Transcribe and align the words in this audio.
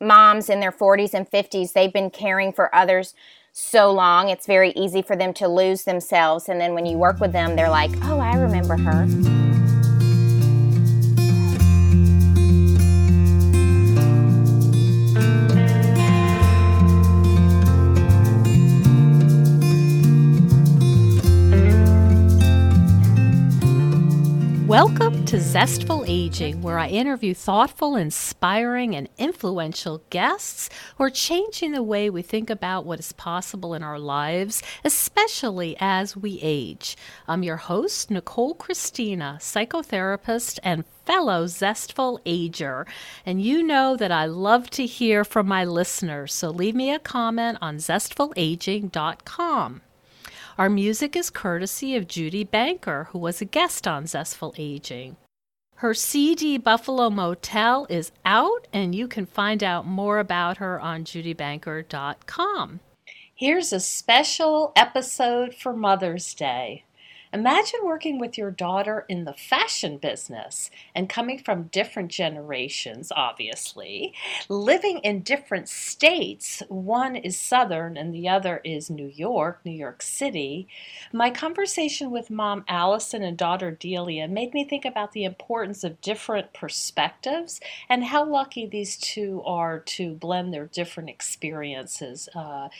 moms 0.00 0.50
in 0.50 0.60
their 0.60 0.72
40s 0.72 1.14
and 1.14 1.30
50s, 1.30 1.72
they've 1.72 1.92
been 1.92 2.10
caring 2.10 2.52
for 2.52 2.74
others 2.74 3.14
so 3.52 3.90
long, 3.90 4.28
it's 4.28 4.46
very 4.46 4.70
easy 4.72 5.00
for 5.00 5.16
them 5.16 5.32
to 5.32 5.48
lose 5.48 5.84
themselves. 5.84 6.50
And 6.50 6.60
then 6.60 6.74
when 6.74 6.84
you 6.84 6.98
work 6.98 7.20
with 7.20 7.32
them, 7.32 7.56
they're 7.56 7.70
like, 7.70 7.90
oh, 8.02 8.18
I 8.18 8.34
remember 8.36 8.76
her. 8.76 9.06
Welcome 24.66 25.05
to 25.26 25.40
Zestful 25.40 26.04
Aging, 26.06 26.62
where 26.62 26.78
I 26.78 26.86
interview 26.86 27.34
thoughtful, 27.34 27.96
inspiring, 27.96 28.94
and 28.94 29.08
influential 29.18 30.00
guests 30.08 30.70
who 30.96 31.02
are 31.02 31.10
changing 31.10 31.72
the 31.72 31.82
way 31.82 32.08
we 32.08 32.22
think 32.22 32.48
about 32.48 32.86
what 32.86 33.00
is 33.00 33.10
possible 33.10 33.74
in 33.74 33.82
our 33.82 33.98
lives, 33.98 34.62
especially 34.84 35.76
as 35.80 36.16
we 36.16 36.38
age. 36.42 36.96
I'm 37.26 37.42
your 37.42 37.56
host, 37.56 38.08
Nicole 38.08 38.54
Christina, 38.54 39.38
psychotherapist 39.40 40.60
and 40.62 40.84
fellow 41.04 41.48
Zestful 41.48 42.20
Ager. 42.24 42.86
And 43.24 43.42
you 43.42 43.64
know 43.64 43.96
that 43.96 44.12
I 44.12 44.26
love 44.26 44.70
to 44.70 44.86
hear 44.86 45.24
from 45.24 45.48
my 45.48 45.64
listeners, 45.64 46.32
so 46.32 46.50
leave 46.50 46.76
me 46.76 46.94
a 46.94 47.00
comment 47.00 47.58
on 47.60 47.78
zestfulaging.com. 47.78 49.80
Our 50.58 50.70
music 50.70 51.16
is 51.16 51.28
courtesy 51.28 51.96
of 51.96 52.08
Judy 52.08 52.42
Banker, 52.42 53.08
who 53.10 53.18
was 53.18 53.42
a 53.42 53.44
guest 53.44 53.86
on 53.86 54.06
Zestful 54.06 54.54
Aging. 54.56 55.16
Her 55.76 55.92
CD 55.92 56.56
Buffalo 56.56 57.10
Motel 57.10 57.86
is 57.90 58.10
out, 58.24 58.66
and 58.72 58.94
you 58.94 59.06
can 59.06 59.26
find 59.26 59.62
out 59.62 59.86
more 59.86 60.18
about 60.18 60.56
her 60.56 60.80
on 60.80 61.04
judybanker.com. 61.04 62.80
Here's 63.34 63.70
a 63.74 63.80
special 63.80 64.72
episode 64.74 65.54
for 65.54 65.76
Mother's 65.76 66.32
Day. 66.32 66.85
Imagine 67.36 67.80
working 67.84 68.18
with 68.18 68.38
your 68.38 68.50
daughter 68.50 69.04
in 69.10 69.26
the 69.26 69.34
fashion 69.34 69.98
business 69.98 70.70
and 70.94 71.06
coming 71.06 71.38
from 71.38 71.64
different 71.64 72.10
generations, 72.10 73.12
obviously, 73.14 74.14
living 74.48 75.00
in 75.00 75.20
different 75.20 75.68
states. 75.68 76.62
One 76.68 77.14
is 77.14 77.38
Southern 77.38 77.98
and 77.98 78.14
the 78.14 78.26
other 78.26 78.62
is 78.64 78.88
New 78.88 79.12
York, 79.14 79.60
New 79.66 79.72
York 79.72 80.00
City. 80.00 80.66
My 81.12 81.28
conversation 81.28 82.10
with 82.10 82.30
mom 82.30 82.64
Alison 82.68 83.22
and 83.22 83.36
daughter 83.36 83.70
Delia 83.70 84.28
made 84.28 84.54
me 84.54 84.64
think 84.64 84.86
about 84.86 85.12
the 85.12 85.24
importance 85.24 85.84
of 85.84 86.00
different 86.00 86.54
perspectives 86.54 87.60
and 87.90 88.02
how 88.02 88.24
lucky 88.24 88.64
these 88.64 88.96
two 88.96 89.42
are 89.44 89.80
to 89.80 90.14
blend 90.14 90.54
their 90.54 90.68
different 90.68 91.10
experiences. 91.10 92.30
Uh, 92.34 92.70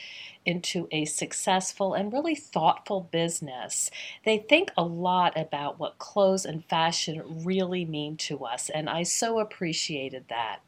into 0.46 0.88
a 0.90 1.04
successful 1.04 1.94
and 1.94 2.12
really 2.12 2.34
thoughtful 2.34 3.08
business. 3.10 3.90
They 4.24 4.38
think 4.38 4.70
a 4.76 4.84
lot 4.84 5.38
about 5.38 5.78
what 5.78 5.98
clothes 5.98 6.44
and 6.46 6.64
fashion 6.64 7.42
really 7.44 7.84
mean 7.84 8.16
to 8.18 8.44
us, 8.44 8.70
and 8.70 8.88
I 8.88 9.02
so 9.02 9.38
appreciated 9.38 10.26
that. 10.28 10.60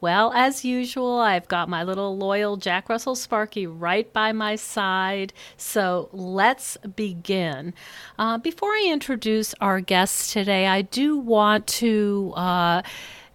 Well, 0.00 0.32
as 0.34 0.64
usual, 0.64 1.18
I've 1.18 1.46
got 1.46 1.68
my 1.68 1.82
little 1.82 2.16
loyal 2.16 2.56
Jack 2.56 2.88
Russell 2.88 3.14
Sparky 3.14 3.66
right 3.66 4.10
by 4.10 4.32
my 4.32 4.56
side. 4.56 5.34
So 5.58 6.08
let's 6.12 6.78
begin. 6.96 7.74
Uh, 8.18 8.38
before 8.38 8.70
I 8.70 8.88
introduce 8.90 9.54
our 9.60 9.80
guests 9.80 10.32
today, 10.32 10.66
I 10.66 10.82
do 10.82 11.18
want 11.18 11.66
to. 11.66 12.32
Uh, 12.34 12.82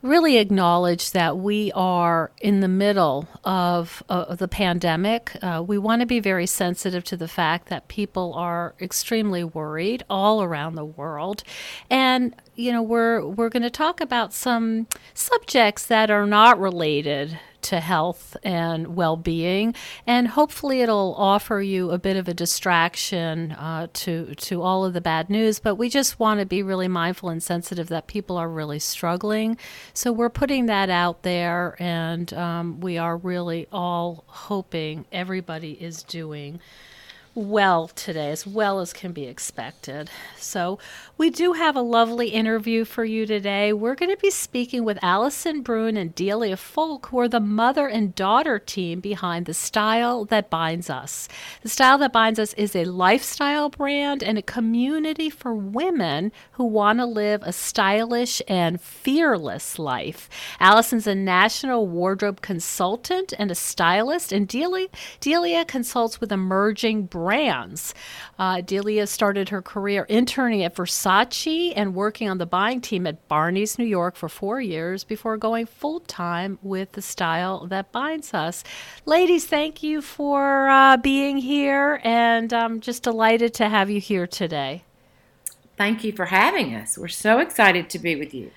really 0.05 0.37
acknowledge 0.37 1.11
that 1.11 1.37
we 1.37 1.71
are 1.73 2.31
in 2.39 2.59
the 2.59 2.67
middle 2.67 3.27
of, 3.43 4.03
uh, 4.07 4.35
the 4.35 4.47
pandemic. 4.47 5.35
Uh, 5.41 5.63
we 5.65 5.77
want 5.77 5.99
to 6.01 6.05
be 6.05 6.19
very 6.19 6.45
sensitive 6.45 7.03
to 7.03 7.17
the 7.17 7.27
fact 7.27 7.69
that 7.69 7.87
people 7.87 8.33
are 8.35 8.75
extremely 8.79 9.43
worried 9.43 10.03
all 10.09 10.43
around 10.43 10.75
the 10.75 10.85
world. 10.85 11.43
And 11.89 12.35
you 12.55 12.71
know, 12.71 12.81
we're 12.81 13.25
we're 13.25 13.49
going 13.49 13.63
to 13.63 13.69
talk 13.69 13.99
about 13.99 14.33
some 14.33 14.87
subjects 15.13 15.85
that 15.87 16.09
are 16.09 16.25
not 16.25 16.59
related 16.59 17.37
to 17.65 17.79
health 17.79 18.37
and 18.43 18.95
well 18.95 19.17
being. 19.17 19.73
And 20.05 20.29
hopefully, 20.29 20.81
it'll 20.81 21.15
offer 21.17 21.61
you 21.61 21.91
a 21.91 21.97
bit 21.97 22.15
of 22.17 22.27
a 22.27 22.33
distraction 22.33 23.51
uh, 23.53 23.87
to, 23.93 24.35
to 24.35 24.61
all 24.61 24.85
of 24.85 24.93
the 24.93 25.01
bad 25.01 25.29
news. 25.29 25.59
But 25.59 25.75
we 25.75 25.89
just 25.89 26.19
want 26.19 26.39
to 26.39 26.45
be 26.45 26.61
really 26.61 26.87
mindful 26.87 27.29
and 27.29 27.41
sensitive 27.41 27.87
that 27.89 28.07
people 28.07 28.37
are 28.37 28.49
really 28.49 28.79
struggling. 28.79 29.57
So 29.93 30.11
we're 30.11 30.29
putting 30.29 30.67
that 30.67 30.89
out 30.89 31.23
there, 31.23 31.75
and 31.79 32.31
um, 32.33 32.79
we 32.79 32.97
are 32.97 33.17
really 33.17 33.67
all 33.71 34.23
hoping 34.27 35.05
everybody 35.11 35.71
is 35.71 36.03
doing 36.03 36.59
well 37.35 37.89
today, 37.89 38.31
as 38.31 38.47
well 38.47 38.79
as 38.79 38.93
can 38.93 39.11
be 39.11 39.25
expected. 39.25 40.09
So, 40.37 40.79
we 41.17 41.29
do 41.29 41.53
have 41.53 41.77
a 41.77 41.81
lovely 41.81 42.29
interview 42.29 42.83
for 42.83 43.05
you 43.05 43.25
today. 43.25 43.71
We're 43.71 43.95
going 43.95 44.11
to 44.11 44.21
be 44.21 44.29
speaking 44.29 44.83
with 44.83 44.99
Alison 45.01 45.63
Bruhn 45.63 45.97
and 45.97 46.13
Delia 46.13 46.57
Folk, 46.57 47.05
who 47.05 47.19
are 47.19 47.29
the 47.29 47.39
mother 47.39 47.87
and 47.87 48.13
daughter 48.13 48.59
team 48.59 48.99
behind 48.99 49.45
The 49.45 49.53
Style 49.53 50.25
That 50.25 50.49
Binds 50.49 50.89
Us. 50.89 51.29
The 51.61 51.69
Style 51.69 51.97
That 51.99 52.11
Binds 52.11 52.37
Us 52.37 52.53
is 52.55 52.75
a 52.75 52.83
lifestyle 52.83 53.69
brand 53.69 54.23
and 54.23 54.37
a 54.37 54.41
community 54.41 55.29
for 55.29 55.55
women 55.55 56.33
who 56.53 56.65
want 56.65 56.99
to 56.99 57.05
live 57.05 57.41
a 57.43 57.53
stylish 57.53 58.41
and 58.49 58.81
fearless 58.81 59.79
life. 59.79 60.29
Alison's 60.59 61.07
a 61.07 61.15
national 61.15 61.87
wardrobe 61.87 62.41
consultant 62.41 63.33
and 63.39 63.49
a 63.49 63.55
stylist, 63.55 64.33
and 64.33 64.49
Delia, 64.49 64.87
Delia 65.21 65.63
consults 65.63 66.19
with 66.19 66.33
emerging 66.33 67.05
brands. 67.05 67.93
Uh, 68.37 68.61
Delia 68.61 69.07
started 69.07 69.49
her 69.49 69.61
career 69.61 70.05
interning 70.09 70.63
at 70.63 70.75
Versace 70.75 71.71
and 71.75 71.95
working 71.95 72.29
on 72.29 72.37
the 72.37 72.45
buying 72.45 72.81
team 72.81 73.07
at 73.07 73.27
Barneys 73.29 73.79
New 73.79 73.85
York 73.85 74.15
for 74.15 74.27
four 74.27 74.59
years 74.59 75.03
before 75.03 75.37
going 75.37 75.65
full 75.65 76.01
time 76.01 76.59
with 76.61 76.91
the 76.93 77.01
style 77.01 77.65
that 77.67 77.91
binds 77.91 78.33
us. 78.33 78.63
Ladies, 79.05 79.45
thank 79.45 79.81
you 79.81 80.01
for 80.01 80.67
uh, 80.67 80.97
being 80.97 81.37
here, 81.37 82.01
and 82.03 82.51
I'm 82.51 82.81
just 82.81 83.03
delighted 83.03 83.53
to 83.55 83.69
have 83.69 83.89
you 83.89 84.01
here 84.01 84.27
today. 84.27 84.83
Thank 85.77 86.03
you 86.03 86.11
for 86.11 86.25
having 86.25 86.73
us. 86.73 86.97
We're 86.97 87.07
so 87.07 87.39
excited 87.39 87.89
to 87.91 87.99
be 87.99 88.15
with 88.15 88.33
you. 88.33 88.51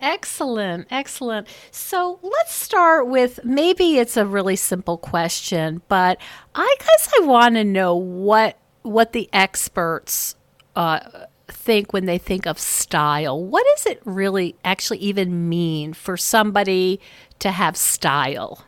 Excellent, 0.00 0.86
excellent. 0.90 1.46
So 1.70 2.18
let's 2.22 2.52
start 2.52 3.06
with 3.08 3.40
maybe 3.44 3.98
it's 3.98 4.16
a 4.16 4.26
really 4.26 4.56
simple 4.56 4.98
question, 4.98 5.82
but 5.88 6.20
I 6.54 6.76
guess 6.78 7.08
I 7.18 7.24
want 7.24 7.54
to 7.54 7.64
know 7.64 7.94
what 7.94 8.58
what 8.84 9.12
the 9.12 9.28
experts 9.32 10.36
uh, 10.76 11.00
think 11.48 11.92
when 11.92 12.06
they 12.06 12.18
think 12.18 12.46
of 12.46 12.58
style? 12.58 13.42
What 13.42 13.66
does 13.74 13.86
it 13.86 14.00
really 14.04 14.54
actually 14.64 14.98
even 14.98 15.48
mean 15.48 15.92
for 15.92 16.16
somebody 16.16 17.00
to 17.40 17.50
have 17.50 17.76
style? 17.76 18.64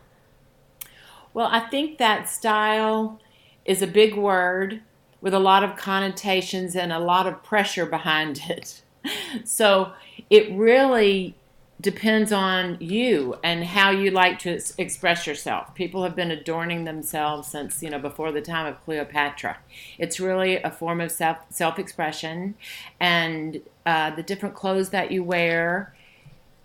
Well, 1.33 1.49
I 1.53 1.61
think 1.61 1.99
that 1.99 2.29
style 2.29 3.21
is 3.65 3.83
a 3.83 3.87
big 3.87 4.17
word 4.17 4.83
with 5.21 5.35
a 5.35 5.39
lot 5.39 5.63
of 5.63 5.77
connotations 5.77 6.75
and 6.75 6.93
a 6.93 6.99
lot 6.99 7.27
of 7.27 7.43
pressure 7.43 7.87
behind 7.87 8.41
it. 8.49 8.83
So 9.45 9.93
it 10.31 10.51
really 10.51 11.37
depends 11.81 12.33
on 12.33 12.79
you 12.81 13.37
and 13.45 13.65
how 13.65 13.91
you 13.91 14.11
like 14.11 14.39
to 14.41 14.59
express 14.79 15.27
yourself. 15.27 15.75
People 15.75 16.05
have 16.05 16.17
been 16.17 16.31
adorning 16.31 16.85
themselves 16.85 17.49
since, 17.49 17.83
you 17.83 17.91
know, 17.91 17.99
before 17.99 18.33
the 18.33 18.41
time 18.41 18.67
of 18.67 18.83
Cleopatra. 18.85 19.59
It's 19.99 20.19
really 20.19 20.57
a 20.57 20.71
form 20.71 21.01
of 21.01 21.11
self 21.11 21.39
self-expression 21.51 22.55
and 22.99 23.61
uh, 23.85 24.15
the 24.15 24.23
different 24.23 24.55
clothes 24.55 24.91
that 24.91 25.11
you 25.11 25.23
wear 25.23 25.95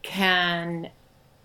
can 0.02 0.90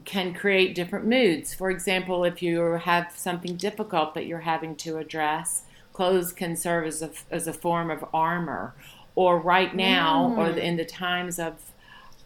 can 0.05 0.33
create 0.33 0.75
different 0.75 1.05
moods. 1.05 1.53
For 1.53 1.69
example, 1.69 2.25
if 2.25 2.43
you 2.43 2.61
have 2.61 3.13
something 3.17 3.57
difficult 3.57 4.15
that 4.15 4.27
you're 4.27 4.41
having 4.41 4.77
to 4.77 4.99
address, 4.99 5.63
clothes 5.93 6.33
can 6.33 6.55
serve 6.55 6.87
as 6.87 7.03
a, 7.03 7.11
as 7.31 7.49
a 7.49 7.53
form 7.53 7.91
of 7.91 8.05
armor. 8.15 8.75
Or 9.17 9.41
right 9.41 9.75
now, 9.75 10.29
mm. 10.29 10.39
or 10.39 10.59
in 10.59 10.77
the 10.77 10.85
times 10.85 11.39
of 11.39 11.73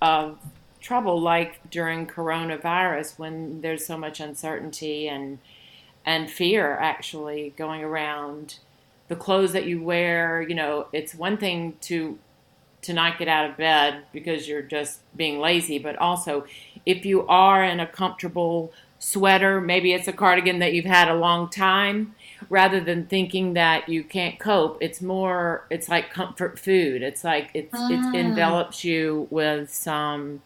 of 0.03 0.39
trouble 0.81 1.21
like 1.21 1.71
during 1.71 2.07
coronavirus 2.07 3.19
when 3.19 3.61
there's 3.61 3.85
so 3.85 3.97
much 3.97 4.21
uncertainty 4.21 5.09
and 5.09 5.39
and 6.05 6.31
fear 6.31 6.77
actually 6.79 7.53
going 7.57 7.83
around 7.83 8.59
the 9.09 9.17
clothes 9.17 9.53
that 9.53 9.67
you 9.67 9.83
wear 9.83 10.41
you 10.41 10.55
know 10.55 10.87
it's 10.93 11.15
one 11.15 11.37
thing 11.37 11.75
to 11.81 12.19
to 12.83 12.95
not 12.95 13.19
get 13.19 13.29
out 13.29 13.51
of 13.51 13.57
bed 13.57 14.03
because 14.13 14.49
you're 14.49 14.63
just 14.63 15.01
being 15.17 15.39
lazy 15.39 15.79
but 15.79 15.97
also 15.97 16.45
if 16.87 17.05
you 17.05 17.27
are 17.27 17.63
in 17.63 17.79
a 17.79 17.87
comfortable 17.87 18.73
sweater 18.99 19.61
maybe 19.61 19.93
it's 19.93 20.09
a 20.09 20.13
cardigan 20.13 20.59
that 20.61 20.73
you've 20.73 20.85
had 20.85 21.09
a 21.09 21.15
long 21.15 21.49
time 21.49 22.15
rather 22.49 22.81
than 22.81 23.05
thinking 23.07 23.55
that 23.55 23.89
you 23.89 24.03
can't 24.03 24.39
cope 24.39 24.79
it's 24.81 25.03
more 25.03 25.67
it's 25.71 25.89
like 25.89 26.11
comfort 26.11 26.59
food 26.59 27.03
it's 27.03 27.25
like 27.25 27.51
it's 27.53 27.75
it 27.75 28.01
ah. 28.03 28.13
envelops 28.15 28.85
you 28.85 29.27
with 29.31 29.73
some 29.73 30.41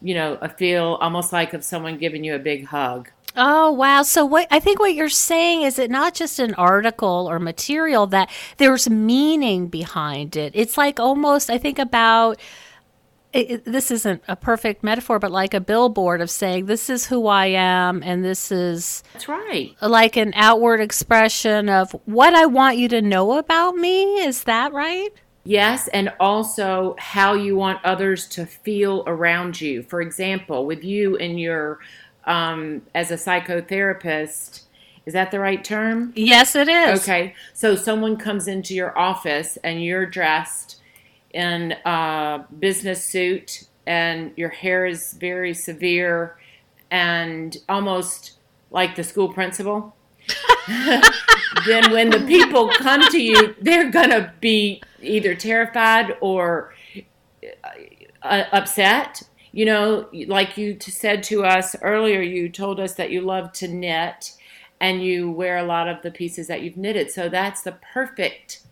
you 0.00 0.14
know, 0.14 0.38
a 0.40 0.48
feel 0.48 0.98
almost 1.00 1.32
like 1.32 1.54
of 1.54 1.64
someone 1.64 1.98
giving 1.98 2.24
you 2.24 2.34
a 2.34 2.38
big 2.38 2.66
hug. 2.66 3.10
Oh 3.36 3.70
wow! 3.70 4.02
So 4.02 4.24
what 4.24 4.48
I 4.50 4.58
think 4.58 4.80
what 4.80 4.94
you're 4.94 5.08
saying 5.08 5.62
is 5.62 5.78
it 5.78 5.90
not 5.90 6.14
just 6.14 6.38
an 6.38 6.54
article 6.54 7.28
or 7.30 7.38
material 7.38 8.06
that 8.08 8.30
there's 8.56 8.88
meaning 8.88 9.68
behind 9.68 10.36
it. 10.36 10.52
It's 10.54 10.76
like 10.76 10.98
almost 10.98 11.50
I 11.50 11.58
think 11.58 11.78
about 11.78 12.40
it, 13.32 13.64
this 13.64 13.90
isn't 13.90 14.22
a 14.26 14.36
perfect 14.36 14.82
metaphor, 14.82 15.18
but 15.18 15.30
like 15.30 15.52
a 15.54 15.60
billboard 15.60 16.20
of 16.20 16.30
saying 16.30 16.66
this 16.66 16.88
is 16.88 17.06
who 17.06 17.26
I 17.26 17.46
am, 17.46 18.02
and 18.02 18.24
this 18.24 18.50
is 18.50 19.02
that's 19.12 19.28
right, 19.28 19.76
like 19.82 20.16
an 20.16 20.32
outward 20.34 20.80
expression 20.80 21.68
of 21.68 21.92
what 22.06 22.34
I 22.34 22.46
want 22.46 22.78
you 22.78 22.88
to 22.88 23.02
know 23.02 23.38
about 23.38 23.76
me. 23.76 24.20
Is 24.20 24.44
that 24.44 24.72
right? 24.72 25.10
Yes, 25.48 25.88
and 25.88 26.12
also 26.20 26.94
how 26.98 27.32
you 27.32 27.56
want 27.56 27.82
others 27.82 28.26
to 28.28 28.44
feel 28.44 29.02
around 29.06 29.58
you. 29.62 29.82
For 29.82 30.02
example, 30.02 30.66
with 30.66 30.84
you 30.84 31.16
and 31.16 31.40
your 31.40 31.78
um, 32.24 32.82
as 32.94 33.10
a 33.10 33.14
psychotherapist. 33.14 34.64
Is 35.06 35.14
that 35.14 35.30
the 35.30 35.40
right 35.40 35.64
term? 35.64 36.12
Yes, 36.14 36.54
it 36.54 36.68
is. 36.68 37.00
Okay. 37.00 37.34
So 37.54 37.76
someone 37.76 38.18
comes 38.18 38.46
into 38.46 38.74
your 38.74 38.96
office 38.98 39.56
and 39.64 39.82
you're 39.82 40.04
dressed 40.04 40.82
in 41.30 41.72
a 41.86 42.44
business 42.58 43.02
suit 43.02 43.64
and 43.86 44.32
your 44.36 44.50
hair 44.50 44.84
is 44.84 45.14
very 45.14 45.54
severe 45.54 46.36
and 46.90 47.56
almost 47.70 48.32
like 48.70 48.96
the 48.96 49.02
school 49.02 49.32
principal. 49.32 49.96
then 51.66 51.90
when 51.92 52.10
the 52.10 52.24
people 52.26 52.68
come 52.68 53.02
to 53.10 53.20
you, 53.20 53.54
they're 53.60 53.90
going 53.90 54.10
to 54.10 54.32
be 54.40 54.82
either 55.02 55.34
terrified 55.34 56.16
or 56.20 56.74
uh, 58.22 58.44
upset 58.52 59.22
you 59.52 59.64
know, 59.64 60.08
like 60.26 60.56
you 60.56 60.78
said 60.80 61.22
to 61.24 61.44
us 61.44 61.74
earlier, 61.82 62.20
you 62.20 62.48
told 62.48 62.80
us 62.80 62.94
that 62.94 63.10
you 63.10 63.22
love 63.22 63.52
to 63.54 63.68
knit 63.68 64.32
and 64.80 65.02
you 65.02 65.30
wear 65.30 65.56
a 65.56 65.64
lot 65.64 65.88
of 65.88 66.02
the 66.02 66.10
pieces 66.10 66.46
that 66.48 66.62
you've 66.62 66.76
knitted. 66.76 67.10
So 67.10 67.28
that's 67.28 67.62
the 67.62 67.72
perfect 67.72 68.62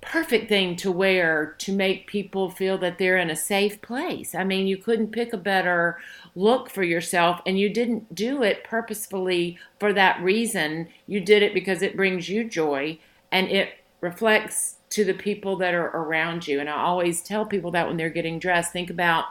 perfect 0.00 0.48
thing 0.48 0.76
to 0.76 0.92
wear 0.92 1.56
to 1.58 1.72
make 1.72 2.06
people 2.06 2.48
feel 2.48 2.78
that 2.78 2.96
they're 2.96 3.18
in 3.18 3.28
a 3.28 3.34
safe 3.34 3.82
place. 3.82 4.36
I 4.36 4.44
mean, 4.44 4.68
you 4.68 4.76
couldn't 4.76 5.10
pick 5.10 5.32
a 5.32 5.36
better 5.36 5.98
look 6.36 6.68
for 6.68 6.84
yourself 6.84 7.40
and 7.46 7.58
you 7.58 7.68
didn't 7.68 8.14
do 8.14 8.42
it 8.42 8.62
purposefully 8.62 9.58
for 9.80 9.92
that 9.94 10.22
reason. 10.22 10.86
You 11.06 11.18
did 11.18 11.42
it 11.42 11.54
because 11.54 11.82
it 11.82 11.96
brings 11.96 12.28
you 12.28 12.44
joy 12.44 12.98
and 13.32 13.48
it 13.48 13.70
reflects 14.00 14.76
to 14.90 15.04
the 15.04 15.14
people 15.14 15.56
that 15.56 15.74
are 15.74 15.88
around 15.88 16.46
you. 16.46 16.60
And 16.60 16.68
I 16.68 16.76
always 16.76 17.22
tell 17.22 17.46
people 17.46 17.70
that 17.72 17.88
when 17.88 17.96
they're 17.96 18.10
getting 18.10 18.38
dressed, 18.38 18.72
think 18.72 18.90
about 18.90 19.24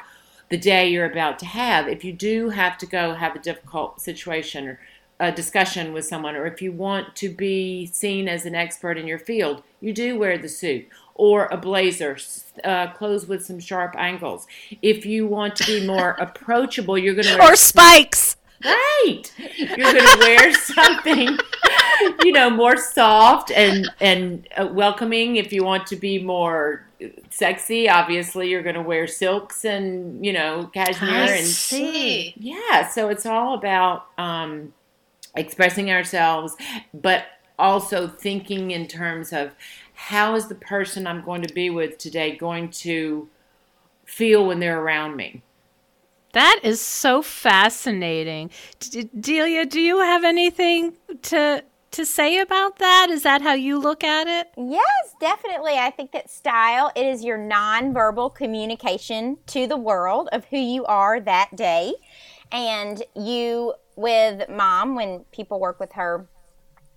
the 0.50 0.58
day 0.58 0.90
you're 0.90 1.10
about 1.10 1.40
to 1.40 1.46
have. 1.46 1.88
If 1.88 2.04
you 2.04 2.12
do 2.12 2.50
have 2.50 2.78
to 2.80 2.86
go 2.86 3.14
have 3.14 3.36
a 3.36 3.40
difficult 3.40 4.02
situation 4.02 4.68
or 4.68 4.80
a 5.20 5.32
discussion 5.32 5.94
with 5.94 6.06
someone, 6.06 6.36
or 6.36 6.46
if 6.46 6.62
you 6.62 6.72
want 6.72 7.16
to 7.16 7.30
be 7.30 7.86
seen 7.86 8.28
as 8.28 8.46
an 8.46 8.54
expert 8.54 8.98
in 8.98 9.08
your 9.08 9.20
field, 9.20 9.64
you 9.80 9.94
do 9.94 10.20
wear 10.20 10.38
the 10.38 10.50
suit 10.50 10.88
or 11.16 11.48
a 11.48 11.58
blazer, 11.58 12.18
uh, 12.64 12.88
clothes 12.92 13.26
with 13.26 13.44
some 13.44 13.60
sharp 13.60 13.96
angles. 13.98 14.46
If 14.82 15.06
you 15.06 15.26
want 15.26 15.56
to 15.58 15.66
be 15.66 15.88
more 15.88 16.12
approachable, 16.20 16.98
you're 16.98 17.16
going 17.16 17.28
to 17.28 17.38
wear 17.38 17.54
or 17.54 17.56
spikes. 17.56 18.38
Right, 18.64 19.24
you're 19.58 19.78
going 19.78 19.96
to 19.96 20.18
wear 20.20 20.54
something, 20.54 21.38
you 22.24 22.32
know, 22.32 22.50
more 22.50 22.78
soft 22.78 23.52
and 23.52 23.90
and 24.00 24.48
uh, 24.58 24.68
welcoming. 24.72 25.36
If 25.36 25.54
you 25.54 25.64
want 25.64 25.88
to 25.88 25.96
be 25.96 26.22
more 26.24 26.86
sexy, 27.30 27.90
obviously 27.90 28.50
you're 28.50 28.64
going 28.64 28.76
to 28.76 28.82
wear 28.82 29.08
silks 29.08 29.66
and 29.66 30.26
you 30.26 30.34
know 30.34 30.70
cashmere 30.74 31.12
I 31.12 31.32
and 31.32 31.46
see. 31.46 32.34
Yeah, 32.38 32.88
so 32.88 33.10
it's 33.10 33.26
all 33.26 33.56
about 33.56 34.08
um, 34.18 34.74
expressing 35.36 35.92
ourselves, 35.92 36.56
but 36.94 37.26
also 37.60 38.08
thinking 38.08 38.72
in 38.72 38.88
terms 38.88 39.32
of 39.32 39.52
how 39.96 40.36
is 40.36 40.48
the 40.48 40.56
person 40.56 41.08
I'm 41.08 41.22
going 41.22 41.42
to 41.42 41.54
be 41.54 41.70
with 41.70 41.98
today 41.98 42.36
going 42.36 42.70
to 42.70 43.30
feel 44.06 44.46
when 44.46 44.60
they're 44.60 44.80
around 44.80 45.16
me. 45.16 45.42
That 46.34 46.60
is 46.64 46.82
so 46.82 47.22
fascinating. 47.22 48.52
D- 48.80 49.10
Delia, 49.20 49.66
do 49.66 49.80
you 49.80 50.00
have 50.02 50.24
anything 50.24 50.94
to 51.24 51.64
to 51.92 52.06
say 52.06 52.40
about 52.40 52.78
that? 52.80 53.08
Is 53.10 53.24
that 53.24 53.42
how 53.42 53.54
you 53.54 53.80
look 53.80 54.04
at 54.04 54.28
it? 54.28 54.52
Yes, 54.58 55.16
definitely. 55.22 55.76
I 55.76 55.92
think 55.92 56.12
that 56.12 56.30
style 56.30 56.92
it 56.94 57.06
is 57.06 57.24
your 57.24 57.38
nonverbal 57.38 58.36
communication 58.36 59.38
to 59.48 59.66
the 59.66 59.78
world 59.78 60.28
of 60.34 60.44
who 60.46 60.58
you 60.58 60.84
are 60.86 61.22
that 61.22 61.56
day. 61.56 61.94
And 62.52 63.02
you 63.16 63.76
with 63.96 64.50
mom 64.50 64.96
when 64.96 65.24
people 65.32 65.62
work 65.62 65.80
with 65.80 65.94
her 65.94 66.28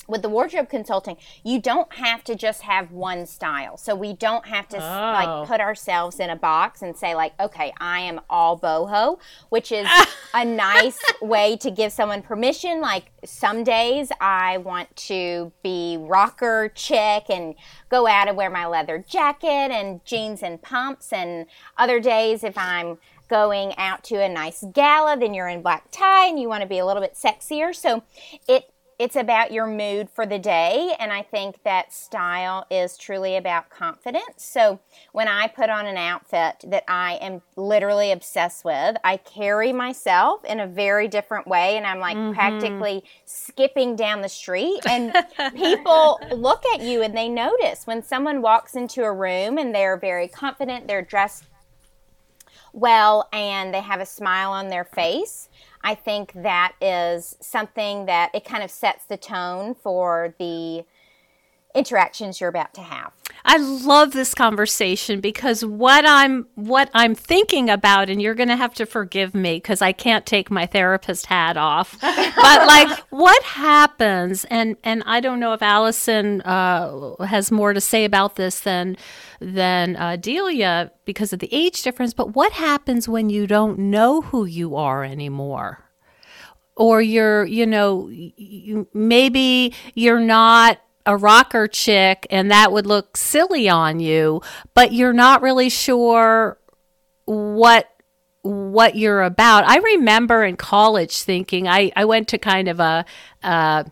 with 0.08 0.22
the 0.22 0.28
wardrobe 0.28 0.68
consulting, 0.68 1.16
you 1.44 1.60
don't 1.60 1.92
have 1.94 2.24
to 2.24 2.34
just 2.34 2.62
have 2.62 2.90
one 2.90 3.26
style. 3.26 3.76
So 3.76 3.94
we 3.94 4.14
don't 4.14 4.46
have 4.46 4.66
to 4.68 4.78
oh. 4.78 4.80
like 4.80 5.46
put 5.46 5.60
ourselves 5.60 6.18
in 6.18 6.30
a 6.30 6.36
box 6.36 6.82
and 6.82 6.96
say 6.96 7.14
like, 7.14 7.34
okay, 7.38 7.72
I 7.78 8.00
am 8.00 8.20
all 8.28 8.58
boho, 8.58 9.20
which 9.50 9.70
is 9.70 9.86
a 10.34 10.44
nice 10.44 10.98
way 11.20 11.56
to 11.58 11.70
give 11.70 11.92
someone 11.92 12.22
permission. 12.22 12.80
Like 12.80 13.12
some 13.24 13.62
days 13.62 14.10
I 14.20 14.58
want 14.58 14.94
to 14.96 15.52
be 15.62 15.98
rocker 16.00 16.72
chick 16.74 17.24
and 17.28 17.54
go 17.90 18.06
out 18.06 18.28
and 18.28 18.36
wear 18.36 18.50
my 18.50 18.66
leather 18.66 19.04
jacket 19.06 19.46
and 19.70 20.04
jeans 20.04 20.42
and 20.42 20.60
pumps, 20.60 21.12
and 21.12 21.46
other 21.76 22.00
days 22.00 22.42
if 22.42 22.56
I'm 22.56 22.98
going 23.28 23.76
out 23.76 24.02
to 24.04 24.22
a 24.22 24.28
nice 24.28 24.64
gala, 24.72 25.16
then 25.18 25.34
you're 25.34 25.48
in 25.48 25.60
black 25.60 25.90
tie 25.90 26.26
and 26.26 26.40
you 26.40 26.48
want 26.48 26.62
to 26.62 26.68
be 26.68 26.78
a 26.78 26.86
little 26.86 27.02
bit 27.02 27.14
sexier. 27.14 27.74
So 27.74 28.02
it 28.48 28.72
it's 28.98 29.14
about 29.14 29.52
your 29.52 29.66
mood 29.66 30.10
for 30.10 30.26
the 30.26 30.38
day 30.38 30.94
and 30.98 31.12
i 31.12 31.22
think 31.22 31.62
that 31.62 31.92
style 31.92 32.66
is 32.70 32.96
truly 32.96 33.36
about 33.36 33.70
confidence 33.70 34.44
so 34.44 34.80
when 35.12 35.28
i 35.28 35.46
put 35.46 35.70
on 35.70 35.86
an 35.86 35.96
outfit 35.96 36.56
that 36.66 36.84
i 36.88 37.14
am 37.20 37.40
literally 37.56 38.10
obsessed 38.10 38.64
with 38.64 38.96
i 39.04 39.16
carry 39.16 39.72
myself 39.72 40.44
in 40.44 40.60
a 40.60 40.66
very 40.66 41.06
different 41.06 41.46
way 41.46 41.76
and 41.76 41.86
i'm 41.86 42.00
like 42.00 42.16
mm-hmm. 42.16 42.34
practically 42.34 43.02
skipping 43.24 43.94
down 43.94 44.20
the 44.20 44.28
street 44.28 44.80
and 44.88 45.14
people 45.54 46.20
look 46.32 46.64
at 46.74 46.80
you 46.80 47.02
and 47.02 47.16
they 47.16 47.28
notice 47.28 47.86
when 47.86 48.02
someone 48.02 48.42
walks 48.42 48.74
into 48.74 49.02
a 49.02 49.12
room 49.12 49.58
and 49.58 49.74
they're 49.74 49.96
very 49.96 50.28
confident 50.28 50.86
they're 50.88 51.02
dressed 51.02 51.44
well 52.72 53.28
and 53.32 53.72
they 53.72 53.80
have 53.80 54.00
a 54.00 54.06
smile 54.06 54.52
on 54.52 54.68
their 54.68 54.84
face 54.84 55.47
I 55.88 55.94
think 55.94 56.34
that 56.34 56.74
is 56.82 57.34
something 57.40 58.04
that 58.04 58.34
it 58.34 58.44
kind 58.44 58.62
of 58.62 58.70
sets 58.70 59.06
the 59.06 59.16
tone 59.16 59.74
for 59.74 60.34
the 60.38 60.84
interactions 61.74 62.40
you're 62.40 62.48
about 62.48 62.74
to 62.74 62.80
have. 62.80 63.12
I 63.44 63.56
love 63.56 64.12
this 64.12 64.34
conversation 64.34 65.20
because 65.20 65.64
what 65.64 66.04
I'm 66.06 66.46
what 66.54 66.90
I'm 66.92 67.14
thinking 67.14 67.70
about 67.70 68.10
and 68.10 68.20
you're 68.20 68.34
going 68.34 68.48
to 68.48 68.56
have 68.56 68.74
to 68.74 68.86
forgive 68.86 69.34
me 69.34 69.60
cuz 69.60 69.80
I 69.80 69.92
can't 69.92 70.26
take 70.26 70.50
my 70.50 70.66
therapist 70.66 71.26
hat 71.26 71.56
off. 71.56 71.96
but 72.00 72.66
like 72.66 72.88
what 73.10 73.42
happens 73.42 74.44
and 74.46 74.76
and 74.82 75.02
I 75.06 75.20
don't 75.20 75.40
know 75.40 75.52
if 75.52 75.62
Alison 75.62 76.40
uh, 76.42 77.16
has 77.24 77.50
more 77.50 77.72
to 77.72 77.80
say 77.80 78.04
about 78.04 78.36
this 78.36 78.60
than 78.60 78.96
than 79.40 79.96
uh, 79.96 80.16
Delia 80.16 80.90
because 81.04 81.32
of 81.32 81.38
the 81.38 81.48
age 81.52 81.82
difference, 81.82 82.12
but 82.12 82.34
what 82.34 82.52
happens 82.52 83.08
when 83.08 83.30
you 83.30 83.46
don't 83.46 83.78
know 83.78 84.22
who 84.22 84.44
you 84.44 84.76
are 84.76 85.04
anymore? 85.04 85.84
Or 86.76 87.02
you're, 87.02 87.44
you 87.44 87.66
know, 87.66 88.08
you, 88.08 88.86
maybe 88.94 89.74
you're 89.94 90.20
not 90.20 90.78
a 91.08 91.16
rocker 91.16 91.66
chick 91.66 92.26
and 92.28 92.50
that 92.50 92.70
would 92.70 92.86
look 92.86 93.16
silly 93.16 93.66
on 93.66 93.98
you, 93.98 94.42
but 94.74 94.92
you're 94.92 95.14
not 95.14 95.40
really 95.40 95.70
sure 95.70 96.58
what 97.24 97.88
what 98.42 98.94
you're 98.94 99.22
about. 99.22 99.64
I 99.66 99.78
remember 99.78 100.44
in 100.44 100.56
college 100.56 101.22
thinking 101.22 101.66
I, 101.66 101.90
I 101.96 102.04
went 102.04 102.28
to 102.28 102.38
kind 102.38 102.68
of 102.68 102.78
a 102.78 103.06
uh, 103.42 103.84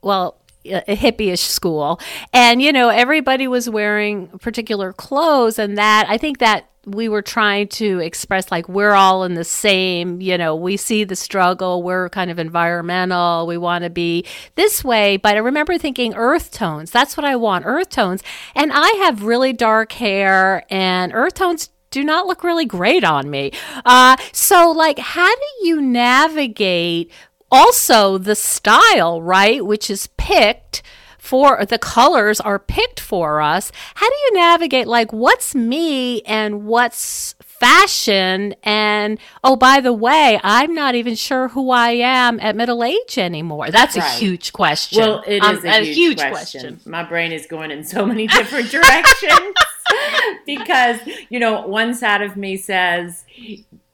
well 0.00 0.40
a 0.72 0.96
hippie-ish 0.96 1.40
school. 1.40 2.00
And 2.32 2.60
you 2.62 2.72
know 2.72 2.88
everybody 2.88 3.46
was 3.48 3.68
wearing 3.68 4.28
particular 4.38 4.92
clothes 4.92 5.58
and 5.58 5.78
that 5.78 6.06
i 6.08 6.18
think 6.18 6.38
that 6.38 6.70
we 6.84 7.08
were 7.08 7.22
trying 7.22 7.66
to 7.66 7.98
express 7.98 8.50
like 8.52 8.68
we're 8.68 8.92
all 8.92 9.24
in 9.24 9.34
the 9.34 9.44
same 9.44 10.20
you 10.20 10.38
know 10.38 10.54
we 10.54 10.76
see 10.76 11.02
the 11.04 11.16
struggle 11.16 11.82
we're 11.82 12.08
kind 12.10 12.30
of 12.30 12.38
environmental 12.38 13.46
we 13.46 13.58
want 13.58 13.82
to 13.84 13.90
be 13.90 14.24
this 14.54 14.84
way. 14.84 15.16
But 15.16 15.34
i 15.34 15.38
remember 15.38 15.78
thinking 15.78 16.14
earth 16.14 16.52
tones 16.52 16.90
that's 16.90 17.16
what 17.16 17.24
i 17.24 17.36
want 17.36 17.66
earth 17.66 17.90
tones. 17.90 18.22
And 18.54 18.70
i 18.72 18.88
have 19.04 19.24
really 19.24 19.52
dark 19.52 19.92
hair 19.92 20.64
and 20.70 21.12
earth 21.12 21.34
tones 21.34 21.70
do 21.90 22.04
not 22.04 22.26
look 22.26 22.44
really 22.44 22.66
great 22.66 23.04
on 23.04 23.30
me. 23.30 23.52
Uh, 23.84 24.16
so 24.32 24.70
like 24.70 24.98
how 24.98 25.34
do 25.34 25.66
you 25.66 25.80
navigate 25.80 27.10
also 27.50 28.18
the 28.18 28.34
style, 28.34 29.22
right, 29.22 29.64
which 29.64 29.90
is 29.90 30.08
picked 30.16 30.82
for 31.18 31.64
the 31.66 31.78
colors 31.78 32.40
are 32.40 32.58
picked 32.58 33.00
for 33.00 33.40
us. 33.40 33.72
How 33.96 34.08
do 34.08 34.14
you 34.14 34.34
navigate 34.34 34.86
like 34.86 35.12
what's 35.12 35.54
me 35.54 36.22
and 36.22 36.64
what's 36.64 37.34
fashion 37.58 38.54
and 38.62 39.18
oh 39.42 39.56
by 39.56 39.80
the 39.80 39.92
way 39.92 40.38
i'm 40.42 40.74
not 40.74 40.94
even 40.94 41.14
sure 41.14 41.48
who 41.48 41.70
i 41.70 41.90
am 41.90 42.38
at 42.40 42.54
middle 42.54 42.84
age 42.84 43.16
anymore 43.16 43.70
that's 43.70 43.96
right. 43.96 44.04
a 44.04 44.18
huge 44.18 44.52
question 44.52 45.00
well 45.00 45.24
it 45.26 45.42
um, 45.42 45.56
a, 45.64 45.68
a, 45.68 45.80
huge, 45.82 45.96
huge 45.96 46.18
question. 46.18 46.60
question. 46.60 46.80
my 46.84 47.02
brain 47.02 47.32
is 47.32 47.46
going 47.46 47.70
in 47.70 47.82
so 47.82 48.04
many 48.04 48.26
different 48.26 48.70
directions 48.70 49.54
because 50.46 51.00
you 51.30 51.38
know 51.38 51.66
one 51.66 51.94
side 51.94 52.20
of 52.20 52.36
me 52.36 52.58
says 52.58 53.24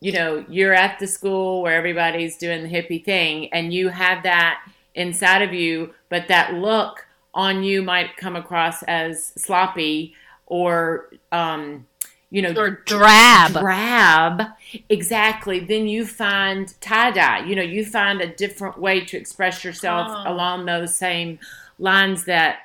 you 0.03 0.13
know 0.13 0.45
you're 0.49 0.75
at 0.75 0.99
the 0.99 1.07
school 1.07 1.63
where 1.63 1.77
everybody's 1.77 2.37
doing 2.37 2.63
the 2.63 2.69
hippie 2.69 3.05
thing 3.05 3.53
and 3.53 3.73
you 3.73 3.89
have 3.89 4.23
that 4.25 4.63
inside 4.95 5.43
of 5.43 5.55
you 5.55 5.95
but 6.09 6.29
that 6.29 6.55
look 6.55 7.07
on 7.35 7.63
you 7.63 7.83
might 7.83 8.17
come 8.17 8.37
across 8.37 8.83
as 8.83 9.27
sloppy 9.37 10.15
or 10.47 11.09
um, 11.31 11.87
you 12.33 12.41
know, 12.41 12.55
or 12.57 12.83
drab. 12.87 13.53
Drab. 13.53 14.43
Exactly. 14.89 15.61
Then 15.61 15.87
you 15.87 16.07
find 16.07 16.73
tie 16.81 17.11
dye. 17.11 17.45
You 17.45 17.55
know, 17.55 17.63
you 17.63 17.85
find 17.85 18.23
a 18.23 18.27
different 18.27 18.79
way 18.79 19.05
to 19.05 19.19
express 19.19 19.63
yourself 19.63 20.09
oh. 20.11 20.33
along 20.33 20.65
those 20.65 20.97
same 20.97 21.39
lines 21.79 22.25
that 22.25 22.61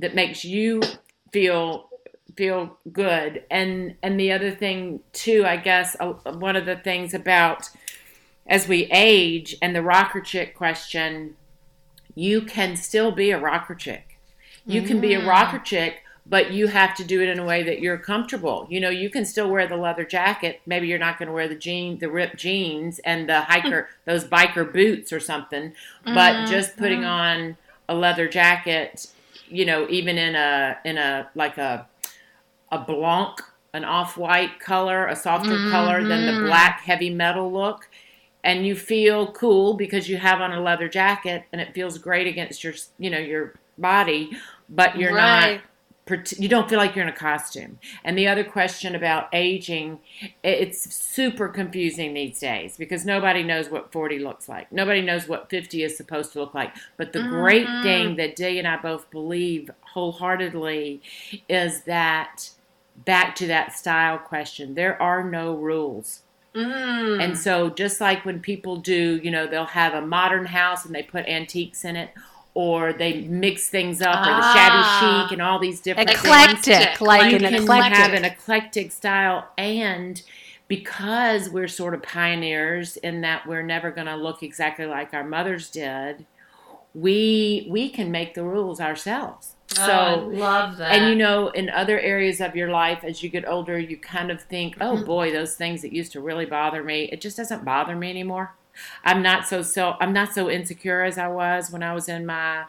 that 0.00 0.16
makes 0.16 0.44
you 0.44 0.82
feel 1.32 1.88
feel 2.36 2.78
good. 2.92 3.44
And 3.50 3.96
and 4.02 4.18
the 4.18 4.32
other 4.32 4.50
thing 4.50 5.00
too, 5.12 5.44
I 5.46 5.56
guess, 5.56 5.96
uh, 6.00 6.12
one 6.32 6.56
of 6.56 6.66
the 6.66 6.76
things 6.76 7.14
about 7.14 7.70
as 8.46 8.66
we 8.66 8.88
age 8.90 9.56
and 9.62 9.74
the 9.74 9.82
rocker 9.82 10.20
chick 10.20 10.56
question, 10.56 11.36
you 12.14 12.42
can 12.42 12.76
still 12.76 13.12
be 13.12 13.30
a 13.30 13.38
rocker 13.38 13.74
chick. 13.74 14.18
You 14.66 14.82
mm. 14.82 14.86
can 14.86 15.00
be 15.00 15.14
a 15.14 15.24
rocker 15.24 15.58
mm. 15.58 15.64
chick 15.64 16.02
but 16.26 16.52
you 16.52 16.68
have 16.68 16.94
to 16.94 17.04
do 17.04 17.20
it 17.20 17.28
in 17.28 17.38
a 17.38 17.44
way 17.44 17.62
that 17.62 17.80
you're 17.80 17.98
comfortable. 17.98 18.66
You 18.70 18.80
know, 18.80 18.90
you 18.90 19.10
can 19.10 19.24
still 19.24 19.50
wear 19.50 19.66
the 19.66 19.76
leather 19.76 20.04
jacket. 20.04 20.60
Maybe 20.66 20.86
you're 20.86 20.98
not 20.98 21.18
going 21.18 21.26
to 21.26 21.32
wear 21.32 21.48
the 21.48 21.56
jean, 21.56 21.98
the 21.98 22.10
ripped 22.10 22.36
jeans 22.36 23.00
and 23.00 23.28
the 23.28 23.42
hiker, 23.42 23.88
those 24.04 24.24
biker 24.24 24.72
boots 24.72 25.12
or 25.12 25.20
something, 25.20 25.74
but 26.04 26.14
mm-hmm. 26.34 26.50
just 26.50 26.76
putting 26.76 27.00
mm-hmm. 27.00 27.08
on 27.50 27.56
a 27.88 27.94
leather 27.94 28.28
jacket, 28.28 29.08
you 29.48 29.64
know, 29.64 29.86
even 29.88 30.16
in 30.16 30.36
a 30.36 30.78
in 30.84 30.96
a 30.96 31.28
like 31.34 31.58
a 31.58 31.88
a 32.72 32.78
blanc, 32.78 33.38
an 33.72 33.84
off-white 33.84 34.58
color, 34.58 35.06
a 35.06 35.14
softer 35.14 35.50
mm-hmm. 35.50 35.70
color 35.70 36.02
than 36.02 36.26
the 36.26 36.32
mm-hmm. 36.32 36.46
black 36.46 36.80
heavy 36.80 37.10
metal 37.10 37.52
look, 37.52 37.88
and 38.42 38.66
you 38.66 38.74
feel 38.74 39.30
cool 39.30 39.74
because 39.74 40.08
you 40.08 40.16
have 40.16 40.40
on 40.40 40.52
a 40.52 40.60
leather 40.60 40.88
jacket 40.88 41.44
and 41.52 41.60
it 41.60 41.74
feels 41.74 41.98
great 41.98 42.26
against 42.26 42.64
your, 42.64 42.74
you 42.98 43.08
know, 43.08 43.18
your 43.18 43.54
body, 43.78 44.36
but 44.68 44.98
you're 44.98 45.14
right. 45.14 45.52
not 45.52 45.60
you 46.36 46.48
don't 46.48 46.68
feel 46.68 46.78
like 46.78 46.96
you're 46.96 47.04
in 47.04 47.12
a 47.12 47.16
costume. 47.16 47.78
And 48.02 48.18
the 48.18 48.26
other 48.26 48.42
question 48.42 48.94
about 48.94 49.28
aging, 49.32 50.00
it's 50.42 50.92
super 50.94 51.48
confusing 51.48 52.12
these 52.12 52.40
days 52.40 52.76
because 52.76 53.06
nobody 53.06 53.42
knows 53.42 53.70
what 53.70 53.92
40 53.92 54.18
looks 54.18 54.48
like. 54.48 54.70
Nobody 54.72 55.00
knows 55.00 55.28
what 55.28 55.48
50 55.48 55.84
is 55.84 55.96
supposed 55.96 56.32
to 56.32 56.40
look 56.40 56.54
like. 56.54 56.74
But 56.96 57.12
the 57.12 57.20
mm-hmm. 57.20 57.30
great 57.30 57.66
thing 57.82 58.16
that 58.16 58.34
Day 58.34 58.58
and 58.58 58.66
I 58.66 58.78
both 58.78 59.10
believe 59.10 59.70
wholeheartedly 59.92 61.02
is 61.48 61.82
that 61.82 62.50
back 62.96 63.34
to 63.36 63.46
that 63.48 63.72
style 63.72 64.18
question, 64.18 64.74
there 64.74 65.00
are 65.00 65.24
no 65.24 65.54
rules. 65.54 66.22
Mm. 66.54 67.22
And 67.22 67.38
so, 67.38 67.70
just 67.70 68.00
like 68.00 68.24
when 68.24 68.40
people 68.40 68.76
do, 68.76 69.20
you 69.22 69.30
know, 69.30 69.46
they'll 69.46 69.64
have 69.64 69.94
a 69.94 70.06
modern 70.06 70.46
house 70.46 70.84
and 70.84 70.94
they 70.94 71.02
put 71.02 71.26
antiques 71.26 71.84
in 71.84 71.96
it, 71.96 72.10
or 72.54 72.92
they 72.92 73.22
mix 73.22 73.68
things 73.68 74.02
up, 74.02 74.16
ah, 74.16 74.20
or 74.20 74.36
the 74.36 74.52
shabby 74.52 74.82
ah. 74.84 75.22
chic, 75.22 75.32
and 75.32 75.40
all 75.40 75.58
these 75.58 75.80
different 75.80 76.10
eclectic, 76.10 76.64
things. 76.64 77.00
like 77.00 77.30
you 77.30 77.36
an 77.38 77.42
can 77.44 77.54
eclectic. 77.54 77.96
have 77.96 78.12
an 78.12 78.24
eclectic 78.24 78.92
style, 78.92 79.48
and 79.56 80.22
because 80.68 81.48
we're 81.48 81.68
sort 81.68 81.94
of 81.94 82.02
pioneers 82.02 82.96
in 82.98 83.22
that 83.22 83.46
we're 83.46 83.62
never 83.62 83.90
going 83.90 84.06
to 84.06 84.16
look 84.16 84.42
exactly 84.42 84.86
like 84.86 85.14
our 85.14 85.24
mothers 85.24 85.70
did, 85.70 86.26
we 86.94 87.66
we 87.70 87.88
can 87.88 88.10
make 88.10 88.34
the 88.34 88.44
rules 88.44 88.78
ourselves. 88.78 89.51
So 89.76 90.22
oh, 90.24 90.28
love 90.28 90.76
that. 90.78 90.92
And 90.92 91.08
you 91.08 91.14
know, 91.14 91.48
in 91.48 91.70
other 91.70 91.98
areas 91.98 92.40
of 92.40 92.54
your 92.56 92.70
life, 92.70 93.04
as 93.04 93.22
you 93.22 93.28
get 93.28 93.46
older, 93.46 93.78
you 93.78 93.96
kind 93.96 94.30
of 94.30 94.42
think, 94.42 94.76
"Oh 94.80 94.96
mm-hmm. 94.96 95.04
boy, 95.04 95.32
those 95.32 95.54
things 95.54 95.82
that 95.82 95.92
used 95.92 96.12
to 96.12 96.20
really 96.20 96.46
bother 96.46 96.82
me, 96.82 97.04
it 97.12 97.20
just 97.20 97.36
doesn't 97.36 97.64
bother 97.64 97.96
me 97.96 98.10
anymore." 98.10 98.54
I'm 99.04 99.22
not 99.22 99.46
so 99.46 99.62
so 99.62 99.96
I'm 100.00 100.12
not 100.12 100.32
so 100.32 100.50
insecure 100.50 101.02
as 101.02 101.18
I 101.18 101.28
was 101.28 101.70
when 101.70 101.82
I 101.82 101.94
was 101.94 102.08
in 102.08 102.26
my 102.26 102.64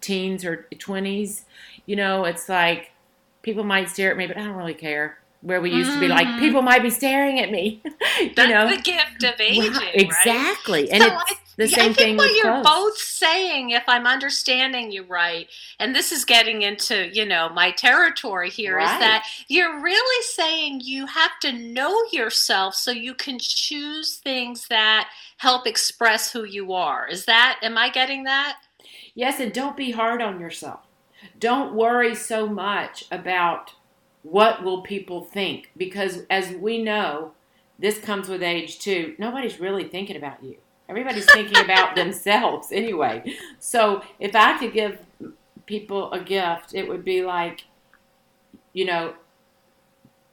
teens 0.00 0.44
or 0.44 0.66
20s. 0.72 1.42
You 1.86 1.96
know, 1.96 2.24
it's 2.24 2.48
like 2.48 2.92
people 3.42 3.64
might 3.64 3.88
stare 3.88 4.10
at 4.10 4.16
me, 4.16 4.26
but 4.26 4.36
I 4.36 4.44
don't 4.44 4.56
really 4.56 4.74
care. 4.74 5.18
Where 5.42 5.60
we 5.60 5.70
used 5.70 5.90
mm. 5.90 5.94
to 5.94 6.00
be 6.00 6.08
like, 6.08 6.26
mm-hmm. 6.26 6.38
people 6.38 6.62
might 6.62 6.82
be 6.82 6.88
staring 6.88 7.38
at 7.38 7.50
me. 7.50 7.82
you 8.18 8.32
That's 8.34 8.48
know? 8.48 8.74
the 8.74 8.80
gift 8.80 9.22
of 9.24 9.38
aging, 9.38 9.74
exactly. 9.92 10.84
Right? 10.84 10.92
And 10.92 11.02
so 11.02 11.08
it's 11.08 11.32
I, 11.32 11.43
the 11.56 11.68
same 11.68 11.90
I 11.90 11.94
think 11.94 11.96
thing. 11.96 12.16
What 12.16 12.34
you're 12.34 12.62
clothes. 12.62 12.64
both 12.64 12.98
saying, 12.98 13.70
if 13.70 13.84
I'm 13.86 14.06
understanding 14.06 14.90
you 14.90 15.04
right, 15.04 15.48
and 15.78 15.94
this 15.94 16.12
is 16.12 16.24
getting 16.24 16.62
into 16.62 17.08
you 17.12 17.24
know 17.24 17.48
my 17.48 17.70
territory 17.70 18.50
here, 18.50 18.76
right. 18.76 18.92
is 18.92 18.98
that 19.00 19.26
you're 19.48 19.80
really 19.80 20.22
saying 20.24 20.80
you 20.82 21.06
have 21.06 21.38
to 21.40 21.52
know 21.52 21.96
yourself 22.12 22.74
so 22.74 22.90
you 22.90 23.14
can 23.14 23.38
choose 23.38 24.16
things 24.16 24.66
that 24.68 25.10
help 25.38 25.66
express 25.66 26.32
who 26.32 26.44
you 26.44 26.72
are. 26.72 27.06
Is 27.08 27.26
that, 27.26 27.58
am 27.62 27.76
I 27.76 27.90
getting 27.90 28.24
that? 28.24 28.56
Yes, 29.14 29.40
and 29.40 29.52
don't 29.52 29.76
be 29.76 29.92
hard 29.92 30.22
on 30.22 30.40
yourself. 30.40 30.80
Don't 31.38 31.74
worry 31.74 32.14
so 32.14 32.46
much 32.46 33.04
about 33.10 33.72
what 34.22 34.64
will 34.64 34.82
people 34.82 35.22
think 35.22 35.70
because 35.76 36.22
as 36.30 36.50
we 36.52 36.82
know, 36.82 37.32
this 37.78 37.98
comes 37.98 38.28
with 38.28 38.42
age 38.42 38.78
too. 38.78 39.14
Nobody's 39.18 39.60
really 39.60 39.84
thinking 39.84 40.16
about 40.16 40.42
you. 40.42 40.56
Everybody's 40.88 41.26
thinking 41.26 41.64
about 41.64 41.96
themselves 41.96 42.68
anyway. 42.72 43.36
So 43.58 44.02
if 44.20 44.34
I 44.34 44.58
could 44.58 44.72
give 44.72 44.98
people 45.66 46.12
a 46.12 46.20
gift, 46.20 46.74
it 46.74 46.88
would 46.88 47.04
be 47.04 47.24
like, 47.24 47.64
you 48.72 48.84
know, 48.84 49.14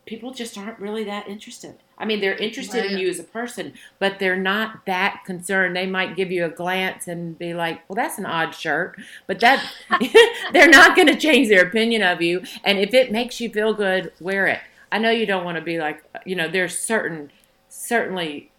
people 0.05 0.33
just 0.33 0.57
aren't 0.57 0.79
really 0.79 1.03
that 1.05 1.27
interested. 1.27 1.75
I 1.97 2.05
mean, 2.05 2.19
they're 2.19 2.35
interested 2.35 2.81
right. 2.81 2.91
in 2.91 2.97
you 2.97 3.07
as 3.07 3.19
a 3.19 3.23
person, 3.23 3.73
but 3.99 4.17
they're 4.17 4.35
not 4.35 4.85
that 4.87 5.21
concerned. 5.25 5.75
They 5.75 5.85
might 5.85 6.15
give 6.15 6.31
you 6.31 6.45
a 6.45 6.49
glance 6.49 7.07
and 7.07 7.37
be 7.37 7.53
like, 7.53 7.87
"Well, 7.87 7.95
that's 7.95 8.17
an 8.17 8.25
odd 8.25 8.55
shirt," 8.55 8.99
but 9.27 9.39
that 9.39 9.63
they're 10.53 10.67
not 10.67 10.95
going 10.95 11.07
to 11.07 11.15
change 11.15 11.47
their 11.47 11.65
opinion 11.65 12.01
of 12.01 12.21
you. 12.21 12.41
And 12.63 12.79
if 12.79 12.93
it 12.93 13.11
makes 13.11 13.39
you 13.39 13.49
feel 13.49 13.73
good, 13.73 14.11
wear 14.19 14.47
it. 14.47 14.59
I 14.91 14.97
know 14.97 15.11
you 15.11 15.25
don't 15.25 15.45
want 15.45 15.57
to 15.57 15.63
be 15.63 15.77
like, 15.77 16.03
you 16.25 16.35
know, 16.35 16.49
there's 16.49 16.77
certain 16.77 17.31
certainly 17.69 18.50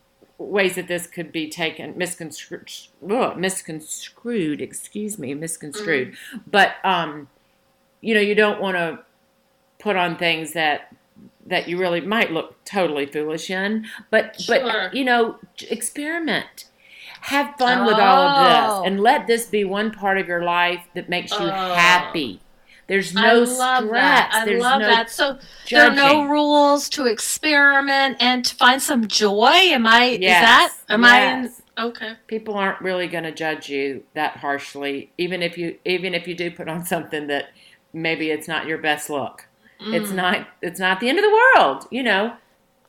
ways 0.47 0.75
that 0.75 0.89
this 0.89 1.07
could 1.07 1.33
be 1.33 1.49
taken 1.49 1.97
misconstrued, 1.97 2.71
ugh, 3.09 3.37
misconstrued. 3.37 4.61
Excuse 4.61 5.19
me, 5.19 5.35
misconstrued. 5.35 6.13
Mm-hmm. 6.13 6.39
But 6.51 6.75
um, 6.85 7.29
you 8.01 8.15
know, 8.15 8.21
you 8.21 8.35
don't 8.35 8.61
want 8.61 8.77
to 8.77 9.01
put 9.79 9.97
on 9.97 10.17
things 10.17 10.53
that 10.53 10.95
that 11.47 11.69
you 11.69 11.79
really 11.79 12.01
might 12.01 12.33
look 12.33 12.65
totally 12.65 13.07
foolish 13.07 13.51
in. 13.51 13.87
But 14.11 14.41
sure. 14.41 14.61
but 14.63 14.95
you 14.95 15.05
know, 15.05 15.39
experiment. 15.71 16.67
Have 17.27 17.55
fun 17.57 17.79
oh. 17.79 17.87
with 17.87 17.99
all 17.99 18.19
of 18.19 18.49
this 18.49 18.71
oh. 18.71 18.83
and 18.85 19.01
let 19.01 19.29
this 19.29 19.47
be 19.47 19.63
one 19.63 19.93
part 19.93 20.19
of 20.19 20.27
your 20.27 20.43
life 20.43 20.85
that 20.95 21.09
makes 21.09 21.31
you 21.31 21.47
oh. 21.47 21.75
happy. 21.75 22.41
There's 22.87 23.15
no 23.15 23.43
I 23.43 23.45
stress. 23.45 23.91
That. 23.91 24.31
I 24.33 24.45
There's 24.45 24.63
love 24.63 24.81
no 24.81 24.87
that. 24.89 25.11
So 25.11 25.39
judging. 25.67 25.97
there 25.97 26.05
are 26.05 26.13
no 26.15 26.29
rules 26.29 26.89
to 26.91 27.07
experiment 27.07 28.17
and 28.21 28.45
to 28.45 28.55
find 28.55 28.83
some 28.83 29.09
joy. 29.09 29.47
Am 29.47 29.87
I? 29.87 30.19
Yes. 30.21 30.21
Is 30.21 30.27
that? 30.27 30.95
Am 30.95 31.03
yes. 31.03 31.63
I? 31.77 31.83
In, 31.83 31.89
okay. 31.89 32.13
People 32.27 32.55
aren't 32.55 32.81
really 32.81 33.07
going 33.07 33.25
to 33.25 33.33
judge 33.33 33.69
you 33.69 34.03
that 34.15 34.37
harshly, 34.37 35.13
even 35.17 35.43
if 35.43 35.57
you 35.57 35.79
even 35.85 36.15
if 36.15 36.27
you 36.27 36.35
do 36.35 36.51
put 36.51 36.69
on 36.69 36.85
something 36.85 37.29
that 37.29 37.51
maybe 37.93 38.31
it's 38.31 38.49
not 38.49 38.67
your 38.67 38.79
best 38.79 39.09
look. 39.09 39.47
Mm. 39.81 40.01
It's 40.01 40.11
not 40.11 40.49
it's 40.61 40.81
not 40.81 41.01
the 41.01 41.09
end 41.09 41.19
of 41.19 41.25
the 41.25 41.41
world, 41.57 41.87
you 41.91 42.03
know. 42.03 42.37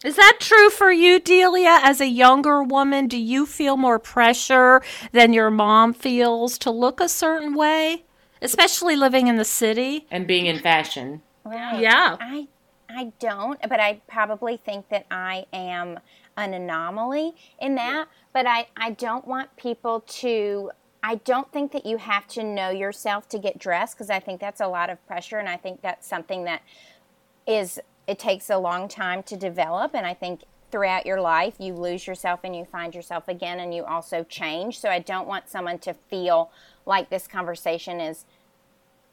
Is 0.03 0.17
that 0.17 0.38
true 0.41 0.69
for 0.69 0.91
you, 0.91 1.17
Delia? 1.17 1.79
As 1.81 2.01
a 2.01 2.07
younger 2.07 2.62
woman, 2.62 3.07
do 3.07 3.17
you 3.17 3.45
feel 3.45 3.77
more 3.77 4.00
pressure 4.00 4.81
than 5.13 5.31
your 5.31 5.50
mom 5.50 5.93
feels 5.93 6.57
to 6.57 6.71
look 6.71 7.00
a 7.00 7.07
certain 7.07 7.55
way, 7.55 8.03
especially 8.43 8.95
living 8.95 9.27
in 9.27 9.38
the 9.38 9.45
city 9.45 10.05
and 10.12 10.27
being 10.27 10.45
in 10.45 10.59
fashion? 10.59 11.21
Right. 11.43 11.81
Yeah. 11.81 12.17
I 12.19 12.47
I 12.89 13.12
don't, 13.19 13.59
but 13.67 13.79
I 13.79 14.01
probably 14.07 14.57
think 14.57 14.89
that 14.89 15.07
I 15.09 15.45
am 15.51 16.00
an 16.38 16.53
anomaly 16.53 17.33
in 17.59 17.75
that, 17.75 18.07
but 18.33 18.45
I 18.45 18.67
I 18.77 18.91
don't 18.91 19.27
want 19.27 19.55
people 19.57 20.01
to 20.01 20.71
I 21.05 21.15
don't 21.15 21.51
think 21.51 21.73
that 21.73 21.85
you 21.85 21.97
have 21.97 22.27
to 22.29 22.43
know 22.43 22.69
yourself 22.69 23.27
to 23.29 23.39
get 23.39 23.59
dressed 23.59 23.97
because 23.97 24.09
I 24.09 24.19
think 24.19 24.39
that's 24.39 24.62
a 24.62 24.67
lot 24.67 24.89
of 24.89 25.05
pressure, 25.07 25.38
and 25.38 25.50
I 25.50 25.57
think 25.57 25.81
that's 25.81 26.07
something 26.07 26.43
that 26.45 26.62
is 27.47 27.79
it 28.07 28.19
takes 28.19 28.50
a 28.50 28.57
long 28.57 28.88
time 28.88 29.23
to 29.23 29.38
develop, 29.38 29.95
and 29.95 30.05
I 30.05 30.13
think 30.13 30.41
throughout 30.71 31.05
your 31.05 31.21
life 31.21 31.55
you 31.59 31.73
lose 31.73 32.07
yourself 32.07 32.39
and 32.43 32.55
you 32.55 32.65
find 32.65 32.95
yourself 32.95 33.27
again, 33.27 33.59
and 33.59 33.73
you 33.73 33.83
also 33.83 34.23
change. 34.23 34.79
So 34.79 34.89
I 34.89 35.00
don't 35.00 35.27
want 35.27 35.50
someone 35.50 35.79
to 35.79 35.93
feel 35.93 36.51
like 36.85 37.09
this 37.09 37.27
conversation 37.27 38.00
is 38.00 38.25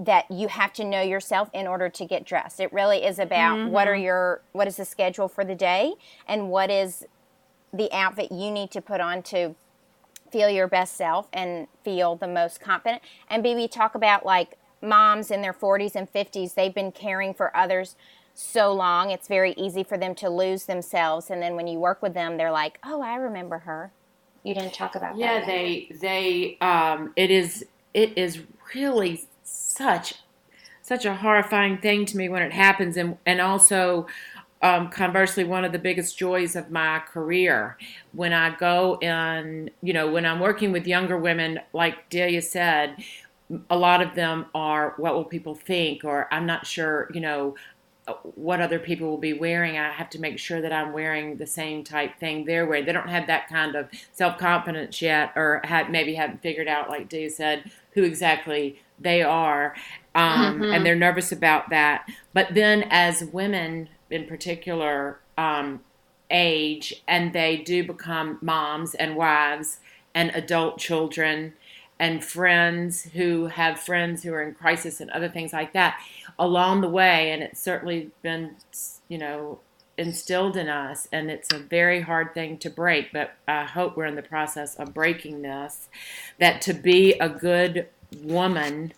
that 0.00 0.30
you 0.30 0.49
have 0.49 0.73
to 0.73 0.83
know 0.83 1.02
yourself 1.02 1.50
in 1.52 1.66
order 1.66 1.90
to 1.90 2.07
get 2.07 2.25
dressed. 2.25 2.59
It 2.59 2.73
really 2.73 3.04
is 3.04 3.19
about 3.19 3.59
mm-hmm. 3.59 3.71
what 3.71 3.87
are 3.87 3.95
your 3.95 4.40
what 4.52 4.66
is 4.66 4.76
the 4.76 4.85
schedule 4.87 5.28
for 5.28 5.45
the 5.45 5.54
day 5.54 5.92
and 6.26 6.49
what 6.49 6.71
is 6.71 7.04
the 7.73 7.92
outfit 7.92 8.33
you 8.33 8.50
need 8.50 8.71
to 8.71 8.80
put 8.80 9.00
on 9.00 9.23
to 9.23 9.54
feel 10.33 10.49
your 10.49 10.66
best 10.66 10.97
self 10.97 11.28
and 11.35 11.69
feel 11.85 12.16
the 12.16 12.26
most 12.26 12.61
confident. 12.61 13.02
And 13.28 13.42
baby 13.42 13.69
talk 13.69 13.95
about 13.95 14.25
like 14.25 14.57
moms 14.80 15.30
in 15.30 15.42
their 15.42 15.52
40s 15.52 15.95
and 15.95 16.11
50s, 16.11 16.54
they've 16.54 16.75
been 16.75 16.92
caring 16.92 17.35
for 17.35 17.54
others 17.54 17.95
so 18.33 18.73
long, 18.73 19.11
it's 19.11 19.28
very 19.28 19.52
easy 19.52 19.85
for 19.85 19.99
them 19.99 20.14
to 20.14 20.30
lose 20.30 20.64
themselves 20.64 21.28
and 21.28 21.42
then 21.42 21.57
when 21.57 21.66
you 21.66 21.78
work 21.78 22.00
with 22.00 22.14
them, 22.14 22.38
they're 22.38 22.52
like, 22.52 22.78
"Oh, 22.83 23.02
I 23.02 23.16
remember 23.16 23.59
her." 23.59 23.92
You 24.45 24.54
didn't 24.54 24.73
talk 24.73 24.95
about 24.95 25.19
yeah, 25.19 25.40
that. 25.40 25.47
Yeah, 25.47 25.47
they 25.47 25.88
they 26.00 26.59
um 26.62 27.12
it 27.16 27.30
is 27.30 27.66
it 27.92 28.16
is 28.16 28.40
really 28.75 29.28
such 29.70 30.14
such 30.82 31.04
a 31.04 31.14
horrifying 31.14 31.78
thing 31.78 32.04
to 32.06 32.16
me 32.16 32.28
when 32.28 32.42
it 32.42 32.52
happens 32.52 32.96
and 32.96 33.16
and 33.26 33.40
also 33.40 34.06
um, 34.62 34.90
conversely 34.90 35.42
one 35.42 35.64
of 35.64 35.72
the 35.72 35.78
biggest 35.78 36.18
joys 36.18 36.54
of 36.56 36.70
my 36.70 36.98
career 36.98 37.78
when 38.12 38.32
i 38.32 38.54
go 38.56 38.98
in 39.00 39.70
you 39.82 39.92
know 39.92 40.10
when 40.10 40.26
i'm 40.26 40.40
working 40.40 40.72
with 40.72 40.86
younger 40.86 41.16
women 41.16 41.60
like 41.72 42.08
delia 42.10 42.42
said 42.42 42.96
a 43.68 43.76
lot 43.76 44.02
of 44.02 44.14
them 44.14 44.46
are 44.54 44.94
what 44.96 45.14
will 45.14 45.24
people 45.24 45.54
think 45.54 46.04
or 46.04 46.32
i'm 46.32 46.46
not 46.46 46.66
sure 46.66 47.08
you 47.14 47.20
know 47.20 47.54
what 48.34 48.60
other 48.60 48.78
people 48.78 49.08
will 49.08 49.18
be 49.18 49.32
wearing. 49.32 49.78
I 49.78 49.90
have 49.90 50.10
to 50.10 50.20
make 50.20 50.38
sure 50.38 50.60
that 50.60 50.72
I'm 50.72 50.92
wearing 50.92 51.36
the 51.36 51.46
same 51.46 51.84
type 51.84 52.18
thing 52.18 52.44
they're 52.44 52.66
wearing. 52.66 52.86
They 52.86 52.92
don't 52.92 53.08
have 53.08 53.26
that 53.26 53.48
kind 53.48 53.76
of 53.76 53.88
self 54.12 54.38
confidence 54.38 55.00
yet, 55.00 55.32
or 55.36 55.60
have, 55.64 55.90
maybe 55.90 56.14
haven't 56.14 56.42
figured 56.42 56.68
out, 56.68 56.88
like 56.88 57.08
Dee 57.08 57.28
said, 57.28 57.70
who 57.92 58.02
exactly 58.02 58.80
they 58.99 59.23
are, 59.23 59.75
um, 60.14 60.61
mm-hmm. 60.61 60.64
and 60.64 60.85
they're 60.85 60.94
nervous 60.94 61.32
about 61.32 61.70
that. 61.70 62.06
But 62.32 62.54
then, 62.54 62.87
as 62.90 63.25
women 63.25 63.88
in 64.11 64.26
particular 64.26 65.20
um, 65.38 65.80
age, 66.30 67.02
and 67.09 67.32
they 67.32 67.56
do 67.56 67.85
become 67.85 68.38
moms 68.40 68.94
and 68.94 69.16
wives 69.16 69.78
and 70.14 70.30
adult 70.35 70.78
children 70.78 71.54
and 72.00 72.25
friends 72.25 73.02
who 73.12 73.47
have 73.47 73.78
friends 73.78 74.23
who 74.23 74.32
are 74.32 74.42
in 74.42 74.54
crisis 74.54 75.00
and 75.00 75.11
other 75.11 75.28
things 75.28 75.52
like 75.52 75.75
that 75.75 76.00
along 76.38 76.80
the 76.80 76.88
way 76.88 77.30
and 77.30 77.42
it's 77.42 77.61
certainly 77.61 78.11
been 78.23 78.56
you 79.09 79.18
know 79.18 79.61
instilled 80.00 80.57
in 80.57 80.69
us 80.69 81.07
and 81.12 81.30
it's 81.30 81.52
a 81.52 81.59
very 81.59 82.00
hard 82.00 82.33
thing 82.33 82.57
to 82.57 82.71
break 82.71 83.12
but 83.12 83.33
i 83.47 83.64
hope 83.64 83.97
we're 83.97 84.07
in 84.07 84.16
the 84.16 84.23
process 84.23 84.75
of 84.76 84.95
breaking 84.95 85.42
this 85.42 85.88
that 86.38 86.62
to 86.62 86.73
be 86.73 87.12
a 87.14 87.28
good 87.28 87.87
woman 88.23 88.92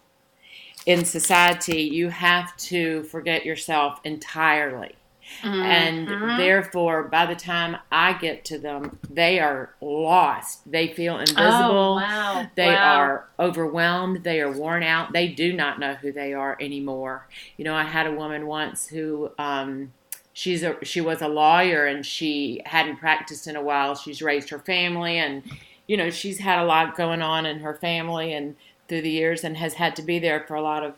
in 0.86 1.04
society 1.04 1.82
you 1.82 2.08
have 2.08 2.56
to 2.56 3.02
forget 3.04 3.44
yourself 3.44 3.98
entirely 4.04 4.94
Mm-hmm. 5.40 5.62
And 5.62 6.08
mm-hmm. 6.08 6.36
therefore, 6.36 7.04
by 7.04 7.26
the 7.26 7.34
time 7.34 7.76
I 7.90 8.12
get 8.12 8.44
to 8.46 8.58
them, 8.58 8.98
they 9.08 9.38
are 9.38 9.74
lost. 9.80 10.70
They 10.70 10.88
feel 10.88 11.18
invisible. 11.18 11.40
Oh, 11.40 11.94
wow. 11.94 12.46
They 12.54 12.68
wow. 12.68 12.96
are 12.96 13.28
overwhelmed. 13.38 14.24
They 14.24 14.40
are 14.40 14.50
worn 14.50 14.82
out. 14.82 15.12
They 15.12 15.28
do 15.28 15.52
not 15.52 15.78
know 15.78 15.94
who 15.94 16.12
they 16.12 16.34
are 16.34 16.56
anymore. 16.60 17.28
You 17.56 17.64
know, 17.64 17.74
I 17.74 17.84
had 17.84 18.06
a 18.06 18.12
woman 18.12 18.46
once 18.46 18.86
who, 18.88 19.30
um, 19.38 19.92
she's 20.32 20.62
a 20.62 20.76
she 20.82 21.00
was 21.00 21.22
a 21.22 21.28
lawyer 21.28 21.86
and 21.86 22.04
she 22.04 22.60
hadn't 22.64 22.96
practiced 22.96 23.46
in 23.46 23.56
a 23.56 23.62
while. 23.62 23.94
She's 23.94 24.22
raised 24.22 24.50
her 24.50 24.58
family 24.58 25.18
and 25.18 25.42
you 25.86 25.96
know 25.96 26.10
she's 26.10 26.38
had 26.38 26.58
a 26.58 26.64
lot 26.64 26.96
going 26.96 27.22
on 27.22 27.46
in 27.46 27.60
her 27.60 27.74
family 27.74 28.32
and 28.32 28.56
through 28.88 29.02
the 29.02 29.10
years 29.10 29.44
and 29.44 29.56
has 29.56 29.74
had 29.74 29.96
to 29.96 30.02
be 30.02 30.18
there 30.18 30.44
for 30.46 30.54
a 30.54 30.62
lot 30.62 30.84
of 30.84 30.94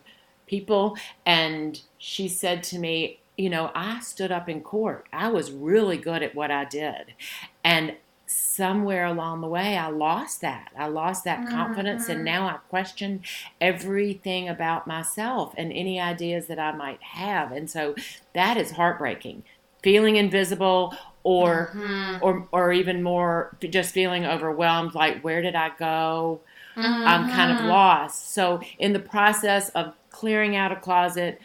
people. 0.47 0.97
And 1.25 1.81
she 1.99 2.29
said 2.29 2.63
to 2.65 2.79
me, 2.79 3.21
you 3.37 3.51
know, 3.51 3.71
I 3.75 4.01
stood 4.01 4.31
up 4.31 4.49
in 4.49 4.61
court. 4.61 5.07
I 5.13 5.29
was 5.29 5.51
really 5.51 5.97
good 5.97 6.23
at 6.23 6.35
what 6.35 6.51
I 6.51 6.65
did. 6.65 7.15
And 7.63 7.95
somewhere 8.55 9.05
along 9.07 9.41
the 9.41 9.49
way, 9.49 9.77
I 9.77 9.89
lost 9.89 10.41
that. 10.43 10.71
I 10.77 10.87
lost 10.87 11.25
that 11.25 11.49
confidence. 11.49 12.05
Mm-hmm. 12.05 12.13
And 12.13 12.25
now 12.25 12.47
I 12.47 12.59
question 12.69 13.23
everything 13.61 14.49
about 14.49 14.87
myself 14.87 15.55
and 15.57 15.73
any 15.73 16.01
ideas 16.01 16.47
that 16.47 16.59
I 16.59 16.73
might 16.73 17.03
have. 17.03 17.53
And 17.53 17.69
so 17.69 17.95
that 18.33 18.57
is 18.57 18.73
heartbreaking. 18.73 19.43
Feeling 19.83 20.17
invisible 20.17 20.95
or 21.25 21.71
mm-hmm. 21.75 22.17
or 22.23 22.49
or 22.53 22.73
even 22.73 23.03
more 23.03 23.57
just 23.61 23.93
feeling 23.93 24.25
overwhelmed 24.25 24.95
like 24.95 25.23
where 25.23 25.43
did 25.43 25.55
I 25.55 25.71
go? 25.79 26.41
Mm-hmm. 26.77 27.07
I'm 27.07 27.31
kind 27.31 27.51
of 27.51 27.59
mm-hmm. 27.59 27.69
lost. 27.69 28.33
So 28.33 28.61
in 28.79 28.93
the 28.93 29.01
process 29.01 29.69
of 29.71 29.95
clearing 30.11 30.57
out 30.57 30.73
a 30.73 30.77
closet, 30.77 31.41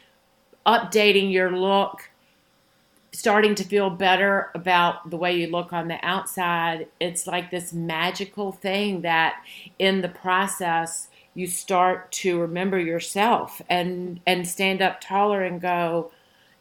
updating 0.65 1.31
your 1.31 1.51
look, 1.51 2.09
starting 3.11 3.55
to 3.55 3.63
feel 3.63 3.89
better 3.89 4.51
about 4.53 5.09
the 5.09 5.17
way 5.17 5.35
you 5.35 5.47
look 5.47 5.73
on 5.73 5.87
the 5.87 5.99
outside. 6.05 6.87
It's 6.99 7.25
like 7.25 7.51
this 7.51 7.73
magical 7.73 8.51
thing 8.51 9.01
that 9.01 9.43
in 9.77 10.01
the 10.01 10.09
process 10.09 11.07
you 11.33 11.47
start 11.47 12.11
to 12.11 12.39
remember 12.39 12.79
yourself 12.79 13.61
and 13.69 14.19
and 14.27 14.47
stand 14.47 14.81
up 14.81 14.99
taller 14.99 15.43
and 15.43 15.61
go 15.61 16.11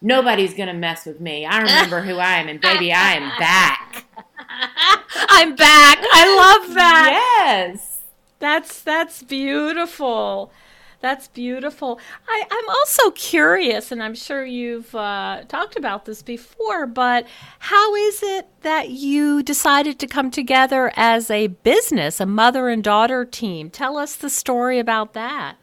nobody's 0.01 0.55
going 0.55 0.69
to 0.69 0.75
mess 0.75 1.07
with 1.07 1.21
me. 1.21 1.45
I 1.45 1.59
remember 1.59 2.01
who 2.03 2.17
I 2.19 2.37
am 2.37 2.49
and 2.49 2.61
baby 2.61 2.93
I 2.93 3.15
am 3.15 3.39
back. 3.39 4.05
I'm 5.29 5.57
back. 5.57 5.99
I 6.01 6.61
love 6.63 6.75
that. 6.75 7.11
Yes. 7.41 8.03
That's 8.39 8.83
that's 8.83 9.23
beautiful. 9.23 10.53
That's 11.01 11.29
beautiful. 11.29 12.01
I, 12.29 12.45
am 12.51 12.69
also 12.69 13.11
curious, 13.13 13.93
and 13.93 14.03
I'm 14.03 14.17
sure 14.17 14.45
you've 14.45 14.93
uh, 14.95 15.43
talked 15.47 15.77
about 15.77 16.07
this 16.07 16.23
before, 16.23 16.87
but 16.87 17.27
how 17.61 17.95
is 17.95 18.21
it 18.23 18.49
that 18.63 18.91
you 18.91 19.43
decided 19.45 20.01
to 20.01 20.09
come 20.09 20.33
together 20.33 20.93
as 20.97 21.31
a 21.31 21.49
business, 21.49 22.21
a 22.21 22.27
mother 22.27 22.69
and 22.69 22.83
daughter 22.83 23.25
team? 23.25 23.71
Tell 23.71 23.97
us 23.97 24.17
the 24.17 24.29
story 24.29 24.81
about 24.81 25.13
that. 25.13 25.57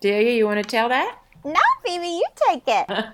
Delia, 0.00 0.36
you 0.36 0.46
want 0.46 0.62
to 0.62 0.68
tell 0.68 0.88
that? 0.88 1.18
No, 1.44 1.54
Phoebe, 1.84 2.06
you 2.06 2.24
take 2.48 2.62
it. 2.66 3.06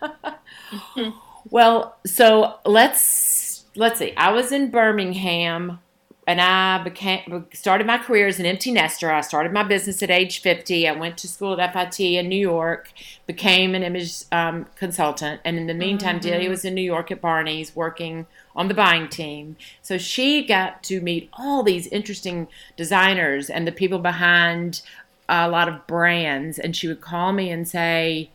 well, 1.51 1.97
so 2.05 2.59
let's 2.67 3.65
let's 3.77 3.99
see. 3.99 4.15
I 4.17 4.33
was 4.33 4.53
in 4.53 4.71
Birmingham 4.71 5.79
and 6.27 6.41
I 6.41 6.83
became 6.83 7.47
started 7.53 7.87
my 7.87 7.99
career 7.99 8.29
as 8.29 8.39
an 8.39 8.47
empty 8.47 8.71
nester. 8.71 9.11
I 9.11 9.23
started 9.23 9.53
my 9.53 9.65
business 9.65 10.03
at 10.03 10.11
age 10.11 10.41
50. 10.41 10.87
I 10.87 10.93
went 10.93 11.19
to 11.19 11.29
school 11.29 11.61
at 11.61 11.73
FIT 11.73 12.01
in 12.01 12.29
New 12.29 12.39
York, 12.39 12.93
became 13.27 13.75
an 13.75 13.83
image 13.83 14.25
um, 14.31 14.67
consultant, 14.77 15.41
and 15.45 15.57
in 15.57 15.67
the 15.67 15.75
meantime, 15.75 16.21
mm-hmm. 16.21 16.31
Delia 16.31 16.49
was 16.49 16.65
in 16.65 16.75
New 16.75 16.83
York 16.83 17.11
at 17.11 17.21
Barneys 17.21 17.75
working 17.75 18.27
on 18.55 18.69
the 18.69 18.75
buying 18.75 19.09
team. 19.09 19.57
So 19.81 19.99
she 19.99 20.47
got 20.47 20.83
to 20.85 21.01
meet 21.01 21.29
all 21.33 21.63
these 21.63 21.89
interesting 21.89 22.47
designers 22.77 23.51
and 23.51 23.67
the 23.67 23.73
people 23.73 23.99
behind 23.99 24.83
a 25.29 25.49
lot 25.49 25.69
of 25.69 25.87
brands, 25.87 26.59
and 26.59 26.77
she 26.77 26.87
would 26.87 27.01
call 27.01 27.33
me 27.33 27.51
and 27.51 27.67
say 27.67 28.31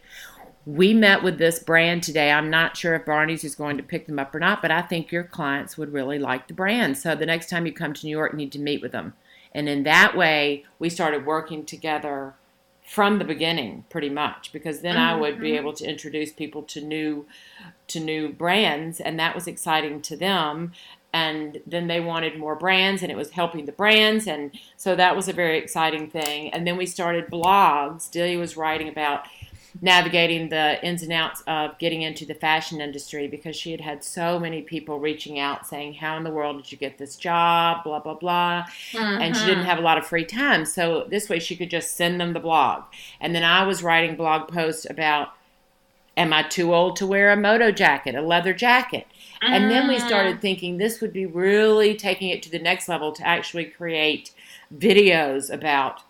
we 0.67 0.93
met 0.93 1.23
with 1.23 1.37
this 1.37 1.59
brand 1.59 2.03
today. 2.03 2.29
I'm 2.29 2.49
not 2.49 2.75
sure 2.75 2.93
if 2.93 3.05
Barneys 3.05 3.45
is 3.45 3.55
going 3.55 3.77
to 3.77 3.83
pick 3.83 4.05
them 4.05 4.19
up 4.19 4.35
or 4.35 4.39
not, 4.39 4.61
but 4.61 4.69
I 4.69 4.81
think 4.81 5.13
your 5.13 5.23
clients 5.23 5.77
would 5.77 5.93
really 5.93 6.19
like 6.19 6.49
the 6.49 6.53
brand. 6.53 6.97
So 6.97 7.15
the 7.15 7.25
next 7.25 7.49
time 7.49 7.65
you 7.65 7.71
come 7.71 7.93
to 7.93 8.05
New 8.05 8.11
York, 8.11 8.33
you 8.33 8.37
need 8.37 8.51
to 8.51 8.59
meet 8.59 8.81
with 8.81 8.91
them. 8.91 9.13
And 9.53 9.69
in 9.69 9.83
that 9.83 10.17
way, 10.17 10.65
we 10.77 10.89
started 10.89 11.25
working 11.25 11.65
together 11.65 12.33
from 12.85 13.17
the 13.17 13.23
beginning 13.23 13.85
pretty 13.89 14.09
much 14.09 14.51
because 14.51 14.81
then 14.81 14.95
mm-hmm. 14.95 15.15
I 15.15 15.15
would 15.15 15.39
be 15.39 15.51
mm-hmm. 15.51 15.57
able 15.57 15.73
to 15.73 15.85
introduce 15.85 16.31
people 16.31 16.63
to 16.63 16.81
new 16.81 17.25
to 17.87 17.99
new 17.99 18.29
brands 18.29 19.01
and 19.01 19.19
that 19.19 19.35
was 19.35 19.45
exciting 19.45 20.01
to 20.03 20.15
them 20.15 20.71
and 21.11 21.59
then 21.67 21.87
they 21.87 21.99
wanted 21.99 22.39
more 22.39 22.55
brands 22.55 23.01
and 23.01 23.11
it 23.11 23.17
was 23.17 23.31
helping 23.31 23.65
the 23.65 23.73
brands 23.73 24.25
and 24.25 24.51
so 24.77 24.95
that 24.95 25.17
was 25.17 25.27
a 25.27 25.33
very 25.33 25.57
exciting 25.57 26.09
thing 26.09 26.49
and 26.53 26.65
then 26.65 26.77
we 26.77 26.85
started 26.85 27.29
blogs 27.29 28.09
Delia 28.09 28.39
was 28.39 28.55
writing 28.55 28.87
about 28.87 29.27
navigating 29.81 30.49
the 30.49 30.83
ins 30.85 31.03
and 31.03 31.13
outs 31.13 31.43
of 31.47 31.77
getting 31.77 32.01
into 32.01 32.25
the 32.25 32.33
fashion 32.33 32.81
industry 32.81 33.27
because 33.27 33.55
she 33.55 33.71
had 33.71 33.81
had 33.81 34.03
so 34.03 34.39
many 34.39 34.61
people 34.61 34.99
reaching 34.99 35.39
out 35.39 35.67
saying, 35.67 35.95
How 35.95 36.17
in 36.17 36.23
the 36.23 36.31
world 36.31 36.57
did 36.57 36.71
you 36.71 36.77
get 36.77 36.97
this 36.97 37.15
job? 37.15 37.83
Blah, 37.83 37.99
blah, 37.99 38.15
blah. 38.15 38.65
Mm-hmm. 38.91 39.21
And 39.21 39.35
she 39.35 39.45
didn't 39.45 39.59
mm-hmm. 39.59 39.69
have 39.69 39.79
a 39.79 39.83
lot 39.83 39.97
of 39.97 40.07
free 40.07 40.25
time. 40.25 40.65
So 40.65 41.05
this 41.09 41.29
way 41.29 41.39
she 41.39 41.55
could 41.55 41.69
just 41.69 41.95
send 41.95 42.19
them 42.19 42.33
the 42.33 42.39
blog. 42.39 42.83
And 43.19 43.35
then 43.35 43.43
I 43.43 43.63
was 43.63 43.83
writing 43.83 44.15
blog 44.15 44.47
posts 44.47 44.87
about, 44.89 45.29
Am 46.15 46.33
I 46.33 46.41
too 46.43 46.73
old 46.73 46.95
to 46.95 47.05
wear 47.05 47.31
a 47.31 47.37
moto 47.37 47.71
jacket, 47.71 48.15
a 48.15 48.21
leather 48.21 48.53
jacket? 48.53 49.05
And 49.39 49.69
then 49.69 49.87
we 49.87 49.99
started 49.99 50.33
mm-hmm. 50.33 50.41
thinking 50.41 50.77
this 50.77 50.99
would 50.99 51.13
be 51.13 51.27
really 51.27 51.95
taking 51.95 52.29
it 52.29 52.41
to 52.43 52.49
the 52.49 52.57
next 52.57 52.89
level 52.89 53.11
to 53.11 53.27
actually 53.27 53.65
create 53.65 54.31
videos 54.75 55.53
about 55.53 56.01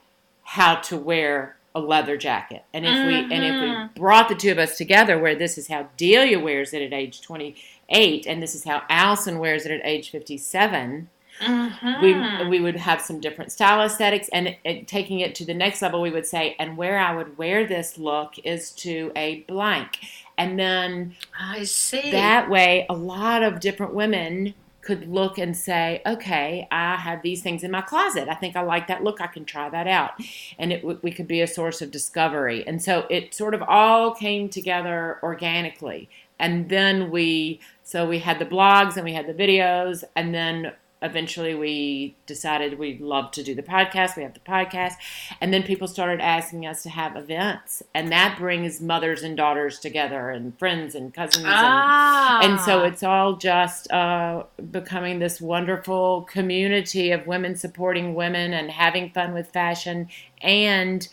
how 0.44 0.76
to 0.76 0.98
wear 0.98 1.57
a 1.78 1.80
leather 1.80 2.18
jacket. 2.18 2.64
And 2.74 2.86
if 2.86 2.92
mm-hmm. 2.92 3.08
we 3.08 3.36
and 3.36 3.44
if 3.44 3.54
we 3.62 3.68
mm-hmm. 3.68 4.00
brought 4.00 4.30
the 4.30 4.36
two 4.36 4.52
of 4.52 4.58
us 4.58 4.78
together, 4.78 5.20
where 5.20 5.36
this 5.36 5.58
is 5.58 5.68
how 5.68 5.90
Delia 5.98 6.40
wears 6.40 6.74
it 6.74 6.82
at 6.82 6.94
age 6.94 7.22
28, 7.22 8.26
and 8.26 8.42
this 8.42 8.56
is 8.56 8.64
how 8.64 8.84
Alison 8.90 9.40
wears 9.40 9.66
it 9.66 9.72
at 9.72 9.82
age 9.86 10.10
57, 10.10 11.10
Mm-hmm. 11.40 12.02
We 12.02 12.50
we 12.50 12.60
would 12.60 12.78
have 12.78 13.02
some 13.02 13.20
different 13.20 13.52
style 13.52 13.86
aesthetics, 13.86 14.28
and 14.30 14.48
it, 14.48 14.58
it, 14.64 14.88
taking 14.88 15.20
it 15.20 15.36
to 15.36 15.46
the 15.46 15.54
next 15.54 15.82
level, 15.82 16.02
we 16.02 16.10
would 16.10 16.26
say, 16.26 16.56
and 16.58 16.78
where 16.78 16.98
I 16.98 17.16
would 17.16 17.38
wear 17.38 17.68
this 17.68 17.98
look 17.98 18.40
is 18.44 18.72
to 18.72 19.12
a 19.16 19.42
blank, 19.42 20.00
and 20.38 20.58
then 20.58 21.16
I 21.40 21.64
see 21.64 22.12
that 22.12 22.50
way 22.50 22.88
a 22.90 22.96
lot 22.96 23.44
of 23.44 23.60
different 23.60 23.94
women 23.94 24.56
could 24.88 25.10
look 25.10 25.38
and 25.38 25.56
say, 25.56 26.02
okay, 26.06 26.66
I 26.72 26.96
have 26.96 27.22
these 27.22 27.42
things 27.42 27.62
in 27.62 27.72
my 27.72 27.82
closet. 27.82 28.30
I 28.30 28.36
think 28.36 28.56
I 28.56 28.62
like 28.62 28.88
that 28.88 29.04
look. 29.04 29.20
I 29.20 29.28
can 29.28 29.44
try 29.44 29.70
that 29.70 29.86
out. 29.86 30.12
And 30.58 30.72
it 30.72 31.04
we 31.04 31.12
could 31.12 31.28
be 31.28 31.42
a 31.42 31.48
source 31.48 31.82
of 31.82 31.92
discovery. 31.92 32.66
And 32.66 32.82
so 32.82 33.06
it 33.10 33.34
sort 33.34 33.54
of 33.54 33.62
all 33.64 34.16
came 34.16 34.48
together 34.48 35.20
organically. 35.22 36.10
And 36.40 36.70
then 36.70 37.12
we, 37.12 37.60
so 37.84 38.08
we 38.08 38.20
had 38.20 38.40
the 38.40 38.46
blogs 38.46 38.96
and 38.96 39.04
we 39.04 39.12
had 39.12 39.28
the 39.28 39.34
videos. 39.34 40.06
And 40.16 40.34
then 40.34 40.72
eventually 41.02 41.54
we 41.54 42.16
decided 42.26 42.80
we'd 42.80 43.02
love 43.02 43.32
to 43.32 43.44
do 43.44 43.54
the 43.54 43.64
podcast. 43.64 44.16
We 44.16 44.24
have 44.24 44.34
the 44.34 44.40
podcast. 44.40 44.94
And 45.40 45.54
then 45.54 45.64
people 45.64 45.88
started 45.88 46.20
asking 46.20 46.66
us 46.66 46.84
to 46.84 46.90
have 46.90 47.16
events. 47.16 47.84
And 47.94 48.12
that 48.12 48.38
brings 48.38 48.82
mothers 48.82 49.22
and 49.22 49.38
daughters 49.38 49.80
together 49.80 50.30
and 50.30 50.58
friends 50.58 50.96
and 50.96 51.14
cousins. 51.14 51.46
Ah. 51.48 52.40
And, 52.42 52.54
and 52.54 52.62
so 52.62 52.84
it's 52.84 53.04
all 53.04 53.36
just 53.36 53.92
uh, 53.92 54.44
becoming 54.72 55.20
this 55.20 55.40
wonderful 55.40 56.24
community 56.24 57.12
of 57.12 57.28
women 57.28 57.56
supporting 57.56 58.16
women 58.16 58.54
and 58.54 58.72
having 58.72 59.12
fun 59.12 59.34
with 59.34 59.52
fashion 59.52 60.08
and 60.42 61.08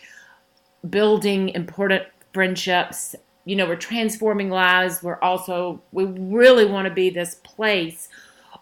building 0.89 1.49
important 1.49 2.03
friendships. 2.33 3.15
You 3.45 3.55
know, 3.55 3.67
we're 3.67 3.75
transforming 3.75 4.49
lives. 4.49 5.03
We're 5.03 5.19
also, 5.21 5.83
we 5.91 6.05
really 6.05 6.65
want 6.65 6.87
to 6.87 6.93
be 6.93 7.11
this 7.11 7.35
place 7.43 8.09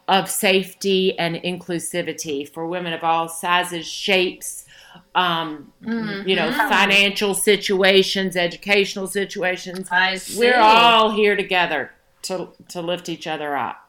of 0.07 0.29
safety 0.29 1.17
and 1.17 1.35
inclusivity 1.35 2.47
for 2.47 2.67
women 2.67 2.93
of 2.93 3.03
all 3.03 3.29
sizes, 3.29 3.87
shapes, 3.87 4.65
um, 5.15 5.71
mm-hmm. 5.83 6.27
you 6.27 6.35
know, 6.35 6.51
financial 6.51 7.33
situations, 7.33 8.35
educational 8.35 9.07
situations. 9.07 9.89
We're 10.37 10.59
all 10.59 11.11
here 11.11 11.35
together 11.35 11.91
to 12.23 12.49
to 12.69 12.81
lift 12.81 13.09
each 13.09 13.27
other 13.27 13.55
up. 13.55 13.83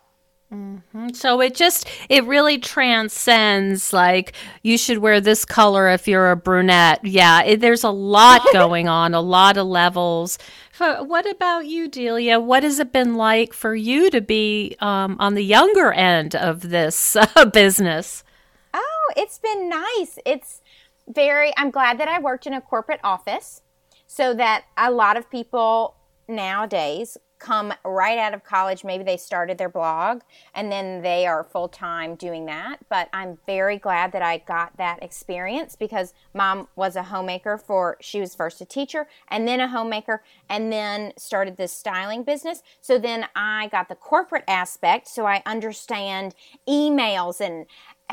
Mm-hmm. 0.53 1.09
So 1.15 1.41
it 1.41 1.55
just 1.55 1.89
it 2.09 2.25
really 2.25 2.59
transcends 2.59 3.93
like 3.93 4.35
you 4.63 4.79
should 4.79 4.99
wear 4.99 5.21
this 5.21 5.45
color 5.45 5.89
if 5.89 6.07
you're 6.07 6.31
a 6.31 6.37
brunette. 6.37 7.05
Yeah, 7.05 7.43
it, 7.43 7.61
there's 7.61 7.83
a 7.83 7.91
lot 7.91 8.43
going 8.53 8.87
on, 8.87 9.15
a 9.15 9.21
lot 9.21 9.57
of 9.57 9.67
levels. 9.67 10.39
What 10.79 11.31
about 11.31 11.67
you, 11.67 11.89
Delia? 11.89 12.41
What 12.41 12.65
has 12.65 12.81
it 12.81 12.93
been 12.93 13.15
like 13.15 13.53
for 13.53 13.75
you 13.75 14.11
to 14.11 14.21
be 14.21 14.77
um, 14.81 15.17
on 15.21 15.35
the 15.35 15.45
younger 15.45 15.93
end 15.93 16.35
of 16.35 16.69
this 16.71 17.17
uh, 17.37 17.45
business? 17.47 18.25
Oh, 18.73 19.13
it's 19.17 19.39
been 19.39 19.69
nice. 19.69 20.19
It's 20.25 20.63
very. 21.09 21.53
I'm 21.57 21.71
glad 21.71 21.99
that 21.99 22.09
I 22.09 22.19
worked 22.19 22.47
in 22.47 22.55
a 22.55 22.61
corporate 22.61 23.01
office, 23.05 23.63
so 24.07 24.35
that 24.35 24.65
a 24.77 24.91
lot 24.91 25.17
of 25.17 25.31
people 25.31 25.95
nowadays 26.27 27.17
come 27.45 27.75
right 27.85 28.19
out 28.19 28.33
of 28.33 28.43
college. 28.43 28.85
Maybe 28.85 29.05
they 29.05 29.19
started 29.19 29.59
their 29.59 29.69
blog 29.69 30.23
and 30.55 30.73
then 30.73 31.03
they 31.03 31.27
are 31.27 31.45
full 31.45 31.69
time 31.69 32.15
doing 32.15 32.47
that. 32.47 32.79
But 32.89 33.11
I'm 33.13 33.39
very 33.47 33.77
glad 33.77 34.13
that 34.13 34.23
I 34.23 34.39
got 34.39 34.77
that 34.79 35.03
experience 35.03 35.77
because 35.77 36.15
mom 36.33 36.69
was 36.75 36.97
a 36.97 37.03
homemaker 37.03 37.59
for, 37.59 37.99
she 38.01 38.19
was 38.19 38.35
first 38.35 38.63
a 38.63 38.65
teacher 38.65 39.07
and 39.29 39.47
then 39.47 39.61
a 39.61 39.69
homemaker 39.69 40.23
and 40.49 40.73
then 40.73 41.13
started 41.19 41.59
this 41.59 41.73
styling 41.73 42.23
business. 42.23 42.63
So 42.81 42.99
then 42.99 43.27
I 43.37 43.69
got 43.69 43.91
the 43.91 43.95
corporate 43.95 44.45
aspect. 44.49 45.07
So 45.09 45.27
I 45.27 45.43
understand 45.45 46.35
emails 46.67 47.41
and 47.41 47.67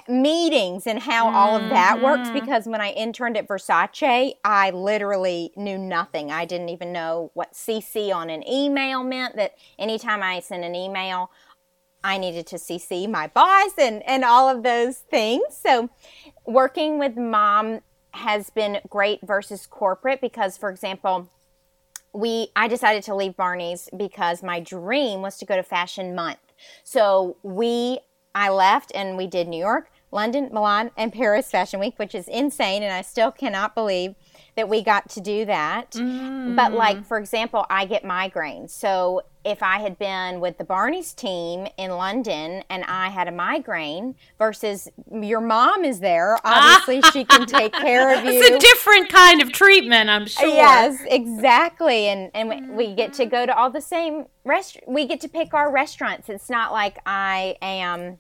meetings 0.08 0.88
and 0.88 1.00
how 1.00 1.28
mm-hmm. 1.28 1.36
all 1.36 1.56
of 1.56 1.70
that 1.70 2.02
works 2.02 2.30
mm-hmm. 2.30 2.40
because 2.40 2.66
when 2.66 2.82
I 2.82 2.92
interned 2.92 3.38
at 3.38 3.48
Versace, 3.48 4.34
I 4.44 4.72
literally 4.72 5.52
knew 5.56 5.78
nothing. 5.78 6.32
I 6.32 6.46
didn't 6.46 6.70
even 6.70 6.92
know 6.92 7.32
what 7.34 7.54
CC 7.54 8.14
on 8.14 8.30
an 8.30 8.48
email 8.48 9.04
meant 9.04 9.36
that 9.36 9.56
anytime 9.78 10.24
I 10.24 10.40
sent 10.40 10.64
an 10.64 10.76
email, 10.76 11.30
I 12.04 12.18
needed 12.18 12.48
to 12.48 12.56
CC 12.56 13.10
my 13.10 13.28
boss 13.28 13.72
and, 13.78 14.02
and 14.08 14.24
all 14.24 14.50
of 14.50 14.64
those 14.64 14.98
things. 14.98 15.44
So 15.52 15.90
working 16.46 16.98
with 16.98 17.16
mom 17.16 17.82
has 18.12 18.50
been 18.50 18.80
great 18.90 19.20
versus 19.22 19.66
corporate 19.66 20.20
because 20.20 20.58
for 20.58 20.70
example, 20.70 21.30
we 22.14 22.50
I 22.56 22.68
decided 22.68 23.04
to 23.04 23.16
leave 23.16 23.34
Barneys 23.34 23.88
because 23.96 24.44
my 24.44 24.60
dream 24.60 25.22
was 25.22 25.38
to 25.38 25.46
go 25.46 25.56
to 25.56 25.64
fashion 25.64 26.14
month. 26.16 26.40
So 26.84 27.38
we 27.44 28.00
I 28.34 28.50
left 28.50 28.92
and 28.96 29.18
we 29.18 29.28
did 29.28 29.48
New 29.48 29.60
York, 29.60 29.92
London, 30.12 30.50
Milan, 30.52 30.92
and 30.98 31.12
Paris 31.12 31.50
Fashion 31.50 31.80
Week, 31.80 31.98
which 31.98 32.16
is 32.16 32.28
insane. 32.28 32.84
And 32.84 32.94
I 32.94 33.02
still 33.02 33.32
cannot 33.32 33.76
believe 33.76 34.16
that 34.56 34.68
we 34.68 34.84
got 34.84 35.10
to 35.12 35.22
do 35.22 35.46
that. 35.46 35.92
Mm. 35.92 36.56
But, 36.56 36.74
like, 36.74 37.06
for 37.06 37.18
example, 37.18 37.66
I 37.70 37.86
get 37.86 38.04
migraines. 38.04 38.72
So, 38.72 39.22
if 39.44 39.64
I 39.64 39.80
had 39.80 39.98
been 39.98 40.40
with 40.40 40.58
the 40.58 40.64
Barneys 40.64 41.16
team 41.16 41.68
in 41.78 41.92
London 41.92 42.64
and 42.70 42.84
I 42.84 43.10
had 43.10 43.28
a 43.28 43.32
migraine 43.32 44.16
versus 44.38 44.88
your 45.12 45.42
mom 45.42 45.84
is 45.84 46.00
there, 46.00 46.38
obviously 46.46 47.02
she 47.12 47.26
can 47.26 47.46
take 47.48 47.74
care 47.74 48.18
of 48.18 48.26
you. 48.26 48.32
It's 48.42 48.56
a 48.56 48.60
different 48.60 49.10
kind 49.10 49.42
of 49.42 49.52
treatment, 49.52 50.10
I'm 50.10 50.26
sure. 50.26 50.48
Yes, 50.48 51.00
exactly. 51.08 52.08
And 52.08 52.32
and 52.34 52.50
we, 52.50 52.88
we 52.88 52.96
get 52.96 53.14
to 53.14 53.24
mm-hmm. 53.24 53.32
go 53.32 53.46
to 53.46 53.58
all 53.58 53.70
the 53.70 53.82
same 53.82 54.26
rest. 54.46 54.80
We 54.88 55.06
get 55.06 55.20
to 55.22 55.30
pick 55.30 55.54
our 55.54 55.72
restaurants. 55.72 56.30
It's 56.30 56.50
not 56.50 56.72
like 56.72 57.00
I 57.06 57.58
am 57.62 58.20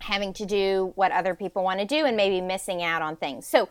having 0.00 0.32
to 0.34 0.46
do 0.46 0.92
what 0.94 1.12
other 1.12 1.34
people 1.34 1.62
want 1.62 1.80
to 1.80 1.86
do 1.86 2.04
and 2.04 2.16
maybe 2.16 2.40
missing 2.40 2.82
out 2.82 3.02
on 3.02 3.16
things. 3.16 3.46
So 3.46 3.68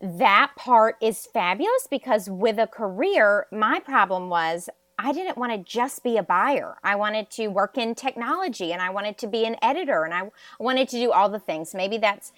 that 0.00 0.52
part 0.56 0.96
is 1.00 1.26
fabulous 1.26 1.86
because 1.90 2.30
with 2.30 2.58
a 2.58 2.66
career, 2.66 3.46
my 3.50 3.80
problem 3.80 4.28
was 4.28 4.68
I 4.98 5.12
didn't 5.12 5.38
want 5.38 5.52
to 5.52 5.58
just 5.58 6.02
be 6.02 6.16
a 6.16 6.22
buyer. 6.22 6.76
I 6.82 6.96
wanted 6.96 7.30
to 7.30 7.46
work 7.48 7.78
in 7.78 7.94
technology 7.94 8.72
and 8.72 8.82
I 8.82 8.90
wanted 8.90 9.16
to 9.18 9.28
be 9.28 9.44
an 9.44 9.56
editor 9.62 10.04
and 10.04 10.12
I 10.12 10.30
wanted 10.58 10.88
to 10.88 10.96
do 10.96 11.12
all 11.12 11.28
the 11.28 11.38
things. 11.38 11.72
Maybe 11.74 11.98
that's 11.98 12.32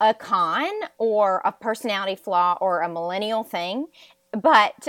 a 0.00 0.12
con 0.12 0.70
or 0.98 1.40
a 1.44 1.52
personality 1.52 2.16
flaw 2.16 2.58
or 2.60 2.82
a 2.82 2.88
millennial 2.88 3.42
thing, 3.42 3.86
but 4.32 4.88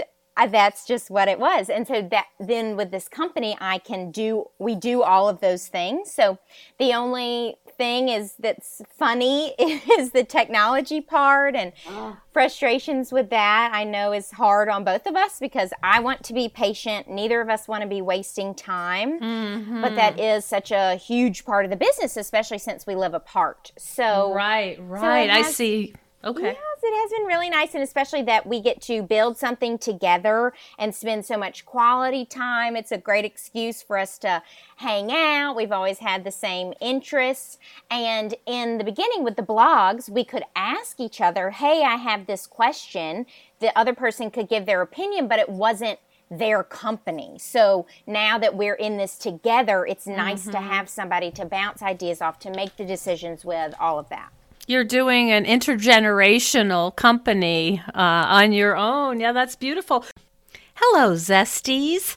that's 0.49 0.85
just 0.85 1.09
what 1.09 1.29
it 1.29 1.39
was. 1.39 1.69
And 1.69 1.87
so 1.87 2.01
that 2.01 2.25
then 2.37 2.75
with 2.75 2.91
this 2.91 3.07
company, 3.07 3.55
I 3.61 3.77
can 3.77 4.11
do, 4.11 4.49
we 4.59 4.75
do 4.75 5.01
all 5.01 5.29
of 5.29 5.39
those 5.39 5.67
things. 5.67 6.11
So 6.11 6.37
the 6.77 6.93
only 6.93 7.55
thing 7.77 8.09
is 8.09 8.33
that's 8.39 8.81
funny 8.97 9.53
is 9.59 10.11
the 10.11 10.23
technology 10.23 11.01
part 11.01 11.55
and 11.55 11.73
oh. 11.87 12.17
frustrations 12.33 13.11
with 13.11 13.29
that. 13.29 13.71
I 13.73 13.83
know 13.83 14.11
is 14.11 14.31
hard 14.31 14.69
on 14.69 14.83
both 14.83 15.05
of 15.05 15.15
us 15.15 15.39
because 15.39 15.71
I 15.83 15.99
want 15.99 16.23
to 16.25 16.33
be 16.33 16.49
patient. 16.49 17.09
Neither 17.09 17.41
of 17.41 17.49
us 17.49 17.67
want 17.67 17.81
to 17.81 17.87
be 17.87 18.01
wasting 18.01 18.55
time. 18.55 19.19
Mm-hmm. 19.19 19.81
But 19.81 19.95
that 19.95 20.19
is 20.19 20.45
such 20.45 20.71
a 20.71 20.95
huge 20.95 21.45
part 21.45 21.65
of 21.65 21.71
the 21.71 21.77
business, 21.77 22.17
especially 22.17 22.59
since 22.59 22.85
we 22.87 22.95
live 22.95 23.13
apart. 23.13 23.71
So 23.77 24.33
Right, 24.33 24.77
right. 24.81 25.29
Has, 25.29 25.47
I 25.47 25.51
see. 25.51 25.93
Okay. 26.25 26.41
Yes, 26.41 26.57
it 26.81 27.01
has 27.01 27.11
been 27.11 27.27
really 27.27 27.51
nice, 27.51 27.75
and 27.75 27.83
especially 27.83 28.23
that 28.23 28.47
we 28.47 28.59
get 28.59 28.81
to 28.83 29.03
build 29.03 29.37
something 29.37 29.77
together 29.77 30.53
and 30.79 30.93
spend 30.95 31.23
so 31.23 31.37
much 31.37 31.65
quality 31.65 32.25
time. 32.25 32.75
It's 32.75 32.91
a 32.91 32.97
great 32.97 33.25
excuse 33.25 33.83
for 33.83 33.99
us 33.99 34.17
to 34.19 34.41
hang 34.77 35.11
out. 35.11 35.55
We've 35.55 35.71
always 35.71 35.99
had 35.99 36.23
the 36.23 36.31
same 36.31 36.73
interests. 36.81 37.59
And 37.91 38.33
in 38.47 38.79
the 38.79 38.83
beginning 38.83 39.23
with 39.23 39.35
the 39.35 39.43
blogs, 39.43 40.09
we 40.09 40.23
could 40.23 40.43
ask 40.55 40.99
each 40.99 41.21
other, 41.21 41.51
hey, 41.51 41.83
I 41.83 41.95
have 41.97 42.25
this 42.25 42.47
question. 42.47 43.27
The 43.59 43.77
other 43.77 43.93
person 43.93 44.31
could 44.31 44.49
give 44.49 44.65
their 44.65 44.81
opinion, 44.81 45.27
but 45.27 45.37
it 45.37 45.49
wasn't 45.49 45.99
their 46.31 46.63
company. 46.63 47.37
So 47.37 47.85
now 48.07 48.39
that 48.39 48.55
we're 48.55 48.73
in 48.73 48.97
this 48.97 49.19
together, 49.19 49.85
it's 49.85 50.07
nice 50.07 50.41
mm-hmm. 50.41 50.51
to 50.53 50.57
have 50.57 50.89
somebody 50.89 51.29
to 51.31 51.45
bounce 51.45 51.83
ideas 51.83 52.19
off, 52.19 52.39
to 52.39 52.49
make 52.49 52.77
the 52.77 52.85
decisions 52.85 53.45
with, 53.45 53.75
all 53.79 53.99
of 53.99 54.09
that. 54.09 54.31
You're 54.67 54.83
doing 54.83 55.31
an 55.31 55.45
intergenerational 55.45 56.95
company 56.95 57.83
uh, 57.93 57.99
on 57.99 58.51
your 58.51 58.75
own. 58.75 59.19
Yeah, 59.19 59.31
that's 59.31 59.55
beautiful. 59.55 60.05
Hello, 60.73 61.13
Zesties. 61.13 62.15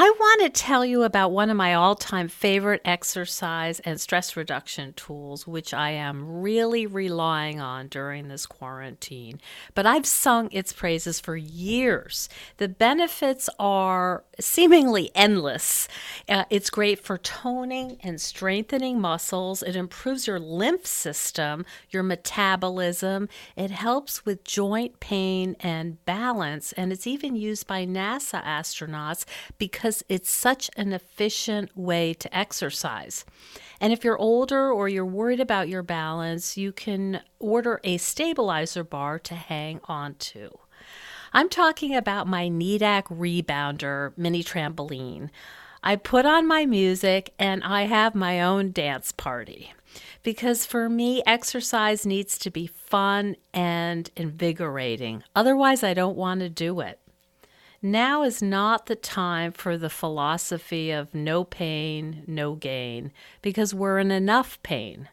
I 0.00 0.08
want 0.10 0.42
to 0.42 0.50
tell 0.50 0.84
you 0.84 1.02
about 1.02 1.32
one 1.32 1.50
of 1.50 1.56
my 1.56 1.74
all 1.74 1.96
time 1.96 2.28
favorite 2.28 2.82
exercise 2.84 3.80
and 3.80 4.00
stress 4.00 4.36
reduction 4.36 4.92
tools, 4.92 5.44
which 5.44 5.74
I 5.74 5.90
am 5.90 6.40
really 6.40 6.86
relying 6.86 7.60
on 7.60 7.88
during 7.88 8.28
this 8.28 8.46
quarantine. 8.46 9.40
But 9.74 9.86
I've 9.86 10.06
sung 10.06 10.50
its 10.52 10.72
praises 10.72 11.18
for 11.18 11.36
years. 11.36 12.28
The 12.58 12.68
benefits 12.68 13.50
are 13.58 14.22
seemingly 14.38 15.10
endless. 15.16 15.88
Uh, 16.28 16.44
it's 16.48 16.70
great 16.70 17.00
for 17.00 17.18
toning 17.18 17.96
and 18.00 18.20
strengthening 18.20 19.00
muscles, 19.00 19.64
it 19.64 19.74
improves 19.74 20.28
your 20.28 20.38
lymph 20.38 20.86
system, 20.86 21.66
your 21.90 22.04
metabolism, 22.04 23.28
it 23.56 23.72
helps 23.72 24.24
with 24.24 24.44
joint 24.44 25.00
pain 25.00 25.56
and 25.58 26.04
balance, 26.04 26.70
and 26.74 26.92
it's 26.92 27.08
even 27.08 27.34
used 27.34 27.66
by 27.66 27.84
NASA 27.84 28.44
astronauts 28.44 29.24
because 29.58 29.87
because 29.88 30.04
it's 30.10 30.30
such 30.30 30.70
an 30.76 30.92
efficient 30.92 31.74
way 31.74 32.12
to 32.12 32.36
exercise. 32.36 33.24
And 33.80 33.90
if 33.90 34.04
you're 34.04 34.18
older 34.18 34.70
or 34.70 34.86
you're 34.86 35.06
worried 35.06 35.40
about 35.40 35.70
your 35.70 35.82
balance, 35.82 36.58
you 36.58 36.72
can 36.72 37.22
order 37.38 37.80
a 37.84 37.96
stabilizer 37.96 38.84
bar 38.84 39.18
to 39.20 39.34
hang 39.34 39.80
on 39.84 40.16
to. 40.16 40.58
I'm 41.32 41.48
talking 41.48 41.96
about 41.96 42.26
my 42.26 42.50
Needak 42.50 43.04
Rebounder 43.04 44.12
mini 44.18 44.44
trampoline. 44.44 45.30
I 45.82 45.96
put 45.96 46.26
on 46.26 46.46
my 46.46 46.66
music 46.66 47.32
and 47.38 47.64
I 47.64 47.84
have 47.84 48.14
my 48.14 48.42
own 48.42 48.72
dance 48.72 49.10
party. 49.10 49.72
Because 50.22 50.66
for 50.66 50.90
me, 50.90 51.22
exercise 51.26 52.04
needs 52.04 52.36
to 52.40 52.50
be 52.50 52.66
fun 52.66 53.36
and 53.54 54.10
invigorating. 54.16 55.22
Otherwise, 55.34 55.82
I 55.82 55.94
don't 55.94 56.16
want 56.16 56.40
to 56.40 56.50
do 56.50 56.80
it. 56.80 57.00
Now 57.80 58.24
is 58.24 58.42
not 58.42 58.86
the 58.86 58.96
time 58.96 59.52
for 59.52 59.78
the 59.78 59.88
philosophy 59.88 60.90
of 60.90 61.14
no 61.14 61.44
pain, 61.44 62.24
no 62.26 62.56
gain, 62.56 63.12
because 63.40 63.72
we're 63.72 64.00
in 64.00 64.10
enough 64.10 64.60
pain. 64.64 65.08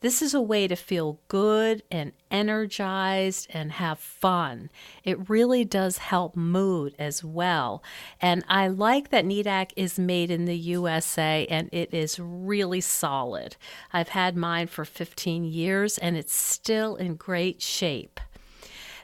This 0.00 0.20
is 0.20 0.34
a 0.34 0.40
way 0.40 0.68
to 0.68 0.74
feel 0.74 1.20
good 1.28 1.82
and 1.90 2.12
energized 2.30 3.48
and 3.50 3.72
have 3.72 3.98
fun. 3.98 4.70
It 5.02 5.28
really 5.28 5.64
does 5.64 5.98
help 5.98 6.36
mood 6.36 6.94
as 6.98 7.22
well. 7.22 7.82
And 8.20 8.44
I 8.48 8.68
like 8.68 9.10
that 9.10 9.24
Needak 9.24 9.72
is 9.76 9.98
made 9.98 10.30
in 10.30 10.44
the 10.44 10.56
USA 10.56 11.46
and 11.50 11.68
it 11.72 11.92
is 11.92 12.20
really 12.20 12.80
solid. 12.80 13.56
I've 13.92 14.10
had 14.10 14.36
mine 14.36 14.68
for 14.68 14.84
15 14.84 15.44
years 15.44 15.98
and 15.98 16.16
it's 16.16 16.34
still 16.34 16.94
in 16.94 17.14
great 17.14 17.60
shape. 17.60 18.20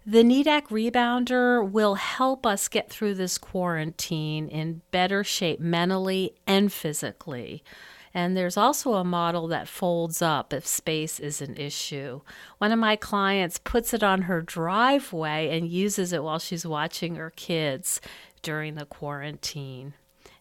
The 0.07 0.23
Needak 0.23 0.69
Rebounder 0.69 1.67
will 1.67 1.95
help 1.95 2.45
us 2.45 2.69
get 2.69 2.90
through 2.90 3.14
this 3.14 3.38
quarantine 3.38 4.49
in 4.49 4.83
better 4.90 5.25
shape 5.25 5.61
mentally 5.61 6.35
and 6.47 6.71
physically. 6.71 7.64
And 8.12 8.37
there's 8.37 8.59
also 8.59 8.95
a 8.95 9.05
model 9.05 9.49
that 9.49 9.67
folds 9.67 10.21
up 10.21 10.53
if 10.53 10.67
space 10.67 11.19
is 11.19 11.40
an 11.40 11.57
issue. 11.57 12.21
One 12.59 12.71
of 12.71 12.79
my 12.79 12.97
clients 12.97 13.59
puts 13.59 13.95
it 13.95 14.03
on 14.03 14.23
her 14.23 14.43
driveway 14.43 15.57
and 15.57 15.71
uses 15.71 16.12
it 16.12 16.23
while 16.23 16.38
she's 16.38 16.67
watching 16.67 17.14
her 17.14 17.31
kids 17.31 18.03
during 18.43 18.75
the 18.75 18.85
quarantine. 18.85 19.95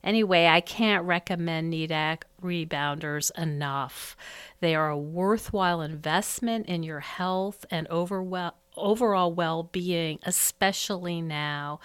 Anyway, 0.03 0.45
I 0.45 0.59
can't 0.59 1.05
recommend 1.05 1.71
Needak 1.71 2.23
rebounders 2.41 3.31
enough. 3.41 4.17
They 4.59 4.75
are 4.75 4.89
a 4.89 4.97
worthwhile 4.97 5.79
investment 5.81 6.65
in 6.65 6.83
your 6.83 6.99
health 6.99 7.65
and 7.71 7.89
overwhelm 7.89 8.51
overall 8.75 9.33
well 9.33 9.63
being, 9.63 10.19
especially 10.23 11.21
now. 11.21 11.79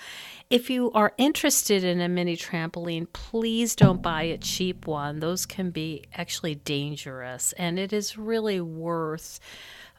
If 0.51 0.70
you 0.70 0.90
are 0.92 1.12
interested 1.18 1.85
in 1.85 2.01
a 2.01 2.09
mini 2.09 2.37
trampoline, 2.37 3.07
please 3.12 3.77
don't 3.77 4.03
buy 4.03 4.22
a 4.22 4.38
cheap 4.38 4.87
one. 4.87 5.20
Those 5.20 5.46
can 5.46 5.70
be 5.70 6.05
actually 6.14 6.57
dangerous, 6.57 7.53
and 7.53 7.79
it 7.79 7.92
is 7.92 8.16
really 8.16 8.61
worth 8.61 9.40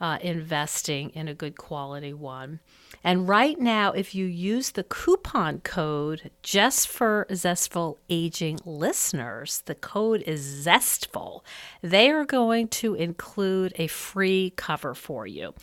uh, 0.02 0.18
investing 0.22 1.10
in 1.12 1.28
a 1.28 1.34
good 1.34 1.58
quality 1.58 2.14
one. 2.14 2.60
And 3.04 3.28
right 3.28 3.60
now, 3.60 3.92
if 3.92 4.14
you 4.14 4.26
use 4.26 4.72
the 4.72 4.84
coupon 4.84 5.60
code 5.60 6.32
just 6.44 6.88
for 6.88 7.28
Zestful 7.34 7.98
Aging 8.10 8.60
listeners, 8.66 9.64
the 9.66 9.76
code 9.76 10.22
is 10.24 10.42
Zestful, 10.42 11.44
they 11.82 12.10
are 12.10 12.26
going 12.26 12.68
to 12.70 12.96
include 12.96 13.74
a 13.78 13.88
free 13.88 14.54
cover 14.56 14.94
for 14.94 15.26
you. 15.28 15.54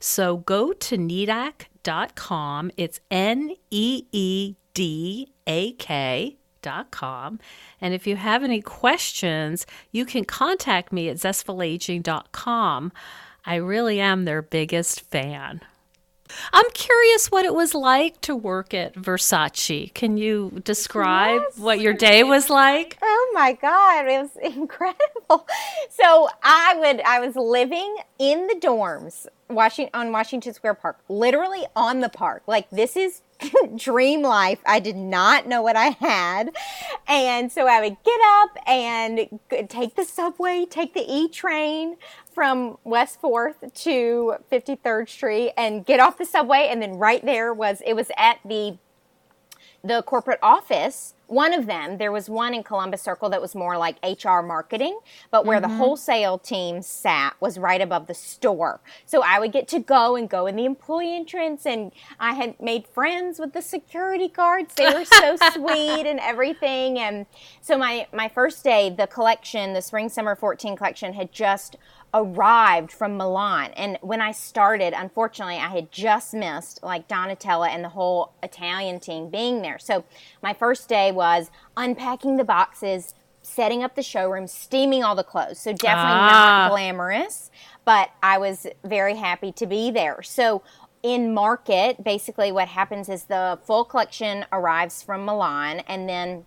So 0.00 0.38
go 0.38 0.72
to 0.72 0.96
needak.com. 0.96 2.70
It's 2.76 3.00
N 3.10 3.56
E 3.70 4.04
E 4.12 4.54
D 4.74 5.32
A 5.46 5.72
K 5.72 6.36
zestfulaging.com. 6.66 7.38
And 7.80 7.94
if 7.94 8.06
you 8.06 8.16
have 8.16 8.42
any 8.42 8.60
questions, 8.60 9.66
you 9.92 10.04
can 10.04 10.24
contact 10.24 10.92
me 10.92 11.08
at 11.08 11.16
zestfulaging.com. 11.16 12.92
I 13.46 13.54
really 13.56 14.00
am 14.00 14.24
their 14.24 14.42
biggest 14.42 15.02
fan. 15.02 15.60
I'm 16.52 16.68
curious 16.74 17.30
what 17.30 17.44
it 17.44 17.54
was 17.54 17.72
like 17.72 18.20
to 18.22 18.34
work 18.34 18.74
at 18.74 18.94
Versace. 18.94 19.94
Can 19.94 20.16
you 20.16 20.60
describe 20.64 21.40
yes. 21.40 21.58
what 21.58 21.80
your 21.80 21.92
day 21.92 22.24
was 22.24 22.50
like? 22.50 22.98
Oh 23.00 23.30
my 23.32 23.52
God, 23.52 24.06
it 24.06 24.22
was 24.22 24.30
incredible. 24.56 25.46
So 25.90 26.28
I 26.42 26.74
would 26.78 27.00
I 27.02 27.20
was 27.20 27.36
living 27.36 27.96
in 28.18 28.48
the 28.48 28.54
dorms 28.54 29.26
Washington 29.48 29.90
on 29.94 30.12
Washington 30.12 30.52
Square 30.52 30.74
Park, 30.74 30.98
literally 31.08 31.64
on 31.76 32.00
the 32.00 32.08
park. 32.08 32.42
Like 32.46 32.68
this 32.70 32.96
is 32.96 33.22
dream 33.76 34.22
life. 34.22 34.58
I 34.66 34.80
did 34.80 34.96
not 34.96 35.46
know 35.46 35.62
what 35.62 35.76
I 35.76 35.90
had. 36.00 36.56
And 37.06 37.52
so 37.52 37.66
I 37.66 37.80
would 37.80 37.96
get 38.02 38.20
up 38.24 38.58
and 38.66 39.68
take 39.68 39.94
the 39.94 40.04
subway, 40.04 40.66
take 40.68 40.94
the 40.94 41.04
E 41.06 41.28
train 41.28 41.96
from 42.36 42.76
West 42.84 43.22
4th 43.22 43.72
to 43.84 44.34
53rd 44.52 45.08
Street 45.08 45.52
and 45.56 45.86
get 45.86 46.00
off 46.00 46.18
the 46.18 46.26
subway. 46.26 46.68
And 46.70 46.82
then 46.82 46.98
right 46.98 47.24
there 47.24 47.54
was, 47.54 47.80
it 47.86 47.94
was 47.94 48.10
at 48.18 48.40
the 48.44 48.76
the 49.86 50.02
corporate 50.02 50.40
office, 50.42 51.14
one 51.28 51.52
of 51.52 51.66
them, 51.66 51.98
there 51.98 52.12
was 52.12 52.30
one 52.30 52.54
in 52.54 52.62
Columbus 52.62 53.02
Circle 53.02 53.30
that 53.30 53.40
was 53.40 53.54
more 53.54 53.76
like 53.76 53.96
HR 54.02 54.40
marketing, 54.42 54.98
but 55.30 55.44
where 55.44 55.60
mm-hmm. 55.60 55.70
the 55.70 55.76
wholesale 55.76 56.38
team 56.38 56.82
sat 56.82 57.34
was 57.40 57.58
right 57.58 57.80
above 57.80 58.06
the 58.06 58.14
store. 58.14 58.80
So 59.04 59.22
I 59.24 59.40
would 59.40 59.52
get 59.52 59.66
to 59.68 59.80
go 59.80 60.14
and 60.14 60.28
go 60.28 60.46
in 60.46 60.56
the 60.56 60.64
employee 60.64 61.16
entrance, 61.16 61.66
and 61.66 61.92
I 62.20 62.34
had 62.34 62.60
made 62.60 62.86
friends 62.86 63.38
with 63.38 63.52
the 63.52 63.62
security 63.62 64.28
guards. 64.28 64.74
They 64.74 64.92
were 64.92 65.04
so 65.04 65.36
sweet 65.52 66.06
and 66.06 66.20
everything. 66.20 66.98
And 66.98 67.26
so 67.60 67.76
my 67.76 68.06
my 68.12 68.28
first 68.28 68.62
day, 68.62 68.90
the 68.90 69.06
collection, 69.06 69.72
the 69.72 69.82
spring 69.82 70.08
summer 70.08 70.36
14 70.36 70.76
collection, 70.76 71.12
had 71.12 71.32
just 71.32 71.76
arrived 72.14 72.92
from 72.92 73.16
Milan. 73.16 73.72
And 73.76 73.98
when 74.00 74.20
I 74.20 74.32
started, 74.32 74.94
unfortunately, 74.96 75.56
I 75.56 75.68
had 75.68 75.92
just 75.92 76.32
missed 76.34 76.82
like 76.82 77.08
Donatella 77.08 77.68
and 77.68 77.84
the 77.84 77.90
whole 77.90 78.32
Italian 78.42 79.00
team 79.00 79.28
being 79.28 79.62
there. 79.62 79.78
So 79.78 80.04
my 80.42 80.54
first 80.54 80.88
day 80.88 81.12
was 81.12 81.50
unpacking 81.76 82.36
the 82.36 82.44
boxes, 82.44 83.14
setting 83.42 83.82
up 83.82 83.94
the 83.94 84.02
showroom, 84.02 84.46
steaming 84.46 85.04
all 85.04 85.14
the 85.14 85.24
clothes. 85.24 85.58
So 85.58 85.72
definitely 85.72 86.12
ah. 86.12 86.68
not 86.68 86.70
glamorous, 86.70 87.50
but 87.84 88.10
I 88.22 88.38
was 88.38 88.66
very 88.84 89.16
happy 89.16 89.52
to 89.52 89.66
be 89.66 89.90
there. 89.90 90.22
So 90.22 90.62
in 91.02 91.32
market, 91.34 92.02
basically 92.02 92.50
what 92.50 92.68
happens 92.68 93.08
is 93.08 93.24
the 93.24 93.58
full 93.64 93.84
collection 93.84 94.44
arrives 94.50 95.02
from 95.02 95.24
Milan 95.24 95.80
and 95.86 96.08
then 96.08 96.44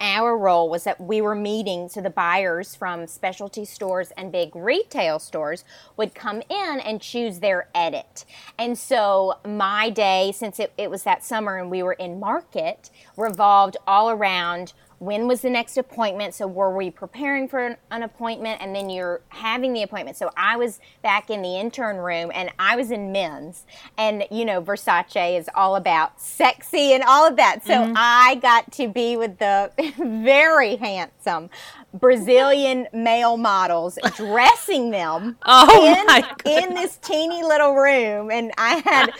our 0.00 0.36
role 0.36 0.68
was 0.68 0.84
that 0.84 1.00
we 1.00 1.20
were 1.20 1.34
meeting 1.34 1.88
so 1.88 2.00
the 2.00 2.10
buyers 2.10 2.74
from 2.74 3.06
specialty 3.06 3.64
stores 3.64 4.12
and 4.16 4.30
big 4.32 4.54
retail 4.54 5.18
stores 5.18 5.64
would 5.96 6.14
come 6.14 6.42
in 6.48 6.80
and 6.80 7.00
choose 7.00 7.40
their 7.40 7.68
edit. 7.74 8.24
And 8.58 8.78
so 8.78 9.38
my 9.46 9.90
day 9.90 10.32
since 10.34 10.58
it, 10.58 10.72
it 10.76 10.90
was 10.90 11.02
that 11.04 11.24
summer 11.24 11.58
and 11.58 11.70
we 11.70 11.82
were 11.82 11.94
in 11.94 12.20
market 12.20 12.90
revolved 13.16 13.76
all 13.86 14.10
around 14.10 14.72
when 14.98 15.28
was 15.28 15.42
the 15.42 15.50
next 15.50 15.76
appointment? 15.76 16.34
So 16.34 16.46
were 16.46 16.74
we 16.74 16.90
preparing 16.90 17.48
for 17.48 17.64
an, 17.64 17.76
an, 17.90 18.02
appointment? 18.02 18.60
And 18.60 18.74
then 18.74 18.90
you're 18.90 19.20
having 19.28 19.72
the 19.72 19.82
appointment. 19.82 20.16
So 20.16 20.30
i 20.36 20.56
was 20.56 20.80
back 21.02 21.30
in 21.30 21.42
the 21.42 21.56
intern 21.56 21.96
room 21.96 22.30
and 22.34 22.50
i 22.58 22.76
was 22.76 22.90
in 22.90 23.12
men's. 23.12 23.64
And 23.96 24.24
you 24.30 24.44
know 24.44 24.60
versace 24.60 25.38
is 25.38 25.48
all 25.54 25.76
about 25.76 26.20
sexy 26.20 26.92
and 26.92 27.04
all 27.04 27.26
of 27.26 27.36
that. 27.36 27.64
So 27.64 27.74
mm-hmm. 27.74 27.94
i 27.96 28.38
got 28.42 28.72
to 28.72 28.88
be 28.88 29.16
with 29.16 29.38
the 29.38 29.70
very 29.98 30.76
handsome 30.76 31.50
Brazilian 31.94 32.86
male 32.92 33.36
models 33.36 33.98
dressing 34.16 34.90
them 34.90 35.38
oh 35.46 36.26
in, 36.44 36.52
in 36.52 36.74
this 36.74 36.96
teeny 36.96 37.42
little 37.42 37.74
room. 37.74 38.30
And 38.30 38.52
I 38.58 38.82
had 38.84 39.12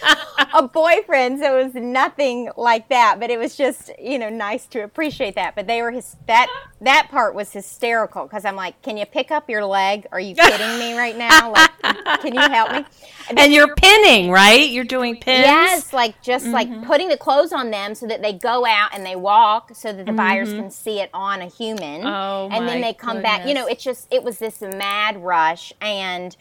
a 0.54 0.68
boyfriend, 0.68 1.40
so 1.40 1.59
it 1.59 1.64
was 1.64 1.74
nothing 1.74 2.50
like 2.57 2.88
that, 2.90 3.18
but 3.20 3.31
it 3.31 3.38
was 3.38 3.57
just, 3.57 3.90
you 3.98 4.18
know, 4.18 4.28
nice 4.28 4.66
to 4.66 4.81
appreciate 4.81 5.35
that. 5.37 5.54
But 5.54 5.66
they 5.66 5.81
were 5.81 5.90
his, 5.90 6.16
that, 6.26 6.48
that 6.83 7.09
part 7.11 7.35
was 7.35 7.52
hysterical 7.52 8.24
because 8.24 8.44
I'm 8.44 8.57
like, 8.57 8.81
can 8.83 8.96
you 8.96 9.07
pick 9.07 9.31
up 9.31 9.48
your 9.48 9.64
leg? 9.64 10.07
Are 10.12 10.20
you 10.20 10.35
kidding 10.35 10.78
me 10.78 10.96
right 10.96 11.16
now? 11.16 11.52
Like, 11.52 12.20
can 12.20 12.35
you 12.35 12.40
help 12.40 12.72
me? 12.72 12.85
And, 13.31 13.38
and 13.38 13.52
you're 13.52 13.74
pinning, 13.74 14.31
right? 14.31 14.68
You're 14.68 14.85
doing 14.85 15.16
pins? 15.16 15.46
Yes, 15.46 15.92
like 15.92 16.20
just 16.22 16.44
mm-hmm. 16.44 16.54
like 16.54 16.83
putting 16.85 17.09
the 17.09 17.16
clothes 17.16 17.52
on 17.52 17.70
them 17.70 17.94
so 17.94 18.07
that 18.07 18.22
they 18.22 18.33
go 18.33 18.66
out 18.66 18.90
and 18.92 19.04
they 19.04 19.16
walk 19.16 19.74
so 19.74 19.92
that 19.92 20.04
the 20.04 20.12
mm-hmm. 20.12 20.16
buyers 20.16 20.52
can 20.52 20.70
see 20.70 21.00
it 21.00 21.11
on 21.14 21.40
a 21.40 21.46
human. 21.46 22.04
Oh, 22.04 22.48
and 22.50 22.58
then 22.66 22.81
they 22.81 22.94
come 22.94 23.16
goodness. 23.16 23.38
back. 23.38 23.47
You 23.47 23.55
know, 23.55 23.66
it's 23.66 23.85
just 23.85 24.09
it 24.11 24.23
was 24.25 24.38
this 24.38 24.61
mad 24.62 25.23
rush 25.23 25.73
and 25.81 26.37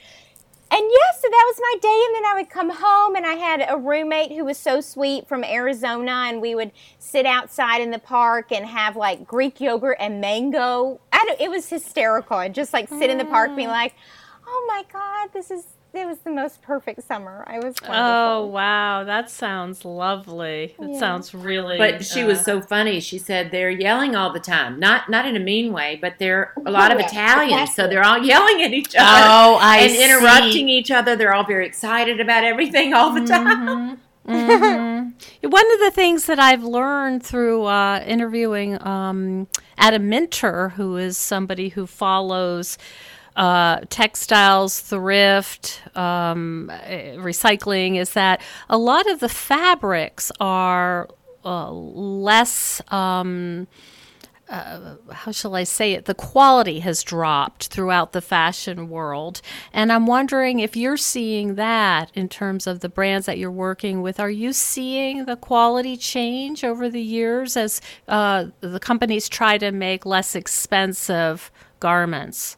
and 0.69 0.83
yes, 0.91 1.21
so 1.21 1.29
that 1.29 1.45
was 1.47 1.59
my 1.61 1.75
day. 1.81 2.01
And 2.07 2.15
then 2.15 2.25
I 2.25 2.33
would 2.35 2.49
come 2.49 2.69
home, 2.69 3.15
and 3.15 3.25
I 3.25 3.33
had 3.35 3.65
a 3.69 3.77
roommate 3.77 4.31
who 4.33 4.43
was 4.43 4.57
so 4.57 4.81
sweet 4.81 5.27
from 5.27 5.45
Arizona, 5.45 6.25
and 6.27 6.41
we 6.41 6.55
would 6.55 6.71
sit 6.99 7.25
outside 7.25 7.81
in 7.81 7.91
the 7.91 7.99
park 7.99 8.51
and 8.51 8.65
have 8.65 8.97
like 8.97 9.25
Greek 9.25 9.61
yogurt 9.61 9.95
and 9.99 10.19
mango. 10.19 10.99
it 11.39 11.49
was 11.49 11.69
hysterical, 11.69 12.39
and 12.39 12.53
just 12.53 12.73
like 12.73 12.89
sit 12.89 13.09
in 13.09 13.17
the 13.17 13.25
park, 13.25 13.55
being 13.55 13.69
mm. 13.69 13.71
like, 13.71 13.95
"Oh 14.45 14.65
my 14.67 14.83
God, 14.91 15.29
this 15.31 15.51
is 15.51 15.63
it 15.93 16.05
was 16.05 16.19
the 16.19 16.31
most 16.31 16.61
perfect 16.61 17.03
summer. 17.07 17.43
I 17.47 17.55
was 17.55 17.75
wonderful. 17.81 17.93
Oh 17.95 18.45
wow, 18.45 19.03
that 19.03 19.29
sounds 19.29 19.83
lovely. 19.83 20.75
It 20.79 20.89
Yeah. 20.91 20.99
sounds 20.99 21.33
really. 21.33 21.77
But 21.77 22.05
she 22.05 22.23
was 22.23 22.39
uh, 22.39 22.43
so 22.43 22.61
funny. 22.61 22.99
She 22.99 23.17
said 23.17 23.51
they're 23.51 23.69
yelling 23.71 24.15
all 24.15 24.31
the 24.31 24.39
time. 24.39 24.79
Not 24.79 25.09
not 25.09 25.25
in 25.25 25.35
a 25.35 25.39
mean 25.39 25.73
way, 25.73 25.97
but 25.99 26.15
they're 26.19 26.53
a 26.65 26.71
lot 26.71 26.91
of 26.91 26.99
Yeah, 26.99 27.07
Italians, 27.07 27.73
so 27.75 27.87
they're 27.87 28.05
all 28.05 28.17
yelling 28.23 28.61
at 28.63 28.73
each 28.73 28.95
other 28.95 29.27
Oh, 29.27 29.57
I 29.61 29.79
and 29.79 29.95
interrupting 29.95 30.69
each 30.69 30.91
other. 30.91 31.15
They're 31.15 31.33
all 31.33 31.45
very 31.45 31.65
excited 31.65 32.19
about 32.19 32.43
everything 32.43 32.93
all 32.93 33.13
the 33.13 33.25
time. 33.25 33.97
Mhm. 34.27 35.13
One 35.41 35.71
of 35.73 35.79
the 35.79 35.91
things 35.93 36.25
that 36.25 36.37
I've 36.37 36.63
learned 36.63 37.23
through 37.23 37.63
uh, 37.63 38.03
interviewing 38.05 38.81
um, 38.85 39.47
Adam 39.77 40.09
Minter, 40.09 40.69
who 40.69 40.97
is 40.97 41.17
somebody 41.17 41.69
who 41.69 41.87
follows 41.87 42.77
uh, 43.37 43.81
textiles, 43.89 44.81
thrift, 44.81 45.81
um, 45.95 46.71
recycling, 47.15 47.97
is 47.97 48.11
that 48.13 48.41
a 48.67 48.77
lot 48.77 49.09
of 49.09 49.19
the 49.19 49.29
fabrics 49.29 50.31
are 50.39 51.07
uh, 51.45 51.71
less. 51.71 52.81
Um, 52.91 53.67
uh, 54.49 54.95
how 55.11 55.31
shall 55.31 55.55
I 55.55 55.65
say 55.65 55.91
it? 55.91 56.05
The 56.05 56.15
quality 56.15 56.79
has 56.79 57.03
dropped 57.03 57.67
throughout 57.67 58.13
the 58.13 58.21
fashion 58.21 58.89
world. 58.89 59.41
And 59.73 59.91
I'm 59.91 60.07
wondering 60.07 60.59
if 60.59 60.77
you're 60.77 60.97
seeing 60.97 61.55
that 61.55 62.09
in 62.15 62.29
terms 62.29 62.65
of 62.65 62.79
the 62.79 62.87
brands 62.87 63.25
that 63.25 63.37
you're 63.37 63.51
working 63.51 64.01
with. 64.01 64.21
Are 64.21 64.31
you 64.31 64.53
seeing 64.53 65.25
the 65.25 65.35
quality 65.35 65.97
change 65.97 66.63
over 66.63 66.89
the 66.89 67.01
years 67.01 67.57
as 67.57 67.81
uh, 68.07 68.45
the 68.61 68.79
companies 68.79 69.27
try 69.27 69.57
to 69.57 69.71
make 69.71 70.05
less 70.05 70.33
expensive 70.33 71.51
garments? 71.81 72.55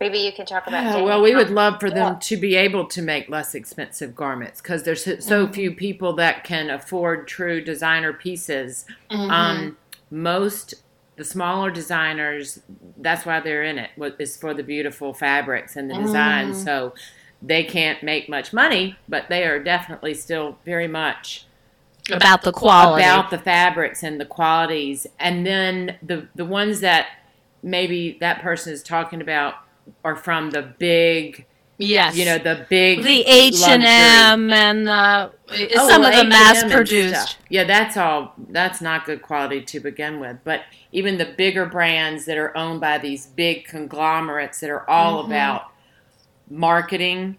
Maybe 0.00 0.18
you 0.18 0.32
can 0.32 0.46
talk 0.46 0.66
about. 0.66 0.94
Oh, 0.94 1.04
well, 1.04 1.20
we 1.20 1.34
would 1.34 1.50
love 1.50 1.80
for 1.80 1.90
them 1.90 2.20
to 2.20 2.36
be 2.36 2.54
able 2.54 2.86
to 2.86 3.02
make 3.02 3.28
less 3.28 3.54
expensive 3.54 4.14
garments 4.14 4.60
because 4.60 4.84
there's 4.84 5.04
so, 5.04 5.18
so 5.18 5.44
mm-hmm. 5.44 5.52
few 5.52 5.74
people 5.74 6.12
that 6.14 6.44
can 6.44 6.70
afford 6.70 7.26
true 7.26 7.60
designer 7.60 8.12
pieces. 8.12 8.86
Mm-hmm. 9.10 9.30
Um, 9.30 9.76
most 10.10 10.74
the 11.16 11.24
smaller 11.24 11.72
designers, 11.72 12.60
that's 12.96 13.26
why 13.26 13.40
they're 13.40 13.64
in 13.64 13.78
it. 13.78 13.90
Is 14.20 14.36
for 14.36 14.54
the 14.54 14.62
beautiful 14.62 15.12
fabrics 15.12 15.74
and 15.74 15.90
the 15.90 15.96
design. 15.96 16.52
Mm-hmm. 16.52 16.62
So 16.62 16.94
they 17.42 17.64
can't 17.64 18.02
make 18.02 18.28
much 18.28 18.52
money, 18.52 18.96
but 19.08 19.28
they 19.28 19.44
are 19.44 19.62
definitely 19.62 20.14
still 20.14 20.58
very 20.64 20.88
much 20.88 21.46
About 22.10 22.42
the 22.42 22.52
quality. 22.52 23.02
about 23.02 23.30
the 23.30 23.38
fabrics 23.38 24.02
and 24.02 24.20
the 24.20 24.24
qualities 24.24 25.06
and 25.18 25.44
then 25.46 25.98
the 26.02 26.28
the 26.34 26.44
ones 26.44 26.80
that 26.80 27.08
maybe 27.62 28.16
that 28.20 28.40
person 28.40 28.72
is 28.72 28.82
talking 28.82 29.20
about 29.20 29.54
are 30.04 30.16
from 30.16 30.50
the 30.50 30.62
big 30.62 31.46
yes. 31.78 32.16
you 32.16 32.24
know 32.24 32.38
the 32.38 32.66
big 32.68 33.02
the 33.02 33.22
H 33.26 33.62
and 33.62 33.82
M 33.84 34.52
and 34.52 34.88
uh, 34.88 35.30
Oh, 35.50 35.88
some 35.88 36.04
of 36.04 36.12
the 36.12 36.18
H&M 36.18 36.28
mass 36.28 36.62
produced. 36.70 37.38
yeah 37.48 37.64
that's 37.64 37.96
all 37.96 38.34
that's 38.50 38.80
not 38.82 39.06
good 39.06 39.22
quality 39.22 39.62
to 39.62 39.80
begin 39.80 40.20
with 40.20 40.36
but 40.44 40.62
even 40.92 41.16
the 41.18 41.24
bigger 41.24 41.64
brands 41.64 42.26
that 42.26 42.36
are 42.36 42.54
owned 42.56 42.80
by 42.82 42.98
these 42.98 43.26
big 43.26 43.64
conglomerates 43.66 44.60
that 44.60 44.70
are 44.70 44.88
all 44.90 45.22
Mm-hmm. 45.22 45.32
about 45.32 45.62
marketing 46.50 47.36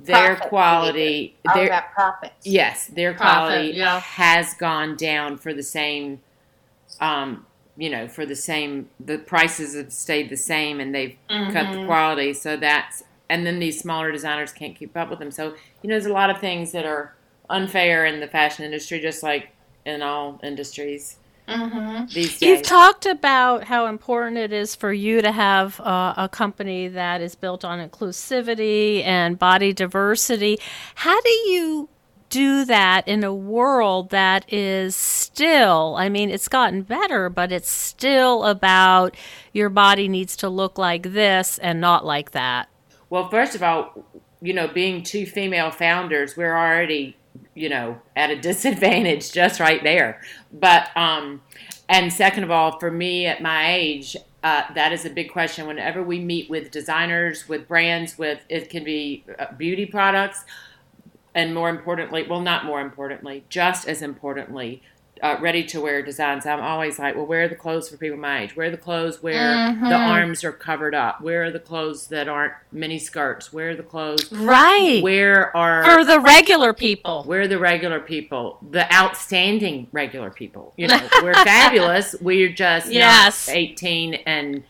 their 0.00 0.34
Profit, 0.34 0.48
quality 0.48 1.36
their 1.54 1.84
profits. 1.94 2.34
Yes, 2.46 2.86
their 2.88 3.14
Profit, 3.14 3.28
quality 3.30 3.78
yeah. 3.78 4.00
has 4.00 4.54
gone 4.54 4.96
down 4.96 5.36
for 5.36 5.54
the 5.54 5.62
same, 5.62 6.20
um, 7.00 7.46
you 7.76 7.90
know, 7.90 8.08
for 8.08 8.26
the 8.26 8.36
same. 8.36 8.90
The 9.00 9.18
prices 9.18 9.74
have 9.76 9.92
stayed 9.92 10.30
the 10.30 10.36
same, 10.36 10.80
and 10.80 10.94
they've 10.94 11.16
cut 11.48 11.70
Mm-hmm. 11.70 11.72
the 11.72 11.78
quality. 11.86 12.34
So 12.34 12.56
that's 12.56 13.02
and 13.28 13.46
then 13.46 13.58
these 13.60 13.80
smaller 13.80 14.12
designers 14.12 14.52
can't 14.52 14.76
keep 14.76 14.96
up 14.96 15.10
with 15.10 15.18
them. 15.18 15.30
So 15.30 15.54
you 15.82 15.88
know, 15.88 15.94
there's 15.94 16.06
a 16.06 16.12
lot 16.12 16.30
of 16.30 16.38
things 16.38 16.72
that 16.72 16.84
are 16.86 17.16
unfair 17.50 18.06
in 18.06 18.20
the 18.20 18.28
fashion 18.28 18.64
industry, 18.64 19.00
just 19.00 19.22
like 19.22 19.50
in 19.84 20.02
all 20.02 20.40
industries 20.42 21.18
these 22.12 22.38
days. 22.38 22.40
You've 22.48 22.62
talked 22.62 23.06
about 23.06 23.64
how 23.64 23.86
important 23.86 24.36
it 24.38 24.52
is 24.52 24.74
for 24.74 24.92
you 24.92 25.22
to 25.22 25.32
have 25.32 25.80
uh, 25.80 26.14
a 26.16 26.28
company 26.28 26.88
that 26.88 27.20
is 27.20 27.34
built 27.34 27.64
on 27.64 27.86
inclusivity 27.86 29.04
and 29.04 29.38
body 29.38 29.72
diversity. 29.72 30.58
How 30.96 31.20
do 31.20 31.30
you 31.30 31.88
do 32.32 32.64
that 32.64 33.06
in 33.06 33.22
a 33.22 33.34
world 33.34 34.08
that 34.08 34.50
is 34.50 34.96
still, 34.96 35.94
I 35.98 36.08
mean, 36.08 36.30
it's 36.30 36.48
gotten 36.48 36.80
better, 36.80 37.28
but 37.28 37.52
it's 37.52 37.70
still 37.70 38.44
about 38.44 39.14
your 39.52 39.68
body 39.68 40.08
needs 40.08 40.34
to 40.36 40.48
look 40.48 40.78
like 40.78 41.12
this 41.12 41.58
and 41.58 41.78
not 41.78 42.06
like 42.06 42.30
that? 42.30 42.70
Well, 43.10 43.28
first 43.28 43.54
of 43.54 43.62
all, 43.62 44.06
you 44.40 44.54
know, 44.54 44.66
being 44.66 45.02
two 45.02 45.26
female 45.26 45.70
founders, 45.70 46.34
we're 46.34 46.56
already, 46.56 47.18
you 47.54 47.68
know, 47.68 48.00
at 48.16 48.30
a 48.30 48.36
disadvantage 48.40 49.30
just 49.30 49.60
right 49.60 49.82
there. 49.82 50.22
But, 50.50 50.88
um, 50.96 51.42
and 51.90 52.10
second 52.10 52.44
of 52.44 52.50
all, 52.50 52.80
for 52.80 52.90
me 52.90 53.26
at 53.26 53.42
my 53.42 53.74
age, 53.74 54.16
uh, 54.42 54.62
that 54.74 54.90
is 54.92 55.04
a 55.04 55.10
big 55.10 55.30
question. 55.30 55.66
Whenever 55.66 56.02
we 56.02 56.18
meet 56.18 56.48
with 56.48 56.70
designers, 56.70 57.46
with 57.46 57.68
brands, 57.68 58.16
with 58.16 58.40
it 58.48 58.70
can 58.70 58.84
be 58.84 59.26
uh, 59.38 59.52
beauty 59.52 59.84
products, 59.84 60.44
and 61.34 61.54
more 61.54 61.68
importantly, 61.68 62.26
well, 62.28 62.40
not 62.40 62.64
more 62.64 62.80
importantly, 62.80 63.44
just 63.48 63.86
as 63.88 64.02
importantly, 64.02 64.82
uh, 65.22 65.36
ready 65.40 65.62
to 65.62 65.80
wear 65.80 66.02
designs. 66.02 66.44
I'm 66.46 66.60
always 66.60 66.98
like, 66.98 67.14
well, 67.14 67.24
where 67.26 67.44
are 67.44 67.48
the 67.48 67.54
clothes 67.54 67.88
for 67.88 67.96
people 67.96 68.18
my 68.18 68.42
age? 68.42 68.56
Where 68.56 68.66
are 68.66 68.70
the 68.72 68.76
clothes 68.76 69.22
where 69.22 69.72
the 69.72 69.94
arms 69.94 70.42
are 70.42 70.50
covered 70.50 70.96
up? 70.96 71.20
Where 71.20 71.44
are 71.44 71.50
the 71.52 71.60
clothes 71.60 72.08
that 72.08 72.28
aren't 72.28 72.54
mini 72.72 72.98
skirts? 72.98 73.52
Where 73.52 73.70
are 73.70 73.76
the 73.76 73.84
clothes? 73.84 74.32
Right. 74.32 75.00
Where 75.00 75.56
are 75.56 75.84
For 75.84 76.04
the 76.04 76.18
regular 76.18 76.72
people. 76.72 77.24
we're 77.26 77.46
the 77.46 77.58
regular 77.60 78.00
people, 78.00 78.58
the 78.68 78.92
outstanding 78.92 79.86
regular 79.92 80.30
people. 80.30 80.74
You 80.76 80.88
know, 80.88 81.08
we're 81.22 81.34
fabulous. 81.34 82.16
We're 82.20 82.48
just 82.52 82.90
Yes. 82.90 83.46
not 83.46 83.56
18 83.56 84.14
and 84.26 84.64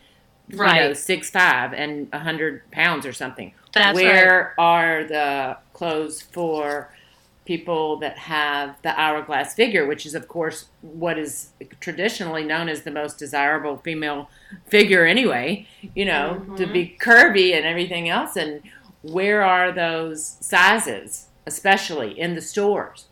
you 0.49 0.57
know, 0.57 0.93
six 0.93 1.31
five 1.31 1.73
and 1.73 2.11
100 2.11 2.69
pounds 2.69 3.07
or 3.07 3.13
something. 3.13 3.53
That's 3.73 3.95
Where 3.95 4.53
are 4.59 5.03
the 5.03 5.57
clothes 5.73 6.21
for 6.21 6.93
people 7.45 7.97
that 7.97 8.17
have 8.17 8.81
the 8.83 8.99
hourglass 8.99 9.53
figure, 9.53 9.85
which 9.85 10.05
is, 10.05 10.15
of 10.15 10.27
course, 10.27 10.65
what 10.81 11.17
is 11.17 11.49
traditionally 11.79 12.43
known 12.43 12.69
as 12.69 12.83
the 12.83 12.91
most 12.91 13.17
desirable 13.17 13.77
female 13.77 14.29
figure 14.67 15.05
anyway, 15.05 15.67
you 15.95 16.05
know, 16.05 16.45
to 16.55 16.65
be 16.65 16.85
mm-hmm. 16.85 17.09
curvy 17.09 17.53
and 17.53 17.65
everything 17.65 18.07
else. 18.07 18.35
And 18.35 18.61
where 19.01 19.41
are 19.43 19.71
those 19.71 20.37
sizes, 20.39 21.27
especially 21.45 22.17
in 22.17 22.35
the 22.35 22.41
stores? 22.41 23.07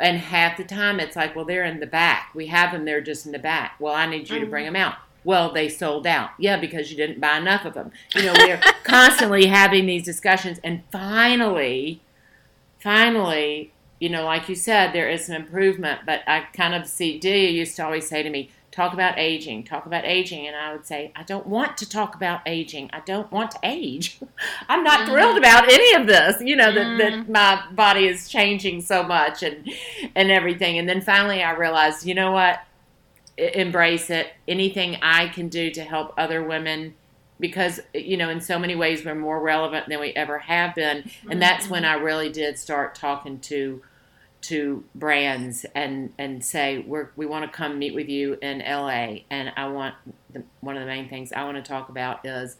And 0.00 0.18
half 0.18 0.56
the 0.56 0.64
time 0.64 1.00
it's 1.00 1.16
like, 1.16 1.36
well, 1.36 1.44
they're 1.44 1.64
in 1.64 1.80
the 1.80 1.86
back. 1.86 2.30
We 2.34 2.46
have 2.46 2.72
them, 2.72 2.84
they're 2.84 3.00
just 3.00 3.26
in 3.26 3.32
the 3.32 3.38
back. 3.38 3.76
Well, 3.78 3.94
I 3.94 4.06
need 4.06 4.28
you 4.28 4.40
to 4.40 4.46
bring 4.46 4.64
mm-hmm. 4.64 4.74
them 4.74 4.82
out. 4.82 4.96
Well, 5.28 5.52
they 5.52 5.68
sold 5.68 6.06
out. 6.06 6.30
Yeah, 6.38 6.58
because 6.58 6.90
you 6.90 6.96
didn't 6.96 7.20
buy 7.20 7.36
enough 7.36 7.66
of 7.66 7.74
them. 7.74 7.92
You 8.14 8.22
know, 8.22 8.32
we're 8.32 8.62
constantly 8.82 9.44
having 9.44 9.84
these 9.84 10.02
discussions. 10.02 10.58
And 10.64 10.84
finally, 10.90 12.00
finally, 12.80 13.74
you 14.00 14.08
know, 14.08 14.24
like 14.24 14.48
you 14.48 14.54
said, 14.54 14.94
there 14.94 15.10
is 15.10 15.28
an 15.28 15.34
improvement. 15.34 16.00
But 16.06 16.22
I 16.26 16.46
kind 16.54 16.74
of 16.74 16.86
see, 16.86 17.18
Delia 17.18 17.50
used 17.50 17.76
to 17.76 17.84
always 17.84 18.08
say 18.08 18.22
to 18.22 18.30
me, 18.30 18.50
talk 18.70 18.94
about 18.94 19.18
aging, 19.18 19.64
talk 19.64 19.84
about 19.84 20.06
aging. 20.06 20.46
And 20.46 20.56
I 20.56 20.72
would 20.72 20.86
say, 20.86 21.12
I 21.14 21.24
don't 21.24 21.46
want 21.46 21.76
to 21.76 21.86
talk 21.86 22.14
about 22.14 22.40
aging. 22.46 22.88
I 22.94 23.00
don't 23.00 23.30
want 23.30 23.50
to 23.50 23.58
age. 23.62 24.20
I'm 24.70 24.82
not 24.82 25.06
thrilled 25.06 25.36
mm-hmm. 25.36 25.44
about 25.44 25.70
any 25.70 25.94
of 26.00 26.06
this, 26.06 26.40
you 26.40 26.56
know, 26.56 26.72
that, 26.72 26.96
that 26.96 27.12
mm. 27.12 27.28
my 27.28 27.62
body 27.72 28.06
is 28.06 28.30
changing 28.30 28.80
so 28.80 29.02
much 29.02 29.42
and, 29.42 29.68
and 30.16 30.30
everything. 30.30 30.78
And 30.78 30.88
then 30.88 31.02
finally 31.02 31.42
I 31.42 31.50
realized, 31.50 32.06
you 32.06 32.14
know 32.14 32.32
what? 32.32 32.60
Embrace 33.38 34.10
it. 34.10 34.28
Anything 34.46 34.98
I 35.00 35.28
can 35.28 35.48
do 35.48 35.70
to 35.70 35.82
help 35.82 36.12
other 36.16 36.42
women 36.42 36.94
because 37.40 37.80
you 37.94 38.16
know 38.16 38.28
in 38.28 38.40
so 38.40 38.58
many 38.58 38.74
ways 38.74 39.04
we're 39.04 39.14
more 39.14 39.40
relevant 39.40 39.88
than 39.88 40.00
we 40.00 40.12
ever 40.14 40.38
have 40.38 40.74
been 40.74 41.08
and 41.30 41.40
that's 41.40 41.68
when 41.68 41.84
i 41.84 41.94
really 41.94 42.30
did 42.30 42.58
start 42.58 42.94
talking 42.94 43.38
to 43.38 43.80
to 44.40 44.84
brands 44.94 45.66
and 45.74 46.12
and 46.18 46.44
say 46.44 46.78
we're 46.78 47.10
we 47.16 47.26
want 47.26 47.44
to 47.44 47.56
come 47.56 47.78
meet 47.78 47.94
with 47.94 48.08
you 48.08 48.36
in 48.42 48.58
la 48.58 49.14
and 49.30 49.52
i 49.56 49.66
want 49.68 49.94
the, 50.32 50.42
one 50.60 50.76
of 50.76 50.80
the 50.80 50.86
main 50.86 51.08
things 51.08 51.32
i 51.32 51.44
want 51.44 51.56
to 51.56 51.62
talk 51.62 51.88
about 51.88 52.24
is 52.24 52.56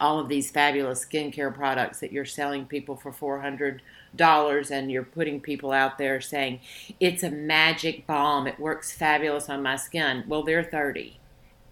all 0.00 0.18
of 0.18 0.28
these 0.28 0.50
fabulous 0.50 1.04
skincare 1.04 1.54
products 1.54 2.00
that 2.00 2.12
you're 2.12 2.24
selling 2.24 2.66
people 2.66 2.96
for 2.96 3.12
four 3.12 3.40
hundred 3.40 3.82
dollars 4.16 4.70
and 4.70 4.90
you're 4.90 5.02
putting 5.04 5.40
people 5.40 5.72
out 5.72 5.98
there 5.98 6.20
saying 6.20 6.60
it's 7.00 7.22
a 7.22 7.30
magic 7.30 8.06
balm 8.06 8.46
it 8.46 8.58
works 8.58 8.92
fabulous 8.92 9.48
on 9.48 9.62
my 9.62 9.76
skin. 9.76 10.24
Well 10.26 10.42
they're 10.42 10.64
30 10.64 11.18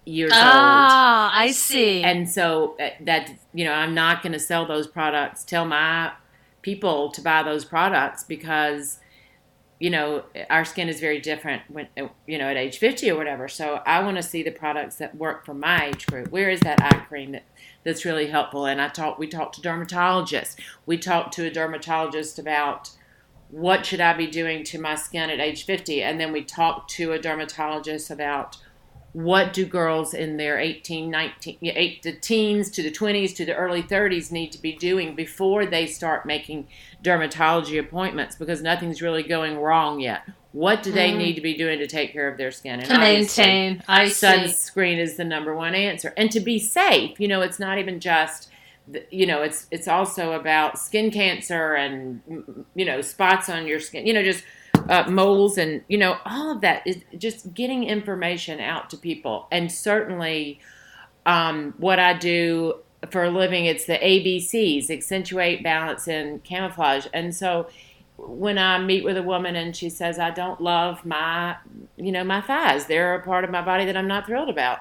years 0.05 0.31
old. 0.31 0.41
Ah, 0.43 1.31
I 1.33 1.51
see. 1.51 2.03
and 2.03 2.29
so 2.29 2.75
uh, 2.79 2.89
that 3.01 3.31
you 3.53 3.65
know 3.65 3.73
i'm 3.73 3.95
not 3.95 4.21
going 4.21 4.33
to 4.33 4.39
sell 4.39 4.65
those 4.67 4.85
products 4.85 5.43
tell 5.43 5.65
my 5.65 6.11
people 6.61 7.09
to 7.11 7.21
buy 7.21 7.41
those 7.43 7.65
products 7.65 8.23
because 8.23 8.99
you 9.79 9.89
know, 9.89 10.23
our 10.49 10.63
skin 10.63 10.87
is 10.87 10.99
very 10.99 11.19
different 11.19 11.63
when, 11.67 11.87
uh, 11.97 12.07
you 12.25 12.37
know, 12.37 12.47
at 12.47 12.55
age 12.55 12.77
50 12.77 13.11
or 13.11 13.17
whatever. 13.17 13.47
So 13.47 13.81
I 13.85 14.01
want 14.01 14.17
to 14.17 14.23
see 14.23 14.41
the 14.41 14.51
products 14.51 14.95
that 14.97 15.15
work 15.15 15.45
for 15.45 15.53
my 15.53 15.87
age 15.87 16.05
group. 16.07 16.31
Where 16.31 16.49
is 16.49 16.61
that 16.61 16.81
eye 16.81 17.05
cream 17.07 17.33
that, 17.33 17.43
that's 17.83 18.05
really 18.05 18.27
helpful? 18.27 18.65
And 18.65 18.81
I 18.81 18.87
talked, 18.87 19.19
we 19.19 19.27
talked 19.27 19.55
to 19.55 19.61
dermatologists. 19.61 20.55
We 20.85 20.97
talked 20.97 21.33
to 21.33 21.45
a 21.45 21.51
dermatologist 21.51 22.39
about 22.39 22.91
what 23.49 23.85
should 23.85 24.01
I 24.01 24.13
be 24.13 24.27
doing 24.27 24.63
to 24.65 24.79
my 24.79 24.95
skin 24.95 25.29
at 25.29 25.39
age 25.39 25.65
50? 25.65 26.01
And 26.01 26.19
then 26.19 26.31
we 26.31 26.43
talked 26.43 26.89
to 26.91 27.11
a 27.11 27.19
dermatologist 27.19 28.09
about 28.09 28.57
what 29.15 29.53
do 29.53 29.65
girls 29.65 30.13
in 30.13 30.35
their 30.35 30.59
18, 30.59 31.09
19, 31.09 31.57
8 31.61 32.03
to 32.03 32.19
teens 32.19 32.69
to 32.69 32.83
the 32.83 32.91
20s 32.91 33.33
to 33.37 33.45
the 33.45 33.55
early 33.55 33.81
30s 33.81 34.29
need 34.29 34.51
to 34.51 34.61
be 34.61 34.73
doing 34.73 35.15
before 35.15 35.65
they 35.65 35.85
start 35.85 36.25
making 36.25 36.67
dermatology 37.01 37.79
appointments 37.79 38.35
because 38.35 38.61
nothing's 38.61 39.01
really 39.01 39.23
going 39.23 39.57
wrong 39.57 40.01
yet. 40.01 40.23
What 40.51 40.83
do 40.83 40.91
they 40.91 41.11
mm. 41.13 41.17
need 41.17 41.35
to 41.35 41.41
be 41.41 41.55
doing 41.55 41.79
to 41.79 41.87
take 41.87 42.11
care 42.11 42.27
of 42.27 42.37
their 42.37 42.51
skin? 42.51 42.81
And 42.81 42.89
to 42.89 42.99
maintain, 42.99 43.81
I 43.87 44.07
sunscreen 44.07 44.97
is 44.97 45.15
the 45.15 45.23
number 45.23 45.55
one 45.55 45.75
answer, 45.75 46.13
and 46.17 46.29
to 46.31 46.41
be 46.41 46.59
safe. 46.59 47.17
You 47.17 47.29
know, 47.29 47.39
it's 47.39 47.59
not 47.59 47.77
even 47.77 48.01
just 48.01 48.49
you 49.09 49.25
know 49.25 49.41
it's 49.41 49.65
it's 49.71 49.87
also 49.87 50.33
about 50.33 50.77
skin 50.77 51.09
cancer 51.09 51.73
and 51.73 52.21
you 52.75 52.85
know 52.85 53.01
spots 53.01 53.49
on 53.49 53.65
your 53.65 53.79
skin 53.79 54.05
you 54.05 54.13
know 54.13 54.21
just 54.21 54.43
uh, 54.89 55.09
moles 55.09 55.57
and 55.57 55.83
you 55.87 55.97
know 55.97 56.17
all 56.25 56.51
of 56.51 56.61
that 56.61 56.85
is 56.85 57.03
just 57.17 57.53
getting 57.53 57.83
information 57.83 58.59
out 58.59 58.89
to 58.89 58.97
people. 58.97 59.47
And 59.51 59.71
certainly 59.71 60.59
um, 61.25 61.73
what 61.77 61.99
i 61.99 62.13
do 62.13 62.75
for 63.09 63.23
a 63.23 63.29
living 63.29 63.65
it's 63.65 63.85
the 63.85 63.97
abcs 63.97 64.89
accentuate 64.89 65.63
balance 65.63 66.07
and 66.07 66.43
camouflage. 66.43 67.07
And 67.13 67.35
so 67.35 67.67
when 68.17 68.57
i 68.57 68.79
meet 68.79 69.03
with 69.03 69.17
a 69.17 69.23
woman 69.23 69.55
and 69.55 69.75
she 69.75 69.89
says 69.89 70.17
i 70.17 70.31
don't 70.31 70.61
love 70.61 71.05
my 71.05 71.57
you 71.97 72.11
know 72.11 72.23
my 72.23 72.41
thighs. 72.41 72.85
They're 72.85 73.15
a 73.15 73.23
part 73.23 73.43
of 73.43 73.49
my 73.49 73.61
body 73.61 73.85
that 73.85 73.97
i'm 73.97 74.07
not 74.07 74.25
thrilled 74.25 74.49
about 74.49 74.79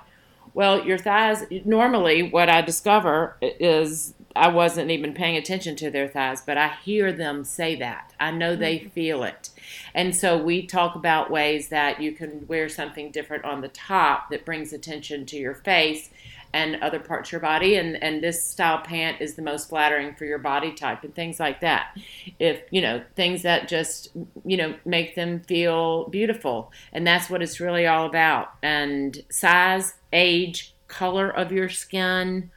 well 0.55 0.85
your 0.85 0.99
thighs 0.99 1.45
normally 1.65 2.23
what 2.23 2.49
i 2.49 2.63
discover 2.63 3.37
is 3.43 4.15
I 4.37 4.49
wasn't 4.49 4.91
even 4.91 5.15
paying 5.15 5.37
attention 5.37 5.77
to 5.77 5.91
their 5.91 6.09
thighs, 6.09 6.43
but 6.43 6.59
I 6.59 6.75
hear 6.85 7.13
them 7.13 7.45
say 7.45 7.77
that. 7.77 8.13
I 8.19 8.33
know 8.33 8.57
they 8.57 8.79
mm-hmm. 8.81 8.89
feel 8.89 9.23
it. 9.23 9.51
And 9.95 10.15
so 10.15 10.37
we 10.37 10.67
talk 10.67 10.97
about 10.97 11.31
ways 11.31 11.69
that 11.69 12.01
you 12.01 12.13
can 12.13 12.47
wear 12.49 12.69
something 12.69 13.13
different 13.13 13.45
on 13.45 13.61
the 13.61 13.69
top 13.69 14.31
that 14.31 14.45
brings 14.45 14.73
attention 14.73 15.25
to 15.27 15.37
your 15.37 15.55
face 15.55 16.11
and 16.55 16.77
other 16.83 16.99
parts 16.99 17.29
of 17.29 17.33
your 17.33 17.41
body 17.41 17.77
and 17.77 18.03
and 18.03 18.23
this 18.23 18.45
style 18.45 18.79
pant 18.79 19.21
is 19.21 19.35
the 19.35 19.43
most 19.43 19.69
flattering 19.69 20.15
for 20.15 20.25
your 20.25 20.39
body 20.39 20.73
type 20.73 21.05
and 21.05 21.15
things 21.15 21.39
like 21.39 21.61
that 21.61 21.97
if 22.39 22.63
you 22.71 22.81
know 22.81 23.03
things 23.15 23.43
that 23.43 23.69
just 23.69 24.09
you 24.45 24.57
know 24.57 24.75
make 24.85 25.15
them 25.15 25.41
feel 25.41 26.09
beautiful 26.09 26.73
and 26.93 27.07
that's 27.07 27.29
what 27.29 27.43
it's 27.43 27.61
really 27.61 27.87
all 27.87 28.07
about 28.07 28.55
and 28.63 29.23
size 29.31 29.95
age 30.13 30.75
color 30.89 31.29
of 31.29 31.53
your 31.53 31.69
skin 31.69 32.51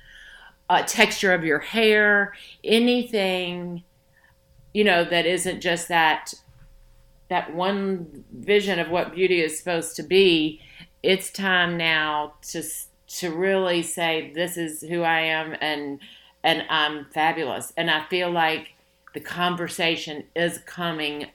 uh, 0.70 0.84
texture 0.84 1.34
of 1.34 1.44
your 1.44 1.60
hair, 1.60 2.34
anything, 2.64 3.84
you 4.74 4.84
know, 4.84 5.04
that 5.04 5.26
isn't 5.26 5.62
just 5.62 5.88
that 5.88 6.34
that 7.30 7.54
one 7.54 8.24
vision 8.32 8.80
of 8.80 8.90
what 8.90 9.14
beauty 9.14 9.42
is 9.42 9.58
supposed 9.58 9.98
to 9.98 10.04
be. 10.04 10.62
It's 11.04 11.30
time 11.30 11.76
now 11.76 12.34
to 12.50 12.64
to 13.08 13.34
really 13.34 13.82
say 13.82 14.32
this 14.34 14.58
is 14.58 14.82
who 14.82 15.02
I 15.02 15.22
am 15.22 15.56
and 15.62 16.00
and 16.44 16.64
I'm 16.70 17.06
fabulous. 17.06 17.74
And 17.76 17.90
I 17.90 18.06
feel 18.06 18.30
like 18.30 18.74
the 19.14 19.20
conversation 19.20 20.26
is 20.36 20.60
coming 20.60 21.28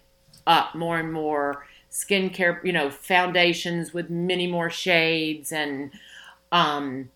up 0.47 0.75
more 0.75 0.99
and 0.99 1.13
more 1.13 1.67
skincare, 1.91 2.65
you 2.65 2.73
know, 2.73 2.89
foundations 2.91 3.93
with 3.93 4.09
many 4.11 4.47
more 4.47 4.71
shades 4.71 5.53
and 5.53 5.91
um 6.51 7.11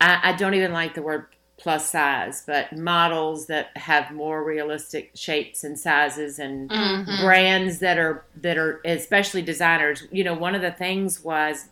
I, 0.00 0.30
I 0.30 0.32
don't 0.32 0.54
even 0.54 0.72
like 0.72 0.94
the 0.94 1.02
word 1.02 1.26
plus 1.62 1.88
size, 1.90 2.42
but 2.44 2.76
models 2.76 3.46
that 3.46 3.76
have 3.76 4.10
more 4.10 4.42
realistic 4.42 5.12
shapes 5.14 5.62
and 5.62 5.78
sizes 5.78 6.40
and 6.40 6.68
mm-hmm. 6.68 7.24
brands 7.24 7.78
that 7.78 7.98
are 7.98 8.24
that 8.40 8.58
are 8.58 8.80
especially 8.84 9.42
designers. 9.42 10.02
You 10.10 10.24
know, 10.24 10.34
one 10.34 10.56
of 10.56 10.62
the 10.62 10.72
things 10.72 11.22
was 11.22 11.68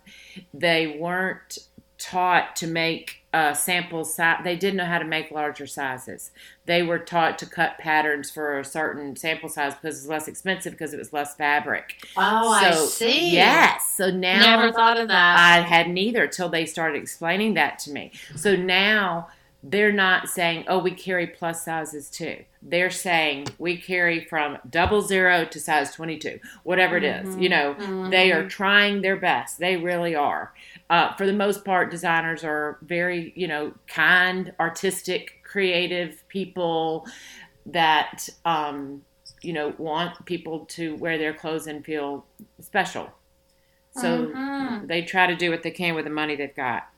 they 0.55 0.97
weren't 1.01 1.59
taught 2.01 2.57
to 2.57 2.67
make 2.67 3.19
uh, 3.33 3.53
sample 3.55 4.05
size. 4.05 4.41
They 4.43 4.57
didn't 4.57 4.79
know 4.79 4.87
how 4.87 4.99
to 4.99 5.05
make 5.05 5.31
larger 5.31 5.67
sizes. 5.67 6.33
They 6.67 6.83
were 6.83 6.99
taught 6.99 7.39
to 7.39 7.47
cut 7.47 7.79
patterns 7.79 8.31
for 8.31 8.59
a 8.59 8.65
certain 8.65 9.15
sample 9.15 9.49
size 9.49 9.75
because 9.75 9.97
it 9.97 10.01
was 10.01 10.09
less 10.09 10.27
expensive 10.27 10.73
because 10.73 10.93
it 10.93 10.99
was 10.99 11.13
less 11.13 11.37
fabric. 11.37 12.05
Oh, 12.17 12.59
so, 12.61 12.67
I 12.67 12.73
see. 12.87 13.33
Yes. 13.33 13.95
So 13.97 14.11
now 14.11 14.41
never 14.41 14.73
thought 14.73 14.99
of 14.99 15.09
that. 15.09 15.39
I 15.39 15.61
hadn't 15.61 15.99
either 15.99 16.27
till 16.27 16.49
they 16.49 16.67
started 16.67 17.01
explaining 17.01 17.55
that 17.55 17.79
to 17.81 17.93
me. 17.93 18.11
So 18.35 18.57
now 18.57 19.29
they're 19.63 19.93
not 19.93 20.29
saying, 20.29 20.65
"Oh, 20.69 20.79
we 20.79 20.91
carry 20.91 21.27
plus 21.27 21.65
sizes 21.65 22.09
too." 22.09 22.45
They're 22.63 22.91
saying 22.91 23.49
we 23.59 23.77
carry 23.77 24.25
from 24.25 24.59
double 24.69 25.03
zero 25.03 25.45
to 25.45 25.61
size 25.61 25.95
twenty-two, 25.95 26.41
whatever 26.63 26.97
it 26.97 27.05
is. 27.05 27.29
Mm-hmm. 27.29 27.43
You 27.43 27.49
know, 27.51 27.75
mm-hmm. 27.75 28.11
they 28.11 28.33
are 28.33 28.49
trying 28.49 29.03
their 29.03 29.17
best. 29.17 29.59
They 29.59 29.77
really 29.77 30.15
are. 30.15 30.53
Uh, 30.91 31.15
for 31.15 31.25
the 31.25 31.33
most 31.33 31.65
part, 31.65 31.89
designers 31.89 32.43
are 32.43 32.79
very, 32.83 33.33
you 33.37 33.47
know, 33.47 33.73
kind, 33.87 34.53
artistic, 34.59 35.41
creative 35.45 36.27
people 36.29 37.07
that, 37.65 38.29
um, 38.45 39.01
you 39.41 39.53
know, 39.53 39.73
want 39.79 40.27
people 40.27 40.67
to 40.67 40.97
wear 40.97 41.17
their 41.17 41.33
clothes 41.33 41.69
and 41.69 41.85
feel 41.85 42.27
special. 42.61 43.09
So 43.93 44.27
mm-hmm. 44.27 44.87
they 44.89 45.03
try 45.03 45.29
to 45.29 45.37
do 45.37 45.51
what 45.51 45.63
they 45.63 45.71
can 45.71 45.95
with 45.95 46.05
the 46.05 46.11
money 46.11 46.35
they've 46.35 46.55
got. 46.55 46.89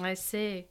I 0.00 0.14
see. 0.14 0.66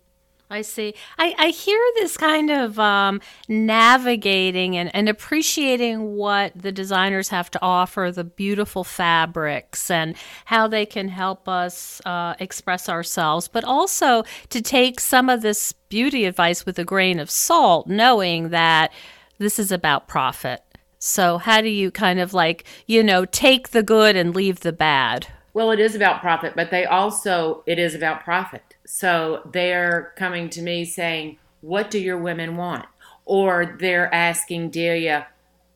I 0.54 0.62
see. 0.62 0.94
I, 1.18 1.34
I 1.40 1.48
hear 1.48 1.80
this 1.96 2.16
kind 2.16 2.52
of 2.52 2.78
um, 2.78 3.22
navigating 3.48 4.78
and, 4.78 4.94
and 4.94 5.10
appreciating 5.10 6.16
what 6.16 6.52
the 6.56 6.72
designers 6.72 7.30
have 7.30 7.50
to 7.52 7.60
offer, 7.64 8.12
the 8.14 8.24
beautiful 8.24 8.84
fabrics, 8.84 9.90
and 9.90 10.16
how 10.46 10.68
they 10.68 10.86
can 10.86 11.08
help 11.08 11.50
us 11.50 12.04
uh, 12.06 12.36
express 12.40 12.88
ourselves, 12.88 13.48
but 13.48 13.64
also 13.64 14.26
to 14.50 14.62
take 14.62 15.00
some 15.00 15.28
of 15.28 15.42
this 15.42 15.72
beauty 15.90 16.24
advice 16.26 16.68
with 16.68 16.78
a 16.78 16.86
grain 16.86 17.20
of 17.20 17.32
salt, 17.32 17.88
knowing 17.88 18.50
that 18.50 18.94
this 19.40 19.58
is 19.58 19.72
about 19.72 20.08
profit. 20.08 20.62
So, 21.00 21.40
how 21.40 21.62
do 21.62 21.70
you 21.70 21.90
kind 21.90 22.20
of 22.20 22.32
like, 22.32 22.64
you 22.86 23.02
know, 23.02 23.26
take 23.26 23.70
the 23.70 23.82
good 23.82 24.16
and 24.16 24.36
leave 24.36 24.60
the 24.60 24.72
bad? 24.72 25.30
Well, 25.52 25.72
it 25.72 25.80
is 25.80 25.96
about 25.96 26.22
profit, 26.22 26.54
but 26.56 26.70
they 26.70 26.86
also, 26.86 27.64
it 27.66 27.80
is 27.80 27.96
about 27.96 28.24
profit 28.24 28.73
so 28.86 29.42
they're 29.52 30.14
coming 30.18 30.50
to 30.52 30.62
me 30.62 30.86
saying, 30.86 31.38
What 31.62 31.92
do 31.92 32.00
your 32.00 32.18
women 32.18 32.58
want? 32.58 32.86
Or 33.26 33.78
they're 33.80 34.14
asking 34.14 34.72
Delia, 34.72 35.28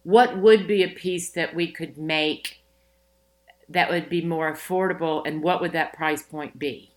What 0.04 0.38
would 0.38 0.68
be 0.68 0.84
a 0.84 0.90
piece 0.90 1.32
that 1.32 1.56
we 1.56 1.72
could 1.72 1.98
make 1.98 2.62
that 3.70 3.90
would 3.90 4.10
be 4.10 4.22
more 4.22 4.52
affordable 4.52 5.26
and 5.28 5.44
what 5.44 5.62
would 5.62 5.74
that 5.74 5.94
price 5.94 6.24
point 6.24 6.58
be? 6.58 6.92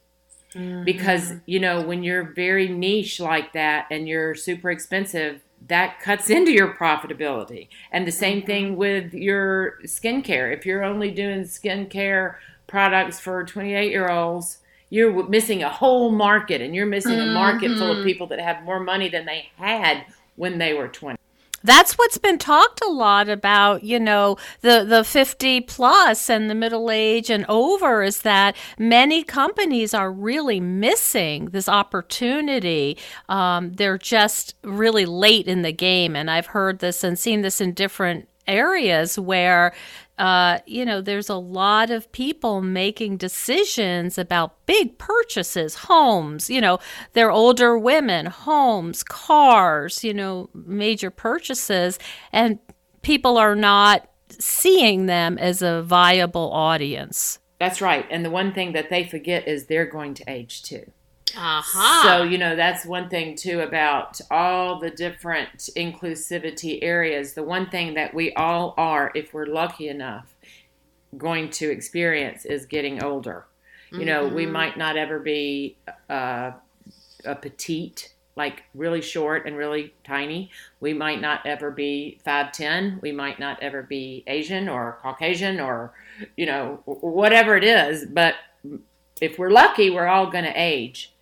Mm-hmm. 0.54 0.84
Because, 0.84 1.34
you 1.46 1.60
know, 1.60 1.80
when 1.80 2.02
you're 2.02 2.32
very 2.32 2.68
niche 2.68 3.20
like 3.20 3.52
that 3.52 3.86
and 3.90 4.08
you're 4.08 4.34
super 4.34 4.70
expensive, 4.70 5.40
that 5.68 6.00
cuts 6.00 6.30
into 6.36 6.52
your 6.52 6.74
profitability. 6.74 7.68
And 7.92 8.06
the 8.06 8.12
same 8.12 8.38
mm-hmm. 8.38 8.46
thing 8.46 8.76
with 8.76 9.14
your 9.14 9.78
skincare. 9.84 10.56
If 10.56 10.66
you're 10.66 10.84
only 10.84 11.10
doing 11.10 11.42
skincare 11.42 12.36
products 12.66 13.18
for 13.18 13.44
28 13.44 13.90
year 13.90 14.08
olds, 14.08 14.58
you're 14.90 15.26
missing 15.28 15.62
a 15.62 15.68
whole 15.68 16.10
market 16.10 16.60
and 16.60 16.74
you're 16.74 16.86
missing 16.86 17.18
mm-hmm. 17.18 17.30
a 17.30 17.34
market 17.34 17.76
full 17.78 17.90
of 17.90 17.98
mm-hmm. 17.98 18.06
people 18.06 18.26
that 18.26 18.40
have 18.40 18.62
more 18.64 18.80
money 18.80 19.08
than 19.08 19.24
they 19.24 19.48
had 19.56 20.04
when 20.36 20.58
they 20.58 20.74
were 20.74 20.88
20 20.88 21.16
that's 21.62 21.98
what's 21.98 22.18
been 22.18 22.38
talked 22.38 22.80
a 22.82 22.90
lot 22.90 23.28
about 23.28 23.84
you 23.84 24.00
know 24.00 24.36
the 24.62 24.84
the 24.84 25.04
50 25.04 25.60
plus 25.62 26.30
and 26.30 26.48
the 26.48 26.54
middle 26.54 26.90
age 26.90 27.30
and 27.30 27.44
over 27.48 28.02
is 28.02 28.22
that 28.22 28.56
many 28.78 29.22
companies 29.22 29.92
are 29.92 30.10
really 30.10 30.60
missing 30.60 31.46
this 31.46 31.68
opportunity 31.68 32.96
um, 33.28 33.72
they're 33.74 33.98
just 33.98 34.54
really 34.62 35.04
late 35.04 35.46
in 35.46 35.62
the 35.62 35.72
game 35.72 36.16
and 36.16 36.30
i've 36.30 36.46
heard 36.46 36.78
this 36.78 37.04
and 37.04 37.18
seen 37.18 37.42
this 37.42 37.60
in 37.60 37.72
different 37.72 38.26
areas 38.46 39.18
where 39.18 39.72
uh, 40.20 40.60
you 40.66 40.84
know, 40.84 41.00
there's 41.00 41.30
a 41.30 41.34
lot 41.34 41.90
of 41.90 42.12
people 42.12 42.60
making 42.60 43.16
decisions 43.16 44.18
about 44.18 44.66
big 44.66 44.98
purchases, 44.98 45.74
homes, 45.74 46.50
you 46.50 46.60
know, 46.60 46.78
they're 47.14 47.30
older 47.30 47.78
women, 47.78 48.26
homes, 48.26 49.02
cars, 49.02 50.04
you 50.04 50.12
know, 50.12 50.50
major 50.52 51.10
purchases, 51.10 51.98
and 52.32 52.58
people 53.00 53.38
are 53.38 53.56
not 53.56 54.10
seeing 54.28 55.06
them 55.06 55.38
as 55.38 55.62
a 55.62 55.82
viable 55.82 56.52
audience. 56.52 57.38
That's 57.58 57.80
right. 57.80 58.06
And 58.10 58.22
the 58.22 58.30
one 58.30 58.52
thing 58.52 58.72
that 58.72 58.90
they 58.90 59.04
forget 59.04 59.48
is 59.48 59.66
they're 59.66 59.86
going 59.86 60.12
to 60.14 60.24
age 60.28 60.62
too. 60.62 60.92
Uh-huh. 61.36 62.02
So, 62.02 62.22
you 62.22 62.38
know, 62.38 62.56
that's 62.56 62.84
one 62.84 63.08
thing 63.08 63.36
too 63.36 63.60
about 63.60 64.20
all 64.30 64.78
the 64.78 64.90
different 64.90 65.70
inclusivity 65.76 66.78
areas. 66.82 67.34
The 67.34 67.42
one 67.42 67.68
thing 67.70 67.94
that 67.94 68.14
we 68.14 68.32
all 68.34 68.74
are, 68.76 69.10
if 69.14 69.32
we're 69.34 69.46
lucky 69.46 69.88
enough, 69.88 70.34
going 71.16 71.50
to 71.50 71.70
experience 71.70 72.44
is 72.44 72.66
getting 72.66 73.02
older. 73.02 73.46
You 73.92 74.04
know, 74.04 74.26
mm-hmm. 74.26 74.36
we 74.36 74.46
might 74.46 74.78
not 74.78 74.96
ever 74.96 75.18
be 75.18 75.76
uh, 76.08 76.52
a 77.24 77.34
petite, 77.34 78.14
like 78.36 78.62
really 78.72 79.02
short 79.02 79.46
and 79.46 79.56
really 79.56 79.92
tiny. 80.04 80.50
We 80.78 80.92
might 80.92 81.20
not 81.20 81.44
ever 81.44 81.72
be 81.72 82.20
5'10. 82.24 83.02
We 83.02 83.10
might 83.10 83.40
not 83.40 83.60
ever 83.60 83.82
be 83.82 84.22
Asian 84.28 84.68
or 84.68 84.98
Caucasian 85.02 85.58
or, 85.58 85.92
you 86.36 86.46
know, 86.46 86.82
whatever 86.84 87.56
it 87.56 87.64
is. 87.64 88.06
But 88.06 88.34
if 89.20 89.38
we're 89.38 89.50
lucky, 89.50 89.90
we're 89.90 90.06
all 90.06 90.30
going 90.30 90.44
to 90.44 90.54
age. 90.54 91.12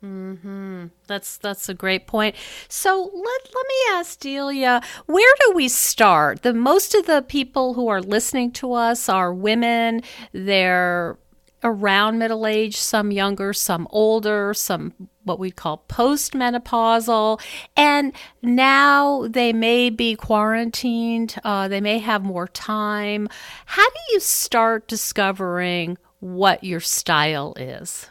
Hmm. 0.00 0.86
That's 1.08 1.38
that's 1.38 1.68
a 1.68 1.74
great 1.74 2.06
point. 2.06 2.36
So 2.68 3.10
let 3.12 3.54
let 3.54 3.66
me 3.66 3.74
ask 3.90 4.20
Delia, 4.20 4.80
where 5.06 5.34
do 5.40 5.52
we 5.54 5.66
start? 5.68 6.42
The 6.42 6.54
most 6.54 6.94
of 6.94 7.06
the 7.06 7.22
people 7.22 7.74
who 7.74 7.88
are 7.88 8.00
listening 8.00 8.52
to 8.52 8.74
us 8.74 9.08
are 9.08 9.34
women. 9.34 10.02
They're 10.32 11.18
around 11.64 12.18
middle 12.18 12.46
age, 12.46 12.76
some 12.76 13.10
younger, 13.10 13.52
some 13.52 13.88
older, 13.90 14.54
some 14.54 14.94
what 15.24 15.40
we 15.40 15.50
call 15.50 15.84
postmenopausal, 15.88 17.40
and 17.76 18.12
now 18.40 19.26
they 19.26 19.52
may 19.52 19.90
be 19.90 20.14
quarantined. 20.14 21.36
Uh, 21.42 21.66
they 21.66 21.80
may 21.80 21.98
have 21.98 22.22
more 22.22 22.46
time. 22.46 23.28
How 23.66 23.88
do 23.88 24.00
you 24.12 24.20
start 24.20 24.86
discovering 24.86 25.98
what 26.20 26.62
your 26.62 26.80
style 26.80 27.54
is? 27.58 28.08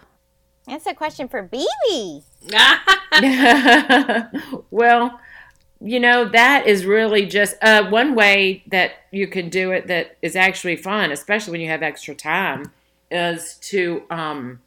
That's 0.67 0.85
a 0.85 0.93
question 0.93 1.27
for 1.27 1.47
BB. 1.47 2.23
well, 4.71 5.19
you 5.79 5.99
know, 5.99 6.25
that 6.25 6.67
is 6.67 6.85
really 6.85 7.25
just 7.25 7.55
uh, 7.61 7.89
one 7.89 8.15
way 8.15 8.63
that 8.67 8.91
you 9.11 9.27
can 9.27 9.49
do 9.49 9.71
it 9.71 9.87
that 9.87 10.17
is 10.21 10.35
actually 10.35 10.75
fun, 10.75 11.11
especially 11.11 11.51
when 11.51 11.61
you 11.61 11.69
have 11.69 11.83
extra 11.83 12.13
time, 12.15 12.71
is 13.09 13.55
to 13.61 14.03
um, 14.09 14.59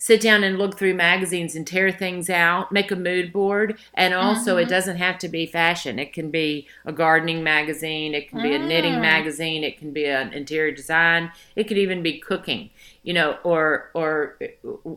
sit 0.00 0.22
down 0.22 0.42
and 0.42 0.58
look 0.58 0.78
through 0.78 0.94
magazines 0.94 1.54
and 1.54 1.66
tear 1.66 1.92
things 1.92 2.30
out, 2.30 2.72
make 2.72 2.90
a 2.90 2.96
mood 2.96 3.32
board. 3.32 3.78
And 3.92 4.14
also, 4.14 4.52
mm-hmm. 4.56 4.66
it 4.66 4.68
doesn't 4.70 4.96
have 4.96 5.18
to 5.18 5.28
be 5.28 5.44
fashion. 5.44 5.98
It 5.98 6.14
can 6.14 6.30
be 6.30 6.66
a 6.86 6.92
gardening 6.92 7.44
magazine, 7.44 8.14
it 8.14 8.30
can 8.30 8.42
be 8.42 8.48
mm. 8.50 8.56
a 8.56 8.66
knitting 8.66 8.94
mm. 8.94 9.02
magazine, 9.02 9.62
it 9.62 9.78
can 9.78 9.92
be 9.92 10.06
an 10.06 10.32
interior 10.32 10.72
design, 10.72 11.32
it 11.54 11.68
could 11.68 11.76
even 11.76 12.02
be 12.02 12.18
cooking, 12.18 12.70
you 13.02 13.14
know, 13.14 13.38
or, 13.44 13.90
or 13.94 14.38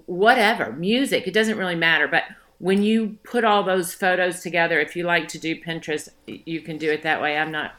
whatever, 0.06 0.72
music. 0.74 1.28
It 1.28 1.34
doesn't 1.34 1.58
really 1.58 1.76
matter. 1.76 2.08
But 2.08 2.24
when 2.60 2.84
you 2.84 3.18
put 3.24 3.44
all 3.44 3.64
those 3.64 3.94
photos 3.94 4.42
together, 4.42 4.80
if 4.80 4.96
you 4.96 5.04
like 5.04 5.28
to 5.30 5.40
do 5.40 5.60
Pinterest, 5.60 6.10
you 6.26 6.62
can 6.62 6.78
do 6.78 6.92
it 6.92 7.04
that 7.04 7.22
way. 7.22 7.38
I'm 7.38 7.52
not 7.52 7.76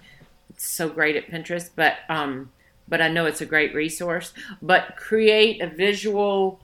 so 0.57 0.89
great 0.89 1.17
at 1.17 1.31
Pinterest, 1.31 1.71
but, 1.75 1.97
um, 2.09 2.51
but 2.89 3.01
I 3.01 3.09
know 3.09 3.27
it's 3.27 3.41
a 3.41 3.47
great 3.47 3.75
resource. 3.75 4.33
But 4.63 4.97
create 4.97 5.61
a 5.61 5.67
visual 5.67 6.61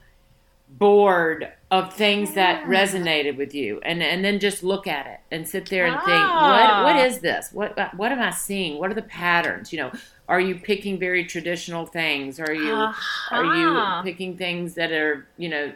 board 0.77 1.51
of 1.69 1.93
things 1.93 2.33
that 2.33 2.63
resonated 2.65 3.35
with 3.35 3.53
you 3.53 3.79
and 3.83 4.01
and 4.01 4.23
then 4.23 4.39
just 4.39 4.63
look 4.63 4.87
at 4.87 5.05
it 5.05 5.19
and 5.29 5.47
sit 5.47 5.69
there 5.69 5.85
and 5.85 5.95
ah. 5.95 6.05
think 6.05 6.95
what 6.95 6.95
what 6.95 7.05
is 7.05 7.19
this 7.19 7.51
what 7.51 7.97
what 7.97 8.11
am 8.11 8.19
i 8.19 8.29
seeing 8.29 8.79
what 8.79 8.89
are 8.89 8.93
the 8.93 9.01
patterns 9.01 9.73
you 9.73 9.79
know 9.79 9.91
are 10.31 10.39
you 10.39 10.55
picking 10.55 10.97
very 10.97 11.25
traditional 11.25 11.85
things 11.85 12.39
are 12.39 12.53
you 12.53 12.73
uh-huh. 12.73 13.35
are 13.35 13.55
you 13.55 14.03
picking 14.03 14.37
things 14.37 14.75
that 14.75 14.91
are 14.91 15.27
you 15.37 15.49
know 15.49 15.71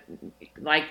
like 0.60 0.86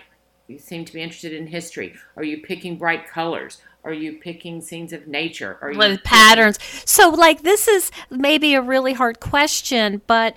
you 0.48 0.58
seem 0.58 0.84
to 0.84 0.92
be 0.92 1.00
interested 1.00 1.32
in 1.32 1.46
history 1.46 1.94
are 2.16 2.24
you 2.24 2.42
picking 2.42 2.76
bright 2.76 3.08
colors 3.08 3.62
are 3.82 3.92
you 3.92 4.18
picking 4.18 4.60
scenes 4.60 4.92
of 4.92 5.06
nature 5.08 5.58
are 5.62 5.72
you 5.72 5.78
with 5.78 6.02
patterns 6.04 6.58
so 6.84 7.08
like 7.08 7.42
this 7.42 7.66
is 7.66 7.90
maybe 8.10 8.54
a 8.54 8.60
really 8.60 8.92
hard 8.92 9.18
question 9.18 10.02
but 10.06 10.36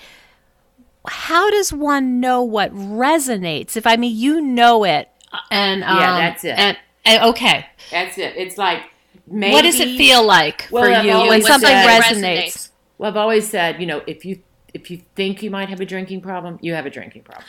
how 1.09 1.49
does 1.49 1.71
one 1.71 2.19
know 2.19 2.43
what 2.43 2.73
resonates? 2.73 3.77
If 3.77 3.87
I 3.87 3.97
mean, 3.97 4.15
you 4.15 4.41
know 4.41 4.83
it, 4.83 5.09
and 5.51 5.83
um, 5.83 5.97
yeah, 5.97 6.17
that's 6.17 6.43
it. 6.43 6.57
And, 6.57 6.77
and, 7.05 7.23
okay, 7.25 7.65
that's 7.91 8.17
it. 8.17 8.35
It's 8.35 8.57
like 8.57 8.83
maybe, 9.25 9.53
what 9.53 9.63
does 9.63 9.79
it 9.79 9.97
feel 9.97 10.25
like 10.25 10.67
well, 10.71 10.83
for 10.83 11.07
you 11.07 11.29
when 11.29 11.41
something 11.41 11.69
resonates? 11.69 12.01
resonates? 12.01 12.69
Well, 12.97 13.09
I've 13.09 13.17
always 13.17 13.49
said, 13.49 13.79
you 13.79 13.85
know, 13.85 14.01
if 14.07 14.25
you 14.25 14.41
if 14.73 14.91
you 14.91 15.01
think 15.15 15.41
you 15.41 15.49
might 15.49 15.69
have 15.69 15.79
a 15.79 15.85
drinking 15.85 16.21
problem, 16.21 16.59
you 16.61 16.73
have 16.73 16.85
a 16.85 16.89
drinking 16.89 17.23
problem. 17.23 17.45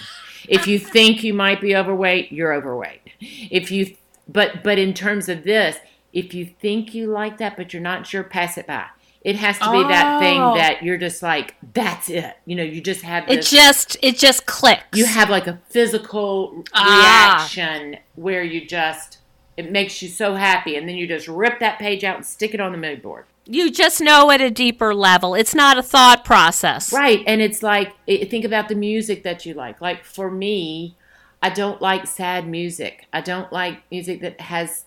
If 0.49 0.67
you 0.67 0.79
think 0.79 1.23
you 1.23 1.35
might 1.35 1.61
be 1.61 1.77
overweight, 1.77 2.33
you're 2.33 2.55
overweight. 2.55 3.01
If 3.21 3.71
you 3.71 3.97
but 4.29 4.63
but 4.63 4.79
in 4.79 4.95
terms 4.95 5.29
of 5.29 5.45
this, 5.45 5.79
if 6.13 6.35
you 6.35 6.47
think 6.47 6.95
you 6.95 7.07
like 7.07 7.39
that 7.39 7.57
but 7.57 7.73
you're 7.73 7.83
not 7.83 8.07
sure, 8.07 8.23
pass 8.23 8.59
it 8.59 8.67
by. 8.67 8.87
It 9.23 9.37
has 9.37 9.59
to 9.59 9.71
be 9.71 9.79
oh. 9.79 9.89
that 9.89 10.21
thing 10.21 10.41
oh. 10.41 10.55
that 10.55 10.83
you're 10.83 10.97
just 10.97 11.23
like, 11.23 11.57
that's 11.75 12.09
it. 12.09 12.37
You 12.47 12.55
know, 12.55 12.63
you 12.63 12.81
just 12.81 13.03
have 13.03 13.27
this, 13.27 13.53
It 13.53 13.57
just 13.57 13.97
it 14.01 14.17
just 14.17 14.47
clicks. 14.47 14.97
You 14.97 15.07
have 15.07 15.29
like 15.29 15.47
a 15.47 15.61
physical 15.69 16.65
ah. 16.73 17.39
reaction 17.39 17.99
where 18.15 18.43
you 18.43 18.67
just 18.67 19.19
it 19.57 19.73
makes 19.73 20.01
you 20.03 20.09
so 20.09 20.35
happy 20.35 20.77
and 20.77 20.89
then 20.89 20.95
you 20.95 21.07
just 21.09 21.27
rip 21.27 21.59
that 21.59 21.81
page 21.81 22.05
out 22.05 22.17
and 22.17 22.25
stick 22.25 22.55
it 22.55 22.61
on 22.61 22.71
the 22.71 22.79
mood 22.79 23.03
board. 23.03 23.25
You 23.51 23.71
just 23.71 24.01
know 24.03 24.31
at 24.31 24.43
a 24.43 24.51
deeper 24.51 24.95
level. 24.95 25.35
It's 25.35 25.55
not 25.55 25.79
a 25.79 25.83
thought 25.83 26.23
process. 26.25 26.93
Right. 26.93 27.25
And 27.27 27.41
it's 27.41 27.63
like 27.63 27.95
think 28.07 28.45
about 28.45 28.69
the 28.69 28.75
music 28.75 29.23
that 29.23 29.47
you 29.47 29.55
like. 29.55 29.81
Like 29.81 30.05
for 30.05 30.31
me, 30.31 30.97
I 31.43 31.49
don't 31.51 31.81
like 31.81 32.07
sad 32.07 32.47
music. 32.47 33.07
I 33.13 33.23
don't 33.23 33.51
like 33.51 33.91
music 33.91 34.21
that 34.21 34.41
has 34.43 34.85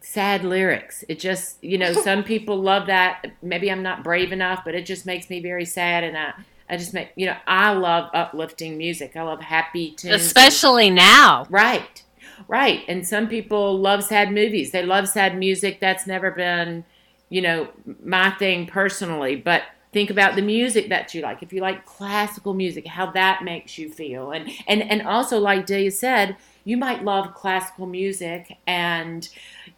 sad 0.00 0.44
lyrics. 0.44 1.04
It 1.08 1.18
just, 1.18 1.62
you 1.64 1.78
know, 1.78 1.92
some 2.04 2.22
people 2.22 2.60
love 2.60 2.86
that. 2.88 3.24
Maybe 3.40 3.70
I'm 3.70 3.82
not 3.82 4.04
brave 4.04 4.30
enough, 4.32 4.62
but 4.64 4.74
it 4.74 4.84
just 4.84 5.06
makes 5.06 5.30
me 5.30 5.40
very 5.40 5.64
sad. 5.64 6.04
And 6.04 6.18
I, 6.18 6.34
I 6.68 6.76
just 6.76 6.92
make, 6.92 7.12
you 7.16 7.26
know, 7.26 7.36
I 7.46 7.72
love 7.72 8.10
uplifting 8.12 8.76
music. 8.76 9.16
I 9.16 9.22
love 9.22 9.40
happy 9.40 9.92
tunes. 9.92 10.22
Especially 10.22 10.88
and, 10.88 10.96
now. 10.96 11.46
Right. 11.48 12.02
Right. 12.48 12.82
And 12.88 13.06
some 13.06 13.28
people 13.28 13.78
love 13.78 14.04
sad 14.04 14.32
movies. 14.32 14.72
They 14.72 14.84
love 14.84 15.08
sad 15.08 15.38
music. 15.38 15.80
That's 15.80 16.06
never 16.06 16.30
been, 16.30 16.84
you 17.32 17.40
know, 17.40 17.66
my 18.04 18.30
thing 18.32 18.66
personally. 18.66 19.36
But 19.36 19.62
think 19.90 20.10
about 20.10 20.36
the 20.36 20.42
music 20.42 20.90
that 20.90 21.14
you 21.14 21.22
like. 21.22 21.42
If 21.42 21.50
you 21.50 21.62
like 21.62 21.86
classical 21.86 22.52
music, 22.52 22.86
how 22.86 23.10
that 23.12 23.42
makes 23.42 23.78
you 23.78 23.90
feel. 23.90 24.32
And 24.32 24.50
and 24.68 24.82
and 24.82 25.00
also 25.00 25.40
like 25.40 25.64
Delia 25.64 25.90
said, 25.90 26.36
you 26.64 26.76
might 26.76 27.04
love 27.04 27.32
classical 27.32 27.86
music 27.86 28.58
and 28.66 29.26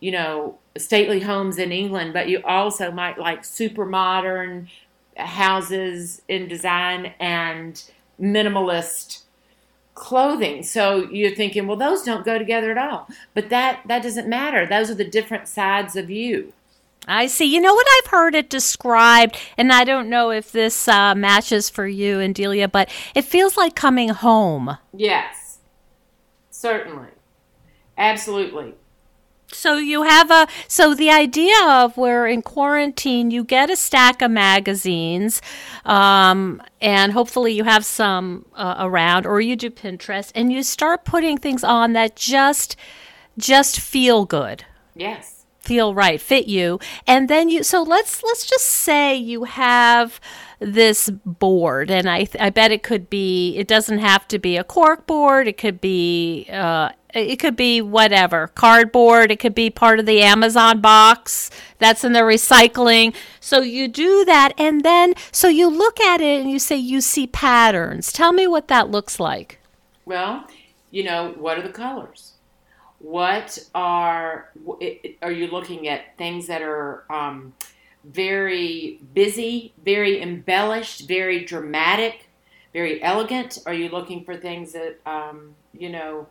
you 0.01 0.11
know 0.11 0.59
stately 0.77 1.21
homes 1.21 1.57
in 1.59 1.71
England, 1.71 2.13
but 2.13 2.29
you 2.29 2.43
also 2.43 2.91
might 2.91 3.19
like 3.19 3.45
super 3.45 3.87
modern 3.87 4.69
houses 5.17 6.23
in 6.27 6.49
design 6.49 7.15
and 7.21 7.85
minimalist 8.21 9.23
clothing. 9.95 10.65
So 10.65 11.09
you're 11.09 11.37
thinking, 11.37 11.69
well, 11.69 11.77
those 11.77 12.03
don't 12.03 12.25
go 12.25 12.37
together 12.37 12.73
at 12.73 12.79
all. 12.79 13.07
But 13.33 13.49
that 13.51 13.83
that 13.87 14.03
doesn't 14.03 14.29
matter. 14.29 14.67
Those 14.67 14.91
are 14.91 14.97
the 14.97 15.09
different 15.09 15.47
sides 15.47 15.95
of 15.95 16.11
you. 16.11 16.53
I 17.07 17.27
see. 17.27 17.45
You 17.45 17.61
know 17.61 17.75
what 17.75 17.87
I've 17.99 18.11
heard 18.11 18.35
it 18.35 18.49
described, 18.49 19.37
and 19.59 19.73
I 19.73 19.85
don't 19.85 20.09
know 20.09 20.31
if 20.31 20.53
this 20.53 20.89
uh, 20.89 21.15
matches 21.15 21.69
for 21.69 21.87
you 21.87 22.21
and 22.21 22.35
Delia, 22.35 22.69
but 22.69 22.91
it 23.15 23.25
feels 23.25 23.57
like 23.57 23.75
coming 23.75 24.09
home. 24.09 24.79
Yes. 24.93 25.59
Certainly. 26.51 27.09
Absolutely. 27.99 28.75
So 29.53 29.77
you 29.77 30.03
have 30.03 30.31
a 30.31 30.49
so 30.67 30.95
the 30.95 31.11
idea 31.11 31.55
of 31.69 31.97
we're 31.97 32.27
in 32.27 32.43
quarantine 32.43 33.31
you 33.31 33.45
get 33.45 33.71
a 33.71 33.77
stack 33.77 34.21
of 34.21 34.31
magazines, 34.31 35.41
um, 35.85 36.61
and 36.81 37.13
hopefully 37.13 37.53
you 37.53 37.65
have 37.65 37.85
some 37.85 38.47
uh, 38.55 38.77
around, 38.79 39.27
or 39.27 39.41
you 39.41 39.55
do 39.55 39.71
Pinterest, 39.71 40.33
and 40.35 40.53
you 40.53 40.63
start 40.63 41.05
putting 41.05 41.39
things 41.39 41.63
on 41.63 41.93
that 41.93 42.17
just 42.17 42.77
just 43.39 43.79
feel 43.79 44.25
good. 44.25 44.65
Yes. 44.95 45.34
Feel 45.65 45.95
right, 45.95 46.21
fit 46.21 46.47
you, 46.47 46.79
and 47.07 47.27
then 47.27 47.49
you. 47.49 47.63
So 47.63 47.83
let's 47.83 48.23
let's 48.23 48.45
just 48.45 48.67
say 48.67 49.17
you 49.17 49.45
have 49.45 50.21
this 50.59 51.09
board 51.25 51.91
and 51.91 52.09
I, 52.09 52.27
I 52.39 52.51
bet 52.51 52.71
it 52.71 52.83
could 52.83 53.09
be 53.09 53.57
it 53.57 53.67
doesn't 53.67 53.99
have 53.99 54.29
to 54.29 54.39
be 54.39 54.59
a 54.59 54.65
cork 54.65 55.07
board. 55.07 55.49
It 55.49 55.57
could 55.57 55.81
be 55.81 56.47
uh, 56.53 56.91
it 57.15 57.37
could 57.37 57.57
be 57.57 57.81
whatever 57.81 58.49
cardboard. 58.49 59.31
It 59.31 59.41
could 59.41 59.55
be 59.55 59.71
part 59.71 60.01
of 60.01 60.05
the 60.05 60.21
amazon 60.21 60.83
box 60.83 61.51
that's 61.79 62.05
in 62.05 62.13
the 62.13 62.21
recycling. 62.21 63.15
So 63.41 63.63
you 63.63 63.89
do 63.89 64.27
that 64.27 64.53
and 64.59 64.85
then 64.85 65.15
so 65.33 65.49
you 65.49 65.69
look 65.69 65.99
at 65.99 66.21
it 66.21 66.43
and 66.43 66.51
you 66.51 66.59
say 66.59 66.77
you 66.77 67.01
see 67.01 67.27
patterns. 67.27 68.13
Tell 68.13 68.35
me 68.35 68.47
what 68.47 68.69
that 68.69 68.91
looks 68.91 69.19
like. 69.19 69.61
Well 70.05 70.47
you 70.91 71.03
know 71.03 71.35
what 71.39 71.59
are 71.59 71.63
the 71.63 71.71
colors 71.71 72.34
what 73.05 73.59
are 73.75 74.51
are 75.21 75.31
you 75.31 75.47
looking 75.49 75.89
at 75.89 76.17
things 76.17 76.47
that 76.47 76.63
are 76.63 77.05
um, 77.13 77.53
very 78.03 78.99
busy, 79.13 79.75
very 79.85 80.23
embellished, 80.23 81.07
very 81.07 81.45
dramatic, 81.45 82.31
very 82.73 83.03
elegant? 83.03 83.59
Are 83.67 83.75
you 83.75 83.91
looking 83.91 84.25
for 84.25 84.39
things 84.39 84.73
that 84.73 85.01
um, 85.05 85.55
you 85.75 85.91
know 85.91 86.29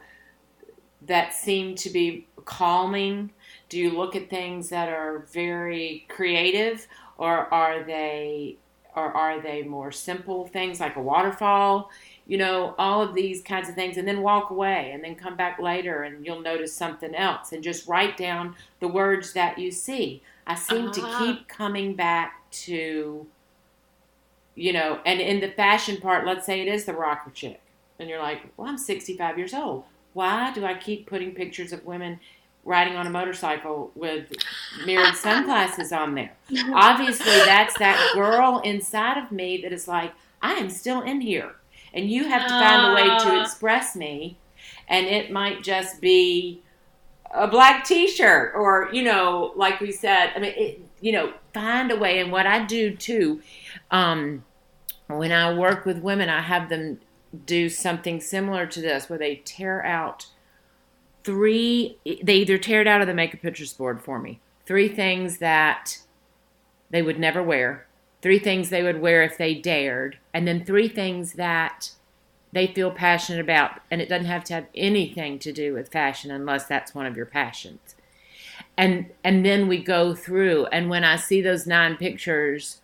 that 1.06 1.36
seem 1.36 1.76
to 1.76 1.92
be 1.92 2.28
calming? 2.44 3.32
Do 3.70 3.78
you 3.78 3.92
look 3.92 4.16
at 4.16 4.32
things 4.32 4.70
that 4.70 4.90
are 4.90 5.28
very 5.32 6.08
creative, 6.10 6.88
or 7.20 7.54
are 7.54 7.84
they 7.84 8.58
or 8.96 9.12
are 9.16 9.40
they 9.40 9.62
more 9.62 9.92
simple 9.92 10.48
things 10.48 10.80
like 10.80 10.96
a 10.96 11.02
waterfall? 11.02 11.92
You 12.26 12.38
know, 12.38 12.74
all 12.78 13.02
of 13.02 13.14
these 13.14 13.42
kinds 13.42 13.68
of 13.68 13.76
things, 13.76 13.98
and 13.98 14.08
then 14.08 14.22
walk 14.22 14.50
away 14.50 14.92
and 14.94 15.04
then 15.04 15.16
come 15.16 15.36
back 15.36 15.60
later 15.60 16.04
and 16.04 16.26
you'll 16.26 16.42
notice 16.42 16.74
something 16.74 17.14
else 17.14 17.52
and 17.52 17.64
just 17.64 17.88
write 17.88 18.16
down 18.16 18.56
the 18.80 18.88
words 18.88 19.34
that 19.34 19.58
you 19.58 19.72
see. 19.72 20.22
I 20.48 20.56
seem 20.56 20.88
uh-huh. 20.88 20.94
to 20.94 21.26
keep 21.26 21.48
coming 21.48 21.96
back 21.96 22.50
to, 22.52 23.26
you 24.56 24.74
know, 24.74 25.00
and 25.06 25.20
in 25.20 25.42
the 25.42 25.50
fashion 25.50 25.98
part, 25.98 26.26
let's 26.26 26.46
say 26.46 26.62
it 26.62 26.68
is 26.68 26.86
the 26.86 26.94
rocker 26.94 27.32
chick. 27.32 27.62
And 28.00 28.10
you're 28.10 28.22
like, 28.22 28.42
well, 28.58 28.68
I'm 28.68 28.78
65 28.78 29.38
years 29.38 29.54
old. 29.54 29.84
Why 30.14 30.54
do 30.54 30.66
I 30.66 30.76
keep 30.76 31.08
putting 31.08 31.34
pictures 31.34 31.74
of 31.74 31.86
women 31.86 32.20
riding 32.66 32.96
on 32.96 33.08
a 33.08 33.10
motorcycle 33.10 33.92
with 33.96 34.32
mirrored 34.86 35.16
sunglasses 35.16 35.92
on 35.92 36.16
there. 36.16 36.34
Obviously, 36.74 37.26
that's 37.46 37.78
that 37.80 38.12
girl 38.14 38.62
inside 38.64 39.18
of 39.18 39.32
me 39.32 39.62
that 39.62 39.74
is 39.74 39.88
like, 39.88 40.14
I 40.42 40.54
am 40.54 40.70
still 40.70 41.02
in 41.02 41.22
here. 41.22 41.56
And 41.94 42.10
you 42.10 42.28
have 42.28 42.44
to 42.44 42.50
find 42.50 42.92
a 42.92 42.96
way 42.96 43.08
to 43.20 43.38
uh. 43.38 43.42
express 43.42 43.96
me. 43.96 44.38
And 44.88 45.06
it 45.06 45.32
might 45.32 45.64
just 45.64 46.02
be 46.02 46.62
a 47.34 47.48
black 47.48 47.86
t 47.86 48.08
shirt 48.08 48.54
or, 48.56 48.90
you 48.92 49.04
know, 49.04 49.54
like 49.56 49.80
we 49.80 49.92
said, 49.92 50.32
I 50.36 50.40
mean, 50.40 50.54
it, 50.56 50.82
you 51.02 51.12
know, 51.12 51.34
find 51.54 51.92
a 51.92 51.96
way. 51.96 52.20
And 52.20 52.32
what 52.32 52.46
I 52.46 52.66
do 52.66 52.96
too, 52.96 53.42
um, 53.92 54.44
when 55.08 55.32
I 55.32 55.54
work 55.54 55.86
with 55.86 56.00
women, 56.00 56.30
I 56.30 56.42
have 56.42 56.70
them 56.70 57.00
do 57.46 57.70
something 57.70 58.22
similar 58.22 58.66
to 58.68 58.82
this 58.82 59.10
where 59.10 59.20
they 59.20 59.38
tear 59.38 59.84
out 59.86 60.28
three 61.24 61.98
they 62.22 62.36
either 62.36 62.58
tear 62.58 62.82
it 62.82 62.88
out 62.88 63.02
of 63.02 63.08
the 63.08 63.14
makeup 63.14 63.42
pictures 63.42 63.74
board 63.74 64.02
for 64.02 64.20
me 64.20 64.40
three 64.66 64.88
things 64.88 65.38
that 65.40 66.00
they 66.90 67.02
would 67.02 67.20
never 67.20 67.42
wear 67.42 67.88
three 68.24 68.40
things 68.40 68.70
they 68.70 68.82
would 68.82 69.02
wear 69.02 69.22
if 69.22 69.38
they 69.38 69.54
dared 69.54 70.18
and 70.34 70.48
then 70.48 70.64
three 70.64 70.88
things 70.88 71.34
that 71.34 71.92
they 72.54 72.66
feel 72.68 72.90
passionate 72.90 73.42
about 73.42 73.82
and 73.92 74.02
it 74.02 74.08
doesn't 74.08 74.26
have 74.26 74.44
to 74.46 74.54
have 74.54 74.66
anything 74.74 75.38
to 75.38 75.52
do 75.52 75.74
with 75.74 75.92
fashion 75.92 76.32
unless 76.32 76.66
that's 76.66 76.96
one 76.96 77.06
of 77.06 77.18
your 77.18 77.26
passions. 77.26 77.96
And 78.78 79.08
and 79.24 79.46
then 79.46 79.68
we 79.68 79.84
go 79.84 80.16
through 80.16 80.66
and 80.68 80.90
when 80.90 81.04
i 81.04 81.16
see 81.16 81.42
those 81.42 81.68
nine 81.68 81.96
pictures 81.96 82.80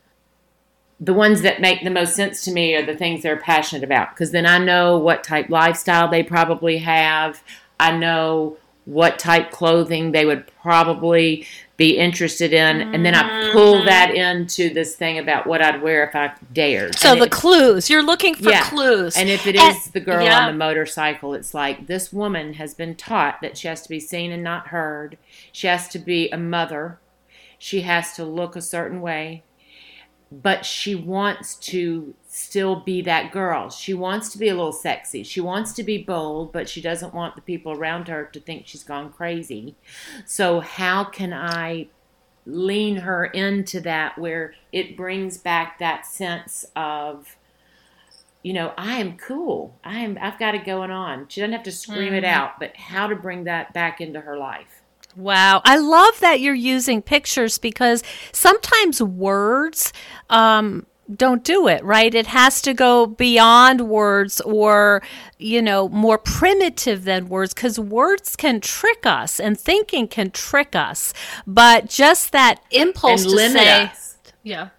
the 1.00 1.14
ones 1.14 1.42
that 1.42 1.62
make 1.62 1.84
the 1.84 1.90
most 1.90 2.14
sense 2.14 2.44
to 2.44 2.52
me 2.52 2.76
are 2.76 2.86
the 2.86 2.96
things 2.96 3.24
they're 3.24 3.38
passionate 3.38 3.84
about 3.84 4.12
because 4.12 4.32
then 4.32 4.46
i 4.46 4.60
know 4.60 4.98
what 5.00 5.24
type 5.24 5.50
lifestyle 5.50 6.08
they 6.08 6.22
probably 6.22 6.78
have. 6.80 7.42
I 7.80 7.96
know 7.96 8.58
what 8.86 9.20
type 9.20 9.52
clothing 9.52 10.12
they 10.12 10.26
would 10.26 10.48
probably 10.62 11.46
be 11.80 11.98
interested 11.98 12.52
in 12.52 12.78
mm-hmm. 12.78 12.94
and 12.94 13.06
then 13.06 13.16
I 13.16 13.54
pull 13.54 13.76
mm-hmm. 13.76 13.86
that 13.86 14.14
into 14.14 14.72
this 14.72 14.98
thing 14.98 15.18
about 15.18 15.48
what 15.48 15.62
I'd 15.62 15.82
wear 15.82 16.04
if 16.06 16.14
I 16.14 16.34
dared. 16.52 17.00
So 17.00 17.14
and 17.14 17.22
the 17.22 17.28
it, 17.28 17.32
clues, 17.32 17.90
you're 17.90 18.04
looking 18.04 18.36
for 18.36 18.50
yeah. 18.50 18.70
clues. 18.70 19.16
And 19.16 19.30
if 19.30 19.48
it 19.48 19.56
is 19.56 19.86
and, 19.86 19.94
the 19.94 20.02
girl 20.02 20.26
yeah. 20.26 20.42
on 20.42 20.52
the 20.52 20.58
motorcycle, 20.58 21.34
it's 21.34 21.54
like 21.54 21.88
this 21.88 22.12
woman 22.12 22.56
has 22.56 22.74
been 22.74 22.96
taught 22.96 23.40
that 23.42 23.58
she 23.58 23.70
has 23.70 23.82
to 23.84 23.90
be 23.90 24.02
seen 24.02 24.34
and 24.34 24.44
not 24.44 24.68
heard. 24.68 25.18
She 25.54 25.68
has 25.68 25.88
to 25.90 26.00
be 26.00 26.30
a 26.32 26.38
mother. 26.38 27.00
She 27.58 27.82
has 27.82 28.14
to 28.18 28.26
look 28.26 28.58
a 28.58 28.62
certain 28.62 29.00
way. 29.00 29.44
But 30.30 30.66
she 30.66 30.96
wants 30.96 31.56
to 31.56 32.14
still 32.40 32.78
be 32.78 33.02
that 33.02 33.32
girl. 33.32 33.70
She 33.70 33.94
wants 33.94 34.30
to 34.30 34.38
be 34.38 34.48
a 34.48 34.56
little 34.56 34.72
sexy. 34.72 35.24
She 35.24 35.42
wants 35.42 35.74
to 35.74 35.84
be 35.84 35.98
bold, 35.98 36.52
but 36.52 36.70
she 36.70 36.82
doesn't 36.82 37.14
want 37.14 37.36
the 37.36 37.42
people 37.42 37.74
around 37.74 38.08
her 38.08 38.26
to 38.26 38.40
think 38.40 38.66
she's 38.66 38.84
gone 38.84 39.12
crazy. 39.12 39.76
So, 40.26 40.60
how 40.60 41.04
can 41.04 41.34
I 41.34 41.88
lean 42.46 42.98
her 42.98 43.26
into 43.26 43.80
that 43.82 44.18
where 44.18 44.56
it 44.72 44.98
brings 44.98 45.38
back 45.38 45.80
that 45.80 46.06
sense 46.06 46.66
of 46.76 47.36
you 48.42 48.54
know, 48.54 48.74
I 48.78 49.00
am 49.00 49.18
cool. 49.18 49.78
I 49.84 50.00
am 50.00 50.18
I've 50.22 50.40
got 50.40 50.56
it 50.56 50.66
going 50.66 50.92
on. 50.92 51.28
She 51.28 51.42
doesn't 51.42 51.52
have 51.52 51.64
to 51.64 51.74
scream 51.74 52.08
mm-hmm. 52.08 52.16
it 52.16 52.24
out, 52.24 52.58
but 52.58 52.76
how 52.78 53.08
to 53.08 53.16
bring 53.16 53.44
that 53.44 53.74
back 53.74 54.00
into 54.00 54.22
her 54.22 54.38
life. 54.38 54.82
Wow. 55.16 55.62
I 55.66 55.78
love 55.78 56.20
that 56.22 56.40
you're 56.40 56.54
using 56.54 57.02
pictures 57.02 57.58
because 57.58 58.02
sometimes 58.32 59.02
words 59.02 59.92
um, 60.30 60.86
don't 61.16 61.44
do 61.44 61.68
it, 61.68 61.84
right? 61.84 62.14
It 62.14 62.28
has 62.28 62.62
to 62.64 62.74
go 62.74 63.08
beyond 63.08 63.82
words 63.82 64.42
or, 64.42 65.02
you 65.38 65.62
know, 65.62 65.90
more 65.90 66.18
primitive 66.18 67.04
than 67.04 67.30
words 67.30 67.54
because 67.54 67.80
words 67.80 68.36
can 68.36 68.62
trick 68.62 69.06
us 69.06 69.40
and 69.40 69.60
thinking 69.60 70.08
can 70.08 70.32
trick 70.32 70.76
us. 70.76 71.14
But 71.48 71.90
just 71.90 72.32
that 72.32 72.62
impulse 72.72 73.24
and 73.26 73.32
to 73.32 73.50
say, 73.50 73.84
us. 73.84 74.18
yeah 74.44 74.70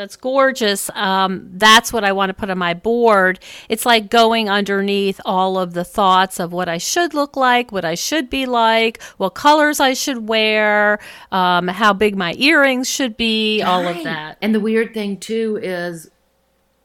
that's 0.00 0.16
gorgeous. 0.16 0.90
Um, 0.94 1.50
that's 1.52 1.92
what 1.92 2.04
I 2.04 2.12
want 2.12 2.30
to 2.30 2.34
put 2.34 2.48
on 2.48 2.56
my 2.58 2.72
board. 2.72 3.38
It's 3.68 3.84
like 3.84 4.08
going 4.08 4.48
underneath 4.48 5.20
all 5.26 5.58
of 5.58 5.74
the 5.74 5.84
thoughts 5.84 6.40
of 6.40 6.52
what 6.52 6.68
I 6.68 6.78
should 6.78 7.12
look 7.12 7.36
like, 7.36 7.70
what 7.70 7.84
I 7.84 7.94
should 7.94 8.30
be 8.30 8.46
like, 8.46 9.02
what 9.18 9.30
colors 9.30 9.78
I 9.78 9.92
should 9.92 10.26
wear, 10.26 10.98
um, 11.30 11.68
how 11.68 11.92
big 11.92 12.16
my 12.16 12.34
earrings 12.38 12.88
should 12.88 13.16
be, 13.16 13.60
all 13.62 13.86
of 13.86 14.02
that. 14.04 14.38
And 14.40 14.54
the 14.54 14.60
weird 14.60 14.94
thing 14.94 15.18
too 15.18 15.58
is 15.62 16.10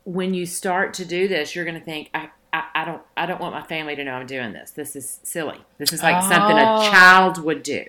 when 0.03 0.33
you 0.33 0.45
start 0.45 0.93
to 0.95 1.05
do 1.05 1.27
this, 1.29 1.55
you're 1.55 1.65
going 1.65 1.79
to 1.79 1.85
think, 1.85 2.09
I, 2.13 2.29
I, 2.51 2.63
I, 2.75 2.85
don't, 2.85 3.01
I 3.15 3.25
don't 3.25 3.39
want 3.39 3.53
my 3.53 3.63
family 3.63 3.95
to 3.95 4.03
know 4.03 4.13
I'm 4.13 4.27
doing 4.27 4.51
this. 4.51 4.71
This 4.71 4.95
is 4.95 5.21
silly. 5.23 5.59
This 5.77 5.93
is 5.93 6.03
like 6.03 6.21
oh. 6.21 6.29
something 6.29 6.57
a 6.57 6.75
oh. 6.75 6.89
child 6.91 7.43
would 7.43 7.63
do. 7.63 7.85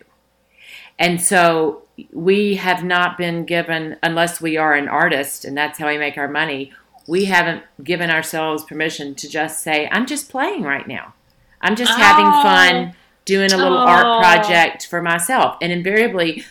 And 0.99 1.21
so 1.21 1.83
we 2.13 2.57
have 2.57 2.85
not 2.85 3.19
been 3.19 3.45
given, 3.45 3.97
unless 4.03 4.41
we 4.41 4.57
are 4.57 4.75
an 4.75 4.89
artist 4.89 5.45
and 5.45 5.57
that's 5.57 5.79
how 5.79 5.89
we 5.89 5.99
make 5.99 6.19
our 6.19 6.29
money, 6.29 6.73
we 7.07 7.27
haven't 7.27 7.63
given 7.83 8.11
ourselves 8.11 8.65
permission 8.65 9.15
to 9.15 9.29
just 9.29 9.63
say, 9.63 9.89
I'm 9.91 10.07
just 10.07 10.29
playing 10.29 10.63
right 10.63 10.87
now. 10.87 11.15
I'm 11.61 11.77
just 11.77 11.93
oh. 11.93 11.97
having 11.97 12.27
fun 12.27 12.95
doing 13.25 13.53
a 13.53 13.57
little 13.57 13.79
oh. 13.79 13.87
art 13.87 14.23
project 14.23 14.87
for 14.87 15.03
myself. 15.03 15.57
And 15.61 15.73
invariably, 15.73 16.45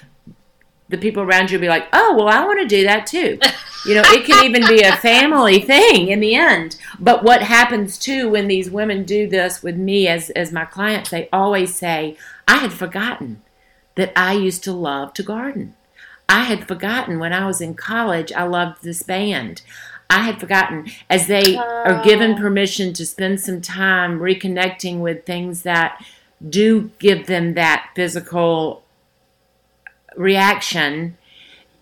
the 0.89 0.97
people 0.97 1.23
around 1.23 1.51
you 1.51 1.57
will 1.57 1.63
be 1.63 1.69
like, 1.69 1.87
oh, 1.93 2.15
well, 2.17 2.27
I 2.27 2.45
want 2.45 2.59
to 2.61 2.67
do 2.67 2.83
that 2.83 3.07
too. 3.07 3.39
You 3.85 3.95
know, 3.95 4.03
it 4.05 4.25
can 4.25 4.43
even 4.45 4.67
be 4.67 4.81
a 4.81 4.95
family 4.97 5.59
thing 5.61 6.07
in 6.07 6.19
the 6.19 6.35
end. 6.35 6.75
But 6.99 7.23
what 7.23 7.43
happens 7.43 7.97
too 7.97 8.29
when 8.29 8.47
these 8.47 8.69
women 8.69 9.03
do 9.03 9.27
this 9.27 9.61
with 9.61 9.75
me 9.77 10.07
as, 10.07 10.29
as 10.31 10.51
my 10.51 10.65
clients, 10.65 11.09
they 11.09 11.29
always 11.31 11.75
say, 11.75 12.17
I 12.47 12.57
had 12.57 12.73
forgotten 12.73 13.41
that 13.95 14.11
I 14.15 14.33
used 14.33 14.63
to 14.65 14.73
love 14.73 15.13
to 15.13 15.23
garden. 15.23 15.75
I 16.27 16.43
had 16.43 16.67
forgotten 16.67 17.19
when 17.19 17.33
I 17.33 17.45
was 17.45 17.61
in 17.61 17.75
college, 17.75 18.31
I 18.33 18.43
loved 18.43 18.83
this 18.83 19.03
band. 19.03 19.61
I 20.09 20.21
had 20.21 20.39
forgotten 20.39 20.87
as 21.09 21.27
they 21.27 21.55
are 21.55 22.03
given 22.03 22.31
oh. 22.33 22.37
permission 22.37 22.93
to 22.93 23.05
spend 23.05 23.41
some 23.41 23.61
time 23.61 24.19
reconnecting 24.19 24.99
with 24.99 25.25
things 25.25 25.63
that 25.63 26.03
do 26.47 26.91
give 26.99 27.25
them 27.27 27.55
that 27.55 27.89
physical 27.95 28.83
reaction. 30.15 31.17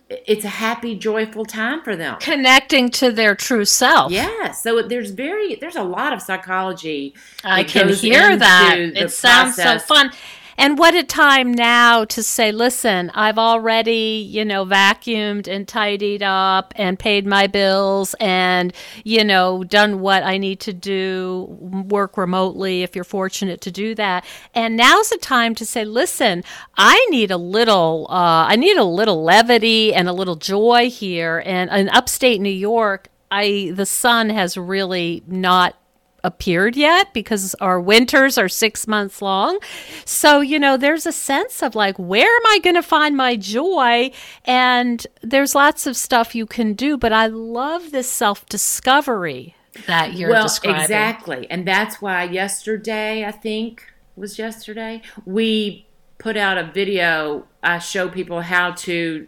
It's 0.09 0.45
a 0.45 0.49
happy, 0.49 0.95
joyful 0.95 1.43
time 1.45 1.82
for 1.82 1.95
them. 1.95 2.18
Connecting 2.20 2.89
to 2.91 3.11
their 3.11 3.36
true 3.36 3.66
self. 3.66 4.11
Yeah. 4.11 4.51
So 4.51 4.82
there's 4.84 5.11
very 5.11 5.55
there's 5.55 5.76
a 5.76 5.84
lot 5.84 6.14
of 6.14 6.22
psychology. 6.22 7.16
I 7.43 7.64
can 7.64 7.89
hear 7.89 8.38
that. 8.38 8.78
It 8.78 9.11
sounds 9.11 9.55
so 9.55 9.80
fun. 9.80 10.11
And 10.58 10.78
what 10.78 10.95
a 10.95 11.04
time 11.04 11.51
now 11.51 12.06
to 12.06 12.24
say, 12.24 12.51
listen, 12.51 13.12
I've 13.14 13.38
already, 13.38 14.28
you 14.30 14.45
know, 14.45 14.66
vacuumed 14.66 15.47
and 15.47 15.68
tidied 15.68 16.24
up 16.24 16.74
and 16.76 16.99
paid 16.99 17.26
my 17.26 17.47
bills 17.47 18.16
and, 18.20 18.74
you 19.04 19.24
know, 19.24 19.64
done 19.64 19.99
what 19.99 20.24
I 20.24 20.38
need 20.38 20.60
to 20.62 20.74
do, 20.74 21.47
work 21.49 22.18
remotely 22.18 22.84
if 22.84 22.95
you're 22.95 23.04
fortunate 23.04 23.62
to 23.62 23.72
do 23.72 23.95
that. 23.95 24.26
And 24.54 24.78
now's 24.78 25.10
the 25.10 25.18
time 25.18 25.56
to 25.56 25.66
say, 25.66 25.86
listen, 25.86 26.43
I 26.78 27.06
need 27.10 27.32
a 27.32 27.38
little, 27.38 28.08
uh, 28.10 28.45
I 28.47 28.56
need 28.56 28.78
a 28.78 28.84
little 28.84 29.24
levity 29.24 29.93
and 29.93 30.08
a 30.08 30.14
little 30.14 30.36
joy 30.36 30.89
here. 30.89 31.41
And 31.45 31.70
in 31.72 31.89
upstate 31.89 32.41
New 32.41 32.49
York, 32.49 33.10
I, 33.32 33.72
the 33.74 33.86
sun 33.86 34.30
has 34.30 34.58
really 34.58 35.24
not 35.26 35.76
appeared 36.24 36.76
yet 36.76 37.13
because 37.13 37.53
our 37.55 37.80
winters 37.80 38.38
are 38.38 38.49
six 38.49 38.88
months 38.88 39.21
long. 39.21 39.59
So, 40.05 40.41
you 40.41 40.57
know, 40.59 40.78
there's 40.78 41.05
a 41.05 41.11
sense 41.11 41.61
of 41.61 41.76
like, 41.76 41.97
where 41.97 42.34
am 42.36 42.45
I 42.47 42.59
going 42.63 42.76
to 42.76 42.84
find 42.84 43.15
my 43.15 43.36
joy? 43.36 44.11
And 44.45 45.05
there's 45.21 45.55
lots 45.55 45.86
of 45.86 45.95
stuff 45.97 46.36
you 46.36 46.45
can 46.45 46.74
do, 46.74 46.97
but 46.97 47.13
I 47.13 47.28
love 47.28 47.91
this 47.91 48.09
self 48.09 48.45
discovery 48.47 49.55
that 49.88 50.13
you're 50.13 50.30
well, 50.30 50.43
describing. 50.43 50.82
Exactly. 50.82 51.47
And 51.49 51.67
that's 51.67 52.01
why 52.01 52.24
yesterday, 52.24 53.26
I 53.26 53.32
think 53.32 53.84
was 54.15 54.38
yesterday, 54.38 55.01
we 55.26 55.88
put 56.17 56.38
out 56.38 56.57
a 56.57 56.63
video. 56.63 57.47
I 57.61 57.80
show 57.80 58.07
people 58.09 58.41
how 58.41 58.71
to 58.71 59.28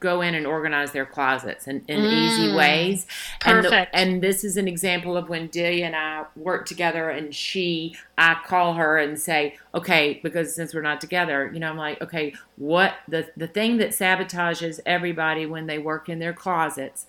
go 0.00 0.20
in 0.20 0.34
and 0.34 0.46
organize 0.46 0.92
their 0.92 1.06
closets 1.06 1.66
in, 1.66 1.84
in 1.88 2.00
mm, 2.00 2.12
easy 2.12 2.54
ways. 2.54 3.06
Perfect. 3.40 3.44
And, 3.44 3.64
the, 3.64 3.96
and 3.96 4.22
this 4.22 4.44
is 4.44 4.56
an 4.56 4.68
example 4.68 5.16
of 5.16 5.28
when 5.28 5.48
Delia 5.48 5.86
and 5.86 5.96
I 5.96 6.24
work 6.34 6.66
together 6.66 7.10
and 7.10 7.34
she, 7.34 7.96
I 8.18 8.36
call 8.46 8.74
her 8.74 8.98
and 8.98 9.18
say, 9.18 9.56
okay, 9.74 10.20
because 10.22 10.54
since 10.54 10.74
we're 10.74 10.82
not 10.82 11.00
together, 11.00 11.50
you 11.52 11.60
know, 11.60 11.70
I'm 11.70 11.76
like, 11.76 12.00
okay, 12.02 12.34
what 12.56 12.94
the, 13.08 13.28
the 13.36 13.48
thing 13.48 13.78
that 13.78 13.90
sabotages 13.90 14.80
everybody 14.86 15.46
when 15.46 15.66
they 15.66 15.78
work 15.78 16.08
in 16.08 16.18
their 16.18 16.32
closets 16.32 17.06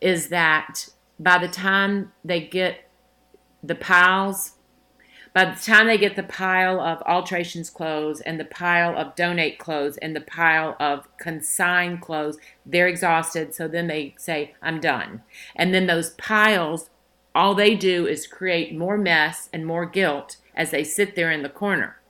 is 0.00 0.28
that 0.28 0.88
by 1.18 1.38
the 1.38 1.48
time 1.48 2.12
they 2.24 2.40
get 2.40 2.88
the 3.62 3.74
piles 3.74 4.52
by 5.38 5.44
the 5.44 5.62
time 5.62 5.86
they 5.86 5.96
get 5.96 6.16
the 6.16 6.24
pile 6.24 6.80
of 6.80 7.00
alterations 7.02 7.70
clothes 7.70 8.20
and 8.20 8.40
the 8.40 8.44
pile 8.44 8.98
of 8.98 9.14
donate 9.14 9.56
clothes 9.56 9.96
and 9.98 10.16
the 10.16 10.20
pile 10.20 10.74
of 10.80 11.06
consign 11.16 11.98
clothes, 11.98 12.38
they're 12.66 12.88
exhausted. 12.88 13.54
So 13.54 13.68
then 13.68 13.86
they 13.86 14.16
say, 14.18 14.56
I'm 14.60 14.80
done. 14.80 15.22
And 15.54 15.72
then 15.72 15.86
those 15.86 16.10
piles, 16.14 16.90
all 17.36 17.54
they 17.54 17.76
do 17.76 18.04
is 18.04 18.26
create 18.26 18.76
more 18.76 18.98
mess 18.98 19.48
and 19.52 19.64
more 19.64 19.86
guilt 19.86 20.38
as 20.56 20.72
they 20.72 20.82
sit 20.82 21.14
there 21.14 21.30
in 21.30 21.44
the 21.44 21.48
corner. 21.48 22.00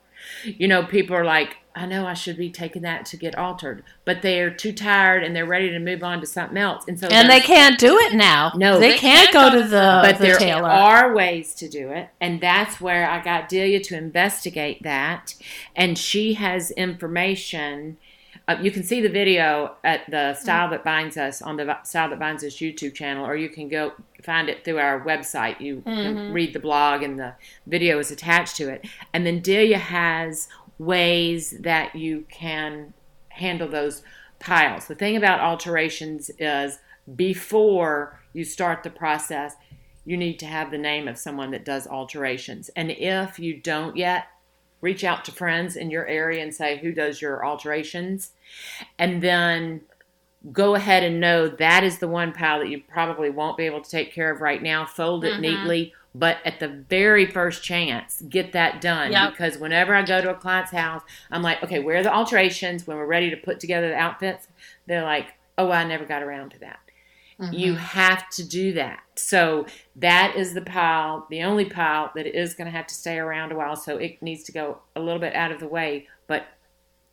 You 0.44 0.66
know, 0.66 0.82
people 0.84 1.14
are 1.14 1.22
like, 1.22 1.56
I 1.78 1.86
know 1.86 2.06
I 2.06 2.14
should 2.14 2.36
be 2.36 2.50
taking 2.50 2.82
that 2.82 3.06
to 3.06 3.16
get 3.16 3.38
altered, 3.38 3.84
but 4.04 4.20
they're 4.22 4.50
too 4.50 4.72
tired 4.72 5.22
and 5.22 5.34
they're 5.34 5.46
ready 5.46 5.70
to 5.70 5.78
move 5.78 6.02
on 6.02 6.20
to 6.20 6.26
something 6.26 6.58
else. 6.58 6.84
And 6.88 6.98
so 6.98 7.06
And 7.06 7.30
they 7.30 7.40
can't 7.40 7.78
do 7.78 7.96
it 7.98 8.14
now. 8.14 8.52
No, 8.56 8.80
they, 8.80 8.90
they 8.90 8.98
can't, 8.98 9.30
can't, 9.30 9.52
go, 9.52 9.62
to 9.62 9.68
the 9.68 10.00
But 10.02 10.18
the 10.18 10.24
there 10.24 10.38
tailor. 10.38 10.68
are 10.68 11.14
ways 11.14 11.54
to 11.54 11.68
do 11.68 11.90
it, 11.90 12.08
and 12.20 12.40
that's 12.40 12.80
where 12.80 13.08
I 13.08 13.22
got 13.22 13.48
Delia 13.48 13.80
to 13.84 13.96
investigate 13.96 14.82
that, 14.82 15.34
and 15.76 15.96
she 15.96 16.34
has 16.34 16.72
information 16.72 17.96
uh, 18.48 18.56
you 18.62 18.70
can 18.70 18.82
see 18.82 19.02
the 19.02 19.10
video 19.10 19.76
at 19.84 20.10
the 20.10 20.32
Style 20.32 20.70
That 20.70 20.82
Binds 20.82 21.18
Us 21.18 21.42
on 21.42 21.58
the 21.58 21.78
Style 21.84 22.08
That 22.08 22.18
Binds 22.18 22.42
Us 22.42 22.54
YouTube 22.54 22.94
channel, 22.94 23.26
or 23.26 23.36
you 23.36 23.50
can 23.50 23.68
go 23.68 23.92
find 24.22 24.48
it 24.48 24.64
through 24.64 24.78
our 24.78 25.04
website. 25.04 25.60
You 25.60 25.82
mm-hmm. 25.82 26.32
read 26.32 26.54
the 26.54 26.58
blog, 26.58 27.02
and 27.02 27.18
the 27.18 27.34
video 27.66 27.98
is 27.98 28.10
attached 28.10 28.56
to 28.56 28.70
it. 28.70 28.86
And 29.12 29.26
then 29.26 29.40
Delia 29.40 29.76
has 29.76 30.48
ways 30.78 31.54
that 31.60 31.94
you 31.94 32.24
can 32.30 32.92
handle 33.28 33.68
those 33.68 34.02
piles. 34.38 34.86
The 34.86 34.94
thing 34.94 35.16
about 35.16 35.40
alterations 35.40 36.30
is 36.38 36.78
before 37.16 38.20
you 38.32 38.44
start 38.44 38.82
the 38.82 38.90
process, 38.90 39.54
you 40.04 40.16
need 40.16 40.38
to 40.38 40.46
have 40.46 40.70
the 40.70 40.78
name 40.78 41.08
of 41.08 41.18
someone 41.18 41.50
that 41.50 41.64
does 41.64 41.86
alterations. 41.86 42.70
And 42.76 42.90
if 42.90 43.38
you 43.38 43.54
don't 43.54 43.96
yet, 43.96 44.28
reach 44.80 45.04
out 45.04 45.24
to 45.24 45.32
friends 45.32 45.76
in 45.76 45.90
your 45.90 46.06
area 46.06 46.42
and 46.42 46.54
say 46.54 46.78
who 46.78 46.92
does 46.92 47.20
your 47.20 47.44
alterations 47.44 48.30
and 48.98 49.22
then 49.22 49.80
go 50.52 50.74
ahead 50.74 51.02
and 51.02 51.20
know 51.20 51.48
that 51.48 51.82
is 51.82 51.98
the 51.98 52.06
one 52.06 52.32
pile 52.32 52.60
that 52.60 52.68
you 52.68 52.80
probably 52.88 53.28
won't 53.28 53.56
be 53.56 53.66
able 53.66 53.80
to 53.80 53.90
take 53.90 54.12
care 54.12 54.30
of 54.30 54.40
right 54.40 54.62
now 54.62 54.86
fold 54.86 55.24
it 55.24 55.32
mm-hmm. 55.32 55.42
neatly 55.42 55.92
but 56.18 56.38
at 56.44 56.60
the 56.60 56.68
very 56.68 57.26
first 57.26 57.62
chance 57.62 58.22
get 58.28 58.52
that 58.52 58.80
done 58.80 59.12
yep. 59.12 59.30
because 59.30 59.58
whenever 59.58 59.94
i 59.94 60.02
go 60.02 60.20
to 60.20 60.30
a 60.30 60.34
client's 60.34 60.72
house 60.72 61.02
i'm 61.30 61.42
like 61.42 61.62
okay 61.62 61.78
where 61.78 61.96
are 61.96 62.02
the 62.02 62.12
alterations 62.12 62.86
when 62.86 62.96
we're 62.96 63.06
ready 63.06 63.30
to 63.30 63.36
put 63.36 63.60
together 63.60 63.88
the 63.88 63.96
outfits 63.96 64.48
they're 64.86 65.04
like 65.04 65.34
oh 65.56 65.70
i 65.70 65.84
never 65.84 66.04
got 66.04 66.22
around 66.22 66.50
to 66.50 66.58
that 66.58 66.80
Mm-hmm. 67.40 67.54
You 67.54 67.74
have 67.76 68.28
to 68.30 68.44
do 68.46 68.72
that. 68.72 69.00
So 69.14 69.66
that 69.96 70.34
is 70.36 70.54
the 70.54 70.60
pile, 70.60 71.26
the 71.30 71.42
only 71.42 71.64
pile 71.64 72.10
that 72.16 72.26
is 72.26 72.54
going 72.54 72.66
to 72.66 72.76
have 72.76 72.86
to 72.88 72.94
stay 72.94 73.18
around 73.18 73.52
a 73.52 73.56
while. 73.56 73.76
So 73.76 73.96
it 73.96 74.20
needs 74.20 74.42
to 74.44 74.52
go 74.52 74.80
a 74.96 75.00
little 75.00 75.20
bit 75.20 75.34
out 75.34 75.52
of 75.52 75.60
the 75.60 75.68
way. 75.68 76.08
But 76.26 76.46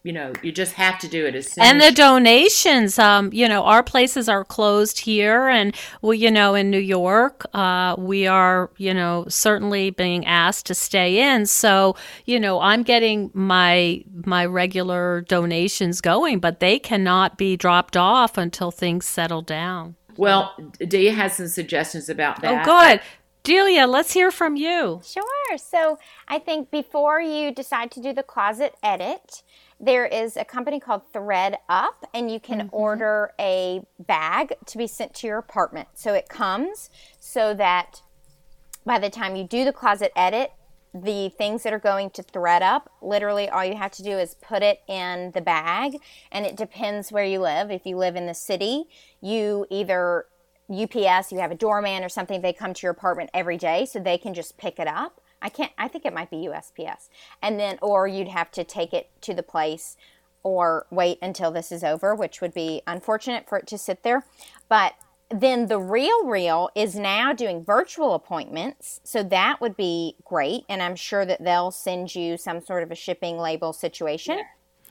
you 0.05 0.13
know, 0.13 0.31
you 0.43 0.51
just 0.51 0.73
have 0.73 0.99
to 0.99 1.07
do 1.07 1.25
it 1.25 1.33
as 1.33 1.51
soon. 1.51 1.63
And 1.63 1.81
the 1.81 1.91
donations, 1.91 2.99
um, 2.99 3.31
you 3.33 3.49
know, 3.49 3.63
our 3.63 3.81
places 3.81 4.29
are 4.29 4.45
closed 4.45 4.99
here, 4.99 5.47
and 5.47 5.75
we, 6.03 6.19
you 6.19 6.29
know, 6.29 6.53
in 6.53 6.69
New 6.69 6.77
York, 6.77 7.43
uh, 7.55 7.95
we 7.97 8.27
are, 8.27 8.69
you 8.77 8.93
know, 8.93 9.25
certainly 9.27 9.89
being 9.89 10.23
asked 10.27 10.67
to 10.67 10.75
stay 10.75 11.17
in. 11.17 11.47
So, 11.47 11.95
you 12.25 12.39
know, 12.39 12.61
I'm 12.61 12.83
getting 12.83 13.31
my 13.33 14.03
my 14.25 14.45
regular 14.45 15.21
donations 15.21 16.01
going, 16.01 16.37
but 16.37 16.59
they 16.59 16.77
cannot 16.77 17.35
be 17.35 17.57
dropped 17.57 17.97
off 17.97 18.37
until 18.37 18.69
things 18.69 19.07
settle 19.07 19.41
down. 19.41 19.95
Well, 20.17 20.55
Delia 20.87 21.13
has 21.13 21.37
some 21.37 21.47
suggestions 21.47 22.09
about 22.09 22.43
that. 22.43 22.67
Oh, 22.67 22.89
good. 22.89 23.01
Delia, 23.45 23.85
let's 23.85 24.13
hear 24.13 24.31
from 24.31 24.55
you. 24.55 25.01
Sure. 25.03 25.57
So 25.57 25.99
I 26.27 26.39
think 26.39 26.71
before 26.71 27.21
you 27.21 27.51
decide 27.51 27.91
to 27.91 28.01
do 28.01 28.11
the 28.11 28.23
closet 28.23 28.73
edit, 28.81 29.43
there 29.79 30.05
is 30.05 30.37
a 30.37 30.45
company 30.45 30.79
called 30.79 31.01
Thread 31.11 31.57
Up, 31.67 32.05
and 32.13 32.31
you 32.31 32.39
can 32.39 32.59
mm-hmm. 32.59 32.75
order 32.75 33.33
a 33.39 33.81
bag 33.99 34.53
to 34.67 34.77
be 34.77 34.87
sent 34.87 35.13
to 35.15 35.27
your 35.27 35.37
apartment. 35.37 35.89
So 35.95 36.13
it 36.13 36.29
comes 36.29 36.89
so 37.19 37.53
that 37.55 38.01
by 38.85 38.99
the 38.99 39.09
time 39.09 39.35
you 39.35 39.43
do 39.43 39.65
the 39.65 39.73
closet 39.73 40.11
edit, 40.15 40.51
the 40.93 41.29
things 41.37 41.63
that 41.63 41.73
are 41.73 41.79
going 41.79 42.09
to 42.11 42.23
ThredUp, 42.23 42.83
literally 43.01 43.49
all 43.49 43.65
you 43.65 43.75
have 43.75 43.91
to 43.91 44.03
do 44.03 44.11
is 44.11 44.35
put 44.35 44.63
it 44.63 44.81
in 44.87 45.31
the 45.31 45.41
bag. 45.41 45.97
And 46.31 46.45
it 46.45 46.55
depends 46.55 47.11
where 47.11 47.25
you 47.25 47.39
live. 47.39 47.69
If 47.69 47.85
you 47.85 47.97
live 47.97 48.15
in 48.15 48.27
the 48.27 48.33
city, 48.33 48.85
you 49.19 49.65
either 49.69 50.25
UPS, 50.71 51.31
you 51.31 51.39
have 51.39 51.51
a 51.51 51.55
doorman 51.55 52.03
or 52.03 52.09
something, 52.09 52.41
they 52.41 52.53
come 52.53 52.73
to 52.73 52.81
your 52.83 52.91
apartment 52.91 53.29
every 53.33 53.57
day 53.57 53.85
so 53.85 53.99
they 53.99 54.17
can 54.17 54.33
just 54.33 54.57
pick 54.57 54.79
it 54.79 54.87
up. 54.87 55.19
I 55.41 55.49
can't, 55.49 55.71
I 55.77 55.87
think 55.87 56.05
it 56.05 56.13
might 56.13 56.29
be 56.29 56.47
USPS. 56.47 57.09
And 57.41 57.59
then, 57.59 57.77
or 57.81 58.07
you'd 58.07 58.27
have 58.27 58.51
to 58.51 58.63
take 58.63 58.93
it 58.93 59.09
to 59.21 59.33
the 59.33 59.43
place 59.43 59.97
or 60.43 60.85
wait 60.91 61.17
until 61.21 61.51
this 61.51 61.71
is 61.71 61.83
over, 61.83 62.13
which 62.13 62.39
would 62.39 62.53
be 62.53 62.81
unfortunate 62.85 63.49
for 63.49 63.57
it 63.57 63.67
to 63.67 63.77
sit 63.77 64.03
there. 64.03 64.25
But 64.69 64.93
then 65.29 65.67
the 65.67 65.79
RealReal 65.79 66.69
is 66.75 66.95
now 66.95 67.33
doing 67.33 67.63
virtual 67.63 68.13
appointments. 68.13 69.01
So 69.03 69.23
that 69.23 69.59
would 69.59 69.75
be 69.75 70.15
great. 70.23 70.63
And 70.69 70.81
i'm 70.81 70.95
sure 70.95 71.25
that 71.25 71.43
they'll 71.43 71.71
send 71.71 72.15
you 72.15 72.37
some 72.37 72.61
sort 72.61 72.83
of 72.83 72.91
a 72.91 72.95
shipping 72.95 73.37
label 73.37 73.73
situation. 73.73 74.39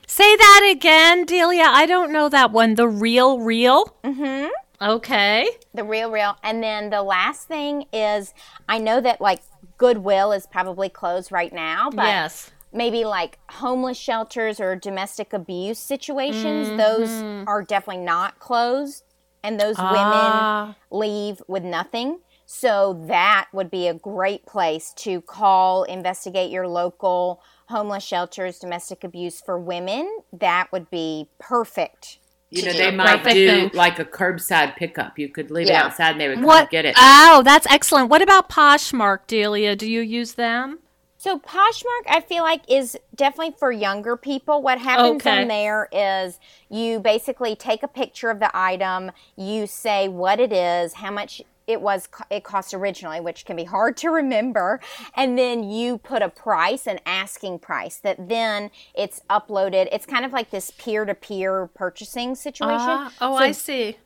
Say 0.07 0.35
that 0.35 0.69
again 0.71 1.25
delia. 1.25 1.65
I 1.67 1.85
don't 1.85 2.11
know 2.11 2.29
that 2.29 2.51
one. 2.51 2.75
The 2.75 2.83
RealReal? 2.83 3.87
Mm-hmm. 4.03 4.47
Okay. 4.81 5.47
The 5.73 5.83
RealReal. 5.83 6.35
And 6.43 6.61
then 6.61 6.89
the 6.89 7.01
last 7.01 7.47
thing 7.47 7.85
is 7.93 8.33
i 8.67 8.77
know 8.77 8.99
that 8.99 9.21
like 9.21 9.41
goodwill 9.77 10.31
is 10.31 10.45
probably 10.45 10.89
closed 10.89 11.31
right 11.31 11.53
now 11.53 11.89
but 11.89 12.05
yes 12.05 12.51
maybe 12.73 13.05
like 13.05 13.39
homeless 13.49 13.97
shelters 13.97 14.59
or 14.59 14.75
domestic 14.75 15.31
abuse 15.31 15.79
situations 15.79 16.67
mm-hmm. 16.67 16.77
those 16.77 17.45
are 17.47 17.63
definitely 17.63 18.03
not 18.03 18.37
closed 18.39 19.05
and 19.45 19.59
those 19.59 19.75
ah. 19.77 20.65
women 20.71 20.75
leave 20.89 21.41
with 21.47 21.63
nothing. 21.63 22.19
So 22.47 23.03
that 23.07 23.47
would 23.53 23.71
be 23.71 23.87
a 23.87 23.93
great 23.93 24.45
place 24.45 24.91
to 24.97 25.21
call, 25.21 25.83
investigate 25.83 26.51
your 26.51 26.67
local 26.67 27.41
homeless 27.69 28.03
shelters, 28.03 28.59
domestic 28.59 29.03
abuse 29.03 29.41
for 29.41 29.59
women. 29.59 30.19
That 30.33 30.71
would 30.71 30.89
be 30.89 31.29
perfect. 31.39 32.19
You 32.51 32.65
know, 32.65 32.73
they 32.73 32.91
might 32.91 33.23
do 33.23 33.69
like 33.73 33.99
a 33.99 34.05
curbside 34.05 34.75
pickup. 34.75 35.17
You 35.17 35.29
could 35.29 35.51
leave 35.51 35.67
yeah. 35.67 35.81
it 35.81 35.85
outside 35.85 36.11
and 36.11 36.21
they 36.21 36.27
would 36.27 36.37
come 36.37 36.45
what? 36.45 36.69
get 36.69 36.85
it. 36.85 36.95
Oh, 36.97 37.41
that's 37.43 37.67
excellent. 37.69 38.09
What 38.09 38.21
about 38.21 38.49
Poshmark, 38.49 39.27
Delia? 39.27 39.75
Do 39.75 39.89
you 39.89 40.01
use 40.01 40.33
them? 40.33 40.79
So 41.17 41.39
Poshmark, 41.39 42.05
I 42.07 42.21
feel 42.21 42.43
like 42.43 42.61
is 42.69 42.95
definitely 43.15 43.55
for 43.57 43.71
younger 43.71 44.15
people. 44.15 44.61
What 44.61 44.77
happens 44.77 45.23
okay. 45.23 45.41
on 45.41 45.47
there 45.47 45.89
is 45.91 46.39
you 46.69 46.99
basically 46.99 47.55
take 47.55 47.81
a 47.81 47.87
picture 47.87 48.29
of 48.29 48.39
the 48.39 48.51
item, 48.53 49.11
you 49.35 49.65
say 49.65 50.07
what 50.07 50.39
it 50.39 50.53
is, 50.53 50.93
how 50.93 51.09
much 51.09 51.41
it 51.67 51.81
was 51.81 52.07
it 52.29 52.43
cost 52.43 52.73
originally, 52.73 53.19
which 53.19 53.45
can 53.45 53.55
be 53.55 53.63
hard 53.63 53.97
to 53.97 54.09
remember, 54.09 54.79
and 55.15 55.37
then 55.37 55.63
you 55.63 55.97
put 55.97 56.21
a 56.21 56.29
price, 56.29 56.87
an 56.87 56.99
asking 57.05 57.59
price 57.59 57.97
that 57.97 58.29
then 58.29 58.71
it's 58.93 59.21
uploaded. 59.29 59.87
It's 59.91 60.05
kind 60.05 60.25
of 60.25 60.33
like 60.33 60.51
this 60.51 60.71
peer 60.71 61.05
to 61.05 61.15
peer 61.15 61.67
purchasing 61.73 62.35
situation. 62.35 62.89
Uh, 62.89 63.09
oh, 63.21 63.37
so 63.37 63.43
I 63.43 63.51
see 63.51 63.97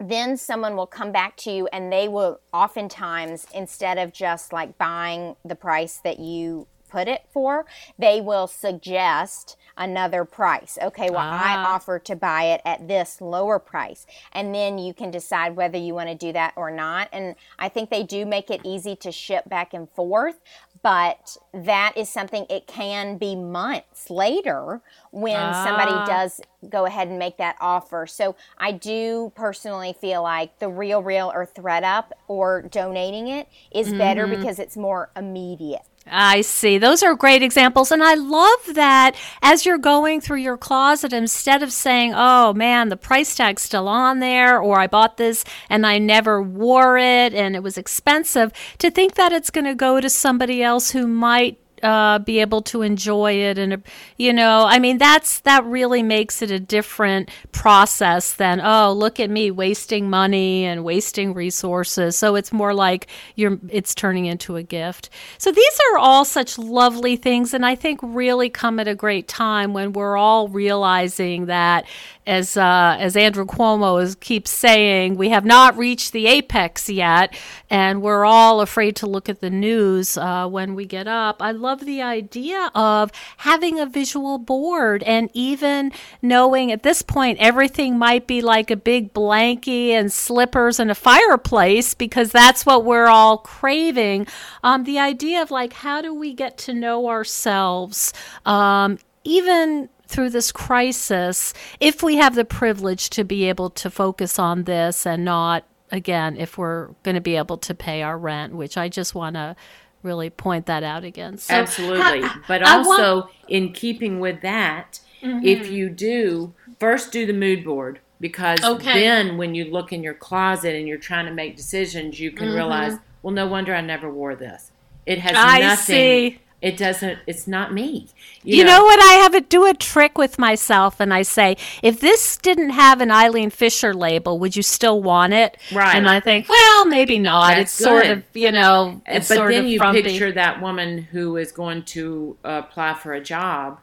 then 0.00 0.34
someone 0.34 0.76
will 0.76 0.86
come 0.86 1.12
back 1.12 1.36
to 1.36 1.50
you 1.50 1.68
and 1.72 1.92
they 1.92 2.08
will 2.08 2.40
oftentimes 2.54 3.46
instead 3.54 3.98
of 3.98 4.12
just 4.12 4.50
like 4.50 4.78
buying 4.78 5.36
the 5.44 5.54
price 5.54 6.00
that 6.02 6.18
you 6.18 6.66
put 6.88 7.06
it 7.06 7.22
for 7.30 7.66
they 7.98 8.20
will 8.20 8.46
suggest 8.46 9.56
another 9.80 10.24
price 10.24 10.78
okay 10.82 11.10
well 11.10 11.18
ah. 11.18 11.42
i 11.42 11.56
offer 11.56 11.98
to 11.98 12.14
buy 12.14 12.44
it 12.44 12.60
at 12.64 12.86
this 12.86 13.20
lower 13.20 13.58
price 13.58 14.06
and 14.32 14.54
then 14.54 14.78
you 14.78 14.94
can 14.94 15.10
decide 15.10 15.56
whether 15.56 15.78
you 15.78 15.94
want 15.94 16.08
to 16.08 16.14
do 16.14 16.32
that 16.32 16.52
or 16.54 16.70
not 16.70 17.08
and 17.12 17.34
i 17.58 17.68
think 17.68 17.90
they 17.90 18.04
do 18.04 18.24
make 18.24 18.50
it 18.50 18.60
easy 18.62 18.94
to 18.94 19.10
ship 19.10 19.48
back 19.48 19.74
and 19.74 19.90
forth 19.90 20.38
but 20.82 21.36
that 21.52 21.92
is 21.96 22.08
something 22.08 22.46
it 22.48 22.66
can 22.66 23.18
be 23.18 23.34
months 23.34 24.08
later 24.08 24.80
when 25.10 25.36
ah. 25.36 25.64
somebody 25.64 26.10
does 26.10 26.40
go 26.68 26.86
ahead 26.86 27.08
and 27.08 27.18
make 27.18 27.36
that 27.36 27.56
offer. 27.60 28.06
So 28.06 28.36
I 28.58 28.72
do 28.72 29.32
personally 29.34 29.94
feel 29.98 30.22
like 30.22 30.58
the 30.58 30.66
RealReal 30.66 31.32
or 31.34 31.46
ThredUp 31.46 32.10
or 32.28 32.62
donating 32.62 33.28
it 33.28 33.48
is 33.70 33.88
mm-hmm. 33.88 33.98
better 33.98 34.26
because 34.26 34.58
it's 34.58 34.76
more 34.76 35.10
immediate. 35.16 35.82
I 36.10 36.40
see. 36.40 36.78
Those 36.78 37.02
are 37.02 37.14
great 37.14 37.42
examples. 37.42 37.92
And 37.92 38.02
I 38.02 38.14
love 38.14 38.74
that 38.74 39.16
as 39.42 39.64
you're 39.64 39.78
going 39.78 40.20
through 40.20 40.38
your 40.38 40.56
closet, 40.56 41.12
instead 41.12 41.62
of 41.62 41.72
saying, 41.72 42.12
oh 42.14 42.52
man, 42.52 42.88
the 42.88 42.96
price 42.96 43.34
tag's 43.34 43.62
still 43.62 43.88
on 43.88 44.18
there, 44.18 44.60
or 44.60 44.78
I 44.78 44.86
bought 44.86 45.16
this 45.16 45.44
and 45.68 45.86
I 45.86 45.98
never 45.98 46.42
wore 46.42 46.98
it 46.98 47.32
and 47.32 47.54
it 47.54 47.62
was 47.62 47.78
expensive, 47.78 48.52
to 48.78 48.90
think 48.90 49.14
that 49.14 49.32
it's 49.32 49.50
going 49.50 49.66
to 49.66 49.74
go 49.74 50.00
to 50.00 50.10
somebody 50.10 50.62
else 50.62 50.90
who 50.90 51.06
might 51.06 51.58
uh, 51.82 52.18
be 52.18 52.40
able 52.40 52.62
to 52.62 52.82
enjoy 52.82 53.32
it 53.32 53.58
and 53.58 53.82
you 54.16 54.32
know 54.32 54.64
i 54.66 54.78
mean 54.78 54.98
that's 54.98 55.40
that 55.40 55.64
really 55.64 56.02
makes 56.02 56.42
it 56.42 56.50
a 56.50 56.60
different 56.60 57.30
process 57.52 58.34
than 58.34 58.60
oh 58.60 58.92
look 58.92 59.18
at 59.18 59.30
me 59.30 59.50
wasting 59.50 60.10
money 60.10 60.64
and 60.64 60.84
wasting 60.84 61.34
resources. 61.34 62.16
So 62.16 62.34
it's 62.34 62.52
more 62.52 62.74
like 62.74 63.08
you're 63.34 63.58
it's 63.68 63.94
turning 63.94 64.26
into 64.26 64.56
a 64.56 64.62
gift. 64.62 65.10
So 65.38 65.50
these 65.50 65.80
are 65.92 65.98
all 65.98 66.24
such 66.24 66.58
lovely 66.58 67.16
things 67.16 67.54
and 67.54 67.64
i 67.64 67.74
think 67.74 68.00
really 68.02 68.48
come 68.48 68.78
at 68.78 68.88
a 68.88 68.94
great 68.94 69.28
time 69.28 69.72
when 69.72 69.92
we're 69.92 70.16
all 70.16 70.48
realizing 70.48 71.46
that 71.46 71.84
as 72.30 72.56
uh, 72.56 72.96
as 73.00 73.16
Andrew 73.16 73.44
Cuomo 73.44 74.00
is, 74.00 74.14
keeps 74.14 74.52
saying, 74.52 75.16
we 75.16 75.30
have 75.30 75.44
not 75.44 75.76
reached 75.76 76.12
the 76.12 76.28
apex 76.28 76.88
yet, 76.88 77.36
and 77.68 78.02
we're 78.02 78.24
all 78.24 78.60
afraid 78.60 78.94
to 78.96 79.06
look 79.08 79.28
at 79.28 79.40
the 79.40 79.50
news 79.50 80.16
uh, 80.16 80.46
when 80.46 80.76
we 80.76 80.86
get 80.86 81.08
up. 81.08 81.42
I 81.42 81.50
love 81.50 81.84
the 81.84 82.00
idea 82.00 82.70
of 82.72 83.10
having 83.38 83.80
a 83.80 83.86
visual 83.86 84.38
board, 84.38 85.02
and 85.02 85.28
even 85.34 85.90
knowing 86.22 86.70
at 86.70 86.84
this 86.84 87.02
point 87.02 87.38
everything 87.40 87.98
might 87.98 88.28
be 88.28 88.40
like 88.40 88.70
a 88.70 88.76
big 88.76 89.12
blankie 89.12 89.88
and 89.88 90.12
slippers 90.12 90.78
and 90.78 90.88
a 90.88 90.94
fireplace 90.94 91.94
because 91.94 92.30
that's 92.30 92.64
what 92.64 92.84
we're 92.84 93.08
all 93.08 93.38
craving. 93.38 94.28
Um, 94.62 94.84
the 94.84 95.00
idea 95.00 95.42
of 95.42 95.50
like 95.50 95.72
how 95.72 96.00
do 96.00 96.14
we 96.14 96.32
get 96.32 96.56
to 96.58 96.74
know 96.74 97.08
ourselves, 97.08 98.12
um, 98.46 98.98
even 99.24 99.88
through 100.10 100.30
this 100.30 100.50
crisis 100.52 101.54
if 101.78 102.02
we 102.02 102.16
have 102.16 102.34
the 102.34 102.44
privilege 102.44 103.08
to 103.10 103.24
be 103.24 103.44
able 103.44 103.70
to 103.70 103.88
focus 103.88 104.38
on 104.38 104.64
this 104.64 105.06
and 105.06 105.24
not 105.24 105.64
again 105.92 106.36
if 106.36 106.58
we're 106.58 106.88
going 107.02 107.14
to 107.14 107.20
be 107.20 107.36
able 107.36 107.56
to 107.56 107.74
pay 107.74 108.02
our 108.02 108.18
rent 108.18 108.54
which 108.54 108.76
i 108.76 108.88
just 108.88 109.14
want 109.14 109.34
to 109.36 109.54
really 110.02 110.30
point 110.30 110.66
that 110.66 110.82
out 110.82 111.04
again 111.04 111.38
so, 111.38 111.54
absolutely 111.54 112.28
but 112.48 112.62
also 112.62 113.20
want, 113.20 113.30
in 113.48 113.72
keeping 113.72 114.18
with 114.18 114.40
that 114.42 115.00
mm-hmm. 115.22 115.44
if 115.46 115.70
you 115.70 115.88
do 115.88 116.52
first 116.78 117.12
do 117.12 117.24
the 117.26 117.32
mood 117.32 117.64
board 117.64 118.00
because 118.18 118.62
okay. 118.62 119.00
then 119.00 119.36
when 119.36 119.54
you 119.54 119.64
look 119.64 119.92
in 119.92 120.02
your 120.02 120.14
closet 120.14 120.74
and 120.74 120.88
you're 120.88 120.98
trying 120.98 121.26
to 121.26 121.32
make 121.32 121.56
decisions 121.56 122.18
you 122.18 122.30
can 122.32 122.48
mm-hmm. 122.48 122.56
realize 122.56 122.98
well 123.22 123.32
no 123.32 123.46
wonder 123.46 123.74
i 123.74 123.80
never 123.80 124.10
wore 124.10 124.34
this 124.34 124.72
it 125.06 125.18
has 125.18 125.32
I 125.36 125.60
nothing 125.60 125.94
see 125.94 126.40
it 126.62 126.76
doesn't 126.76 127.18
it's 127.26 127.46
not 127.46 127.72
me 127.72 128.06
you, 128.42 128.58
you 128.58 128.64
know? 128.64 128.78
know? 128.78 128.84
what 128.84 129.00
i 129.00 129.14
have 129.14 129.32
to 129.32 129.40
do 129.40 129.66
a 129.66 129.74
trick 129.74 130.18
with 130.18 130.38
myself 130.38 131.00
and 131.00 131.12
i 131.14 131.22
say 131.22 131.56
if 131.82 132.00
this 132.00 132.36
didn't 132.36 132.70
have 132.70 133.00
an 133.00 133.10
eileen 133.10 133.50
fisher 133.50 133.94
label 133.94 134.38
would 134.38 134.54
you 134.54 134.62
still 134.62 135.02
want 135.02 135.32
it 135.32 135.56
right 135.72 135.96
and 135.96 136.08
i 136.08 136.20
think 136.20 136.48
well 136.48 136.86
maybe 136.86 137.18
not 137.18 137.48
That's 137.48 137.72
it's 137.72 137.78
good. 137.78 137.84
sort 137.84 138.06
of 138.06 138.24
you 138.34 138.52
know 138.52 139.00
it's 139.06 139.28
but 139.28 139.36
sort 139.36 139.52
then 139.52 139.66
you 139.66 139.78
frumpy. 139.78 140.02
picture 140.02 140.32
that 140.32 140.60
woman 140.60 140.98
who 140.98 141.36
is 141.36 141.52
going 141.52 141.84
to 141.84 142.36
apply 142.44 142.94
for 142.94 143.12
a 143.12 143.20
job 143.20 143.80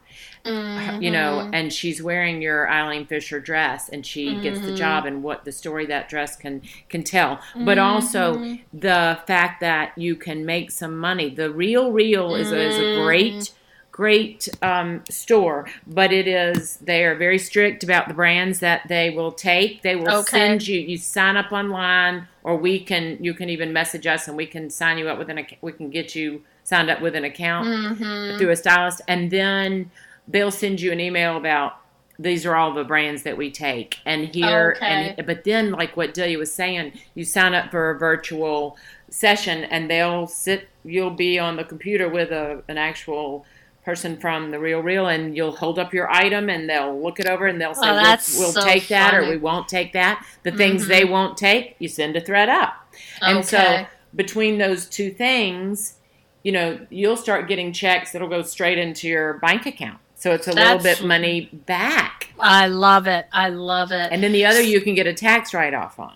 Mm-hmm. 0.47 1.01
you 1.01 1.11
know, 1.11 1.41
mm-hmm. 1.43 1.53
and 1.53 1.73
she's 1.73 2.01
wearing 2.01 2.41
your 2.41 2.69
Eileen 2.69 3.05
Fisher 3.05 3.39
dress, 3.39 3.89
and 3.89 4.05
she 4.05 4.29
mm-hmm. 4.29 4.41
gets 4.41 4.59
the 4.61 4.73
job, 4.73 5.03
mm-hmm. 5.03 5.15
and 5.15 5.23
what 5.23 5.45
the 5.45 5.51
story 5.51 5.85
that 5.87 6.09
dress 6.09 6.35
can 6.35 6.61
can 6.89 7.03
tell. 7.03 7.37
Mm-hmm. 7.37 7.65
But 7.65 7.77
also 7.77 8.57
the 8.73 9.19
fact 9.27 9.61
that 9.61 9.97
you 9.97 10.15
can 10.15 10.45
make 10.45 10.71
some 10.71 10.97
money. 10.97 11.29
The 11.29 11.49
RealReal 11.49 12.39
is 12.39 12.51
a, 12.51 12.59
is 12.59 12.77
a 12.77 13.03
great 13.03 13.53
great 13.97 14.47
um, 14.61 15.03
store, 15.09 15.67
but 15.87 16.13
it 16.13 16.27
is 16.27 16.77
they 16.77 17.03
are 17.03 17.15
very 17.15 17.39
strict 17.39 17.83
about 17.83 18.07
the 18.07 18.13
brands 18.13 18.59
that 18.59 18.87
they 18.87 19.09
will 19.09 19.31
take. 19.31 19.81
They 19.81 19.95
will 19.95 20.19
okay. 20.19 20.29
send 20.29 20.67
you 20.67 20.79
you 20.79 20.97
sign 20.97 21.35
up 21.35 21.51
online, 21.51 22.27
or 22.43 22.55
we 22.55 22.79
can 22.79 23.17
you 23.23 23.33
can 23.33 23.49
even 23.49 23.73
message 23.73 24.05
us 24.05 24.27
and 24.27 24.37
we 24.37 24.45
can 24.45 24.69
sign 24.69 24.99
you 24.99 25.09
up 25.09 25.17
with 25.17 25.29
an 25.29 25.45
we 25.61 25.71
can 25.71 25.89
get 25.89 26.15
you 26.15 26.43
signed 26.63 26.89
up 26.89 27.01
with 27.01 27.15
an 27.15 27.23
account 27.23 27.67
mm-hmm. 27.67 28.37
through 28.37 28.51
a 28.51 28.55
stylist, 28.55 29.01
and 29.07 29.31
then 29.31 29.89
they'll 30.27 30.51
send 30.51 30.81
you 30.81 30.91
an 30.91 30.99
email 30.99 31.37
about 31.37 31.77
these 32.19 32.45
are 32.45 32.55
all 32.55 32.73
the 32.73 32.83
brands 32.83 33.23
that 33.23 33.37
we 33.37 33.51
take 33.51 33.99
and 34.05 34.33
here 34.33 34.73
okay. 34.75 35.15
and 35.17 35.25
but 35.25 35.43
then 35.43 35.71
like 35.71 35.95
what 35.95 36.13
Delia 36.13 36.37
was 36.37 36.51
saying 36.51 36.93
you 37.13 37.23
sign 37.23 37.53
up 37.53 37.71
for 37.71 37.91
a 37.91 37.99
virtual 37.99 38.77
session 39.09 39.63
and 39.65 39.89
they'll 39.89 40.27
sit 40.27 40.67
you'll 40.83 41.11
be 41.11 41.37
on 41.37 41.55
the 41.55 41.63
computer 41.63 42.09
with 42.09 42.31
a 42.31 42.63
an 42.67 42.77
actual 42.77 43.45
person 43.85 44.17
from 44.17 44.51
the 44.51 44.57
RealReal 44.57 45.13
and 45.13 45.37
you'll 45.37 45.55
hold 45.55 45.79
up 45.79 45.93
your 45.93 46.11
item 46.11 46.49
and 46.49 46.69
they'll 46.69 47.01
look 47.01 47.21
it 47.21 47.25
over 47.25 47.47
and 47.47 47.61
they'll 47.61 47.73
say 47.73 47.87
oh, 47.87 47.93
we'll, 47.93 48.17
we'll 48.39 48.51
so 48.51 48.61
take 48.61 48.87
that 48.89 49.13
or 49.13 49.29
we 49.29 49.37
won't 49.37 49.69
take 49.69 49.93
that 49.93 50.25
the 50.43 50.49
mm-hmm. 50.49 50.57
things 50.57 50.87
they 50.87 51.05
won't 51.05 51.37
take 51.37 51.75
you 51.79 51.87
send 51.87 52.15
a 52.17 52.21
ThredUp 52.21 52.73
and 53.21 53.37
okay. 53.37 53.47
so 53.47 53.85
between 54.15 54.57
those 54.57 54.87
two 54.87 55.11
things 55.11 55.99
you 56.43 56.51
know 56.51 56.79
you'll 56.89 57.15
start 57.15 57.47
getting 57.47 57.71
checks 57.71 58.11
that'll 58.11 58.27
go 58.27 58.41
straight 58.41 58.77
into 58.77 59.07
your 59.07 59.35
bank 59.35 59.65
account 59.65 59.99
so 60.17 60.31
it's 60.31 60.47
a 60.47 60.51
That's, 60.51 60.83
little 60.83 61.01
bit 61.01 61.07
money 61.07 61.49
back. 61.67 62.33
I 62.39 62.67
love 62.67 63.05
it. 63.05 63.27
I 63.31 63.49
love 63.49 63.91
it. 63.91 64.11
And 64.11 64.23
then 64.23 64.31
the 64.31 64.45
other 64.45 64.61
you 64.61 64.81
can 64.81 64.95
get 64.95 65.05
a 65.05 65.13
tax 65.13 65.53
write 65.53 65.75
off 65.75 65.99
on. 65.99 66.15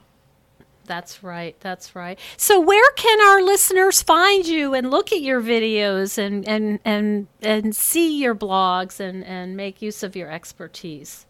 That's 0.85 1.23
right. 1.23 1.55
That's 1.59 1.95
right. 1.95 2.19
So 2.35 2.59
where 2.59 2.91
can 2.93 3.21
our 3.21 3.43
listeners 3.43 4.01
find 4.01 4.45
you 4.45 4.73
and 4.73 4.89
look 4.89 5.11
at 5.13 5.21
your 5.21 5.39
videos 5.39 6.17
and 6.17 6.47
and 6.47 6.79
and 6.83 7.27
and 7.41 7.75
see 7.75 8.19
your 8.19 8.33
blogs 8.33 8.99
and 8.99 9.23
and 9.23 9.55
make 9.55 9.83
use 9.83 10.01
of 10.01 10.15
your 10.15 10.31
expertise? 10.31 11.27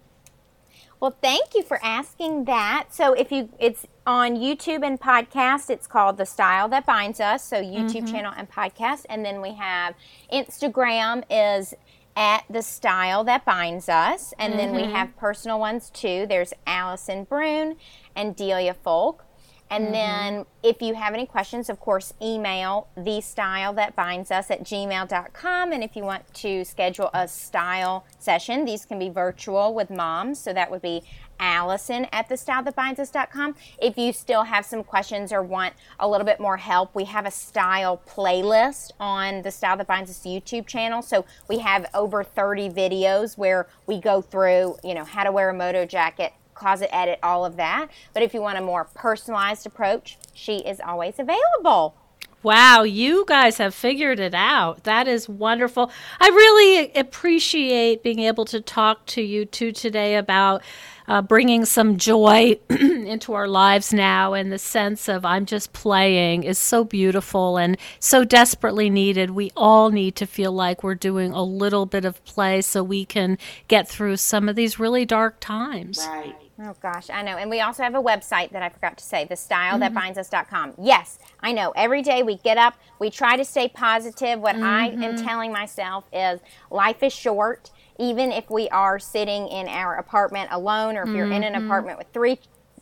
Well, 1.02 1.18
thank 1.22 1.54
you 1.56 1.64
for 1.64 1.80
asking 1.84 2.46
that. 2.46 2.88
So 2.92 3.14
if 3.14 3.32
you 3.32 3.50
it's 3.60 3.86
on 4.08 4.38
YouTube 4.38 4.86
and 4.86 5.00
podcast, 5.00 5.70
it's 5.70 5.88
called 5.88 6.18
The 6.18 6.26
Style 6.26 6.70
That 6.70 6.86
Binds 6.86 7.20
Us, 7.20 7.44
so 7.44 7.58
YouTube 7.58 8.04
mm-hmm. 8.04 8.06
channel 8.06 8.34
and 8.38 8.50
podcast, 8.50 9.06
and 9.10 9.26
then 9.26 9.42
we 9.42 9.54
have 9.56 9.94
Instagram 10.32 11.24
is 11.30 11.74
at 12.16 12.44
the 12.50 12.62
style 12.62 13.24
that 13.26 13.46
binds 13.46 13.90
us. 13.90 14.34
And 14.38 14.54
mm-hmm. 14.54 14.58
then 14.58 14.76
we 14.76 14.82
mm-hmm. 14.84 14.96
have 14.96 15.16
personal 15.18 15.60
ones 15.60 15.90
too. 15.90 16.26
There's 16.28 16.54
Alison 16.68 17.26
Bruhn 17.26 17.78
and 18.16 18.36
Delia 18.36 18.74
Folk. 18.74 19.26
And 19.70 19.86
mm-hmm. 19.86 19.94
then 19.94 20.46
if 20.64 20.82
you 20.82 20.96
have 20.96 21.14
any 21.14 21.26
questions, 21.26 21.70
of 21.70 21.80
course, 21.80 22.14
email 22.22 22.90
the 22.98 23.22
style 23.22 23.72
that 23.74 23.96
binds 23.96 24.30
us 24.30 24.52
at 24.52 24.64
gmail.com. 24.64 25.72
And 25.72 25.84
if 25.84 25.96
you 25.96 26.04
want 26.04 26.32
to 26.36 26.66
schedule 26.66 27.10
a 27.14 27.28
style 27.28 28.06
session, 28.20 28.66
these 28.66 28.86
can 28.86 29.00
be 29.00 29.10
virtual 29.10 29.74
with 29.74 29.90
moms. 29.90 30.40
So 30.40 30.52
that 30.52 30.70
would 30.70 30.82
be 30.82 31.04
Alison 31.42 32.08
at 32.14 32.30
thestylethatbindsus.com. 32.30 33.56
If 33.80 33.98
you 33.98 34.14
still 34.14 34.44
have 34.44 34.66
some 34.66 34.84
questions 34.84 35.34
or 35.34 35.42
want 35.42 35.74
a 36.00 36.08
little 36.08 36.26
bit 36.26 36.40
more 36.40 36.58
help, 36.58 36.96
we 36.96 37.04
have 37.06 37.26
a 37.26 37.32
style 37.32 38.02
playlist 38.08 38.92
on 39.00 39.42
the 39.42 39.52
Style 39.52 39.76
That 39.76 39.88
Binds 39.88 40.10
Us 40.10 40.20
YouTube 40.20 40.68
channel. 40.68 41.02
So 41.02 41.26
we 41.50 41.60
have 41.60 41.88
over 41.94 42.24
30 42.24 42.70
videos 42.70 43.38
where 43.38 43.68
we 43.88 44.00
go 44.00 44.22
through, 44.22 44.78
you 44.84 44.94
know, 44.94 45.04
how 45.04 45.24
to 45.24 45.32
wear 45.32 45.50
a 45.50 45.54
moto 45.54 45.86
jacket, 45.86 46.32
closet 46.54 46.94
edit, 46.96 47.20
all 47.24 47.44
of 47.44 47.58
that. 47.58 47.88
But 48.14 48.24
if 48.24 48.34
you 48.34 48.42
want 48.42 48.60
a 48.60 48.62
more 48.62 48.86
personalized 48.94 49.66
approach, 49.66 50.18
she 50.34 50.58
is 50.58 50.80
always 50.80 51.16
available. 51.18 51.96
Wow, 52.44 52.82
you 52.82 53.24
guys 53.28 53.60
have 53.60 53.76
figured 53.76 54.20
it 54.20 54.34
out. 54.34 54.84
That 54.86 55.08
is 55.08 55.30
wonderful. 55.30 55.92
I 56.20 56.30
really 56.30 56.92
appreciate 56.96 58.02
being 58.02 58.18
able 58.18 58.46
to 58.46 58.60
talk 58.60 59.06
to 59.08 59.22
you 59.22 59.46
two 59.46 59.72
today 59.72 60.16
about 60.16 60.64
uh, 61.12 61.22
bringing 61.22 61.66
some 61.66 61.98
joy 61.98 62.58
into 62.70 63.34
our 63.34 63.50
lives 63.50 63.92
now. 63.92 64.32
And 64.32 64.50
the 64.50 64.58
sense 64.58 65.10
of 65.10 65.26
I'm 65.26 65.46
just 65.46 65.74
playing 65.74 66.44
is 66.44 66.58
so 66.58 66.86
beautiful 66.86 67.58
and 67.58 67.76
so 68.00 68.24
desperately 68.24 68.90
needed. 68.90 69.32
We 69.32 69.52
all 69.58 69.90
need 69.90 70.16
to 70.16 70.26
feel 70.26 70.54
like 70.54 70.86
we're 70.86 70.96
doing 70.96 71.34
a 71.34 71.44
little 71.44 71.86
bit 71.86 72.06
of 72.06 72.24
play 72.24 72.62
so 72.62 72.82
we 72.82 73.04
can 73.04 73.38
get 73.68 73.90
through 73.90 74.18
some 74.18 74.48
of 74.48 74.56
these 74.56 74.80
really 74.80 75.04
dark 75.04 75.42
times. 75.42 76.00
Right. 76.08 76.34
Oh 76.64 76.76
gosh, 76.82 77.10
I 77.10 77.24
know. 77.24 77.36
And 77.36 77.50
we 77.50 77.60
also 77.60 77.84
have 77.84 77.96
a 77.96 78.02
website 78.02 78.52
that 78.52 78.62
I 78.62 78.70
forgot 78.70 78.98
to 78.98 79.04
say, 79.04 79.26
the 79.26 79.36
style 79.36 79.80
that 79.80 79.94
binds 79.94 80.18
us.com. 80.18 80.76
Yes, 80.80 81.20
I 81.42 81.52
know. 81.52 81.72
Every 81.76 82.04
day 82.04 82.24
we 82.24 82.38
get 82.38 82.58
up, 82.58 82.76
we 83.00 83.10
try 83.10 83.36
to 83.36 83.44
stay 83.44 83.68
positive. 83.68 84.40
What 84.40 84.56
mm-hmm. 84.56 84.64
I 84.64 84.88
am 84.90 85.00
mm-hmm. 85.00 85.26
telling 85.26 85.52
myself 85.52 86.06
is 86.14 86.40
life 86.70 87.04
is 87.04 87.12
short. 87.12 87.72
Even 88.00 88.32
if 88.32 88.50
we 88.50 88.70
are 88.70 89.00
sitting 89.00 89.48
in 89.48 89.68
our 89.68 89.96
apartment 89.96 90.50
alone, 90.52 90.98
or 90.98 91.02
if 91.02 91.08
mm-hmm. 91.08 91.18
you're 91.18 91.32
in 91.32 91.44
an 91.44 91.54
mm-hmm. 91.54 91.66
apartment 91.66 91.98
with 91.98 92.08
three, 92.14 92.40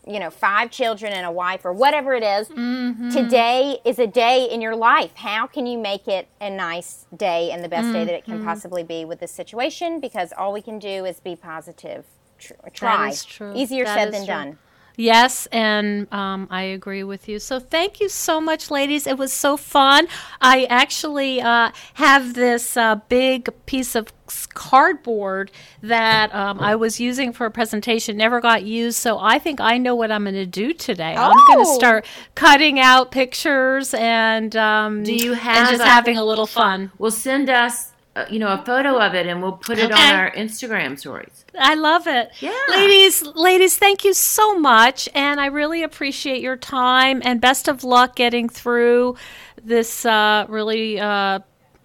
you 0.07 0.20
know, 0.20 0.30
five 0.30 0.72
children 0.72 1.14
and 1.14 1.26
a 1.26 1.32
wife, 1.32 1.66
or 1.66 1.74
whatever 1.74 2.14
it 2.14 2.24
is, 2.24 2.49
mm-hmm. 2.49 3.10
today 3.10 3.78
is 3.86 3.99
a 3.99 4.07
day 4.07 4.47
in 4.49 4.62
your 4.62 4.76
life. 4.76 5.12
How 5.16 5.45
can 5.45 5.66
you 5.66 5.78
make 5.78 6.07
it 6.07 6.28
a 6.39 6.49
nice 6.49 7.05
day 7.16 7.51
and 7.51 7.64
the 7.64 7.70
best 7.70 7.91
day 7.93 8.05
that 8.05 8.14
it 8.14 8.26
can 8.26 8.36
mm-hmm. 8.36 8.45
possibly 8.45 8.84
be 8.84 9.05
with 9.05 9.20
this 9.20 9.32
situation? 9.32 9.99
Because 9.99 10.34
all 10.38 10.53
we 10.53 10.62
can 10.62 10.80
do 10.80 11.05
is 11.05 11.20
be 11.20 11.36
positive 11.36 12.05
tr- 12.39 12.53
try. 12.74 13.14
Easier 13.53 13.86
that 13.86 13.95
said 13.95 14.14
than 14.14 14.22
true. 14.22 14.28
done. 14.28 14.57
Yes, 14.99 15.47
and 15.53 16.12
um, 16.14 16.47
I 16.51 16.64
agree 16.64 17.05
with 17.05 17.30
you. 17.30 17.39
So 17.39 17.57
thank 17.57 18.01
you 18.01 18.10
so 18.10 18.41
much, 18.41 18.70
ladies. 18.70 19.07
It 19.07 19.18
was 19.18 19.32
so 19.32 19.55
fun. 19.55 20.10
I 20.41 20.66
actually 20.66 21.39
uh, 21.39 21.72
have 21.93 22.34
this 22.34 22.76
uh, 22.76 22.95
big 23.07 23.49
piece 23.66 23.95
of 23.95 24.12
cardboard 24.30 25.51
that 25.82 26.34
um, 26.34 26.59
I 26.59 26.75
was 26.75 26.99
using 26.99 27.34
for 27.34 27.45
a 27.45 27.51
presentation 27.51 28.17
never 28.17 28.39
got 28.39 28.63
used. 28.63 28.97
So 28.97 29.19
I 29.19 29.39
think 29.39 29.59
I 29.59 29.77
know 29.77 29.95
what 29.95 30.11
I'm 30.11 30.23
going 30.23 30.36
to 30.36 30.45
do 30.45 30.73
today. 30.73 31.15
Oh. 31.17 31.32
I'm 31.32 31.55
going 31.55 31.65
to 31.65 31.73
start 31.73 32.05
cutting 32.36 32.80
out 32.80 33.11
pictures 33.11 33.93
and 33.93 34.55
um, 34.55 35.03
do 35.03 35.15
you 35.15 35.34
have 35.34 35.69
just 35.69 35.82
a, 35.82 35.86
having 35.86 36.17
a 36.17 36.23
little 36.23 36.47
fun. 36.47 36.91
Well, 36.97 37.11
send 37.11 37.49
us 37.49 37.91
uh, 38.15 38.25
you 38.30 38.39
know 38.39 38.51
a 38.51 38.63
photo 38.65 38.99
of 38.99 39.13
it 39.13 39.27
and 39.27 39.41
we'll 39.41 39.53
put 39.53 39.77
it 39.77 39.91
okay. 39.91 40.09
on 40.09 40.15
our 40.15 40.32
Instagram 40.32 40.97
stories. 40.97 41.45
I 41.57 41.75
love 41.75 42.07
it. 42.07 42.32
Yeah. 42.39 42.57
Ladies, 42.69 43.21
ladies, 43.21 43.77
thank 43.77 44.03
you 44.03 44.13
so 44.13 44.57
much 44.57 45.07
and 45.13 45.39
I 45.39 45.45
really 45.47 45.84
appreciate 45.84 46.41
your 46.41 46.57
time 46.57 47.21
and 47.23 47.39
best 47.39 47.67
of 47.67 47.84
luck 47.84 48.15
getting 48.15 48.49
through 48.49 49.15
this 49.63 50.05
uh, 50.05 50.45
really 50.49 50.99
uh, 50.99 51.39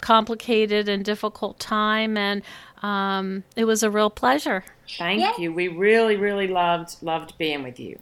complicated 0.05 0.87
and 0.87 1.03
difficult 1.03 1.59
time 1.59 2.15
and 2.19 2.43
um, 2.83 3.43
it 3.57 3.65
was 3.65 3.83
a 3.83 3.91
real 3.91 4.11
pleasure. 4.11 4.63
Thank 4.99 5.21
yeah. 5.21 5.33
you. 5.39 5.51
We 5.51 5.69
really 5.69 6.17
really 6.17 6.47
loved 6.47 6.97
loved 7.03 7.39
being 7.39 7.63
with 7.63 7.81
you. 7.81 7.99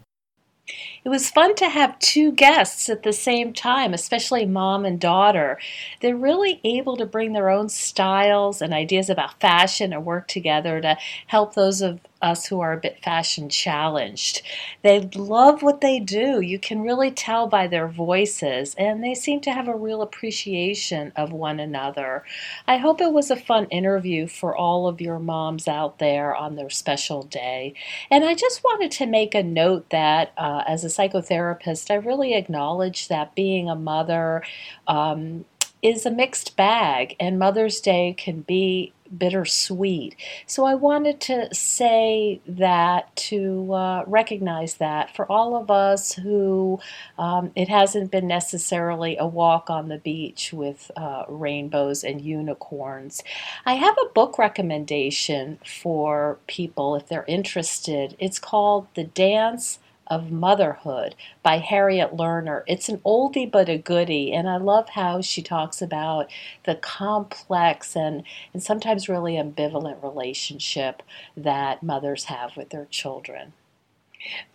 It 1.04 1.08
was 1.08 1.30
fun 1.30 1.54
to 1.56 1.68
have 1.68 1.98
two 1.98 2.32
guests 2.32 2.88
at 2.88 3.02
the 3.02 3.12
same 3.12 3.52
time, 3.52 3.94
especially 3.94 4.46
mom 4.46 4.84
and 4.84 5.00
daughter. 5.00 5.58
They're 6.00 6.16
really 6.16 6.60
able 6.64 6.96
to 6.96 7.06
bring 7.06 7.32
their 7.32 7.50
own 7.50 7.68
styles 7.68 8.62
and 8.62 8.72
ideas 8.72 9.08
about 9.08 9.40
fashion 9.40 9.92
and 9.92 10.04
work 10.04 10.28
together 10.28 10.80
to 10.80 10.96
help 11.26 11.54
those 11.54 11.82
of 11.82 12.00
us 12.22 12.46
who 12.46 12.60
are 12.60 12.72
a 12.72 12.80
bit 12.80 13.02
fashion 13.02 13.48
challenged. 13.48 14.42
They 14.82 15.00
love 15.00 15.62
what 15.62 15.80
they 15.80 15.98
do. 15.98 16.40
You 16.40 16.58
can 16.58 16.82
really 16.82 17.10
tell 17.10 17.46
by 17.46 17.66
their 17.66 17.88
voices, 17.88 18.74
and 18.76 19.02
they 19.02 19.14
seem 19.14 19.40
to 19.42 19.52
have 19.52 19.68
a 19.68 19.76
real 19.76 20.02
appreciation 20.02 21.12
of 21.16 21.32
one 21.32 21.60
another. 21.60 22.24
I 22.66 22.76
hope 22.76 23.00
it 23.00 23.12
was 23.12 23.30
a 23.30 23.36
fun 23.36 23.66
interview 23.66 24.26
for 24.26 24.56
all 24.56 24.86
of 24.88 25.00
your 25.00 25.18
moms 25.18 25.68
out 25.68 25.98
there 25.98 26.34
on 26.34 26.56
their 26.56 26.70
special 26.70 27.22
day. 27.24 27.74
And 28.10 28.24
I 28.24 28.34
just 28.34 28.62
wanted 28.64 28.90
to 28.92 29.06
make 29.06 29.34
a 29.34 29.42
note 29.42 29.90
that 29.90 30.32
uh, 30.36 30.62
as 30.66 30.84
a 30.84 30.88
psychotherapist, 30.88 31.90
I 31.90 31.94
really 31.94 32.34
acknowledge 32.34 33.08
that 33.08 33.34
being 33.34 33.68
a 33.68 33.74
mother 33.74 34.42
um, 34.86 35.44
is 35.82 36.06
a 36.06 36.10
mixed 36.10 36.56
bag, 36.56 37.16
and 37.18 37.38
Mother's 37.38 37.80
Day 37.80 38.14
can 38.16 38.42
be 38.42 38.92
bittersweet. 39.18 40.16
So 40.46 40.64
I 40.64 40.74
wanted 40.74 41.20
to 41.22 41.54
say 41.54 42.40
that 42.46 43.14
to 43.16 43.72
uh, 43.72 44.04
recognize 44.06 44.74
that 44.76 45.14
for 45.14 45.30
all 45.30 45.56
of 45.56 45.70
us 45.70 46.14
who 46.14 46.80
um, 47.18 47.52
it 47.56 47.68
hasn't 47.68 48.10
been 48.10 48.26
necessarily 48.26 49.16
a 49.18 49.26
walk 49.26 49.70
on 49.70 49.88
the 49.88 49.98
beach 49.98 50.52
with 50.52 50.90
uh, 50.96 51.24
rainbows 51.28 52.04
and 52.04 52.20
unicorns. 52.20 53.22
I 53.66 53.74
have 53.74 53.96
a 54.04 54.12
book 54.12 54.38
recommendation 54.38 55.58
for 55.64 56.38
people 56.46 56.96
if 56.96 57.08
they're 57.08 57.24
interested. 57.28 58.16
It's 58.18 58.38
called 58.38 58.88
The 58.94 59.04
Dance 59.04 59.78
of 60.06 60.30
Motherhood 60.30 61.14
by 61.42 61.58
Harriet 61.58 62.12
Lerner. 62.12 62.62
It's 62.66 62.88
an 62.88 62.98
oldie 62.98 63.50
but 63.50 63.68
a 63.68 63.78
goodie, 63.78 64.32
and 64.32 64.48
I 64.48 64.56
love 64.56 64.90
how 64.90 65.20
she 65.20 65.42
talks 65.42 65.80
about 65.80 66.30
the 66.64 66.74
complex 66.74 67.96
and, 67.96 68.22
and 68.52 68.62
sometimes 68.62 69.08
really 69.08 69.34
ambivalent 69.34 70.02
relationship 70.02 71.02
that 71.36 71.82
mothers 71.82 72.24
have 72.24 72.56
with 72.56 72.70
their 72.70 72.86
children. 72.86 73.52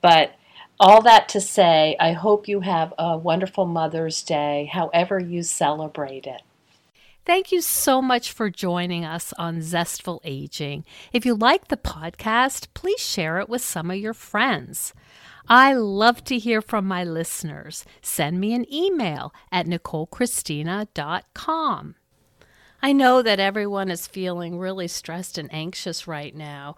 But 0.01 0.35
all 0.79 1.01
that 1.01 1.27
to 1.29 1.41
say, 1.41 1.95
I 1.99 2.13
hope 2.13 2.47
you 2.47 2.61
have 2.61 2.93
a 2.97 3.17
wonderful 3.17 3.65
Mother's 3.65 4.21
Day, 4.23 4.69
however 4.71 5.19
you 5.19 5.43
celebrate 5.43 6.27
it. 6.27 6.41
Thank 7.25 7.51
you 7.51 7.59
so 7.59 8.01
much 8.01 8.31
for 8.31 8.49
joining 8.49 9.03
us 9.03 9.33
on 9.33 9.61
Zestful 9.61 10.21
Aging. 10.23 10.85
If 11.11 11.25
you 11.25 11.35
like 11.35 11.67
the 11.67 11.75
podcast, 11.75 12.67
please 12.73 13.01
share 13.01 13.39
it 13.39 13.49
with 13.49 13.61
some 13.61 13.91
of 13.91 13.97
your 13.97 14.13
friends. 14.13 14.93
I 15.49 15.73
love 15.73 16.23
to 16.25 16.37
hear 16.37 16.61
from 16.61 16.85
my 16.85 17.05
listeners. 17.05 17.85
Send 18.01 18.37
me 18.39 18.53
an 18.53 18.71
email 18.73 19.33
at 19.49 19.65
NicoleChristina.com. 19.65 21.95
I 22.81 22.91
know 22.91 23.21
that 23.21 23.39
everyone 23.39 23.89
is 23.89 24.07
feeling 24.07 24.59
really 24.59 24.89
stressed 24.89 25.37
and 25.37 25.47
anxious 25.53 26.05
right 26.05 26.35
now. 26.35 26.75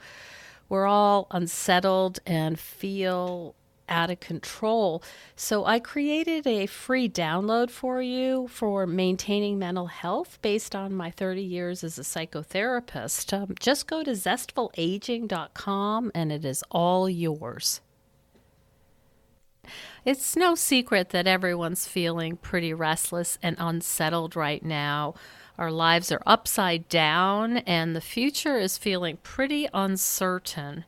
We're 0.69 0.85
all 0.85 1.25
unsettled 1.31 2.19
and 2.27 2.59
feel 2.59 3.55
out 3.89 4.11
of 4.11 4.19
control. 4.19 5.01
So 5.35 5.65
I 5.65 5.79
created 5.79 6.45
a 6.45 6.67
free 6.67 7.09
download 7.09 7.71
for 7.71 8.03
you 8.03 8.47
for 8.49 8.85
maintaining 8.85 9.57
mental 9.57 9.87
health 9.87 10.37
based 10.43 10.75
on 10.75 10.93
my 10.93 11.09
30 11.09 11.41
years 11.41 11.83
as 11.83 11.97
a 11.97 12.03
psychotherapist. 12.03 13.33
Um, 13.33 13.55
just 13.59 13.87
go 13.87 14.03
to 14.03 14.11
zestfulaging.com 14.11 16.11
and 16.13 16.31
it 16.31 16.45
is 16.45 16.63
all 16.69 17.09
yours. 17.09 17.81
It's 20.05 20.35
no 20.35 20.55
secret 20.55 21.09
that 21.09 21.27
everyone's 21.27 21.87
feeling 21.87 22.37
pretty 22.37 22.73
restless 22.73 23.37
and 23.41 23.55
unsettled 23.59 24.35
right 24.35 24.63
now. 24.63 25.15
Our 25.57 25.71
lives 25.71 26.11
are 26.11 26.21
upside 26.25 26.87
down, 26.87 27.57
and 27.57 27.95
the 27.95 28.01
future 28.01 28.57
is 28.57 28.77
feeling 28.77 29.17
pretty 29.17 29.67
uncertain. 29.73 30.85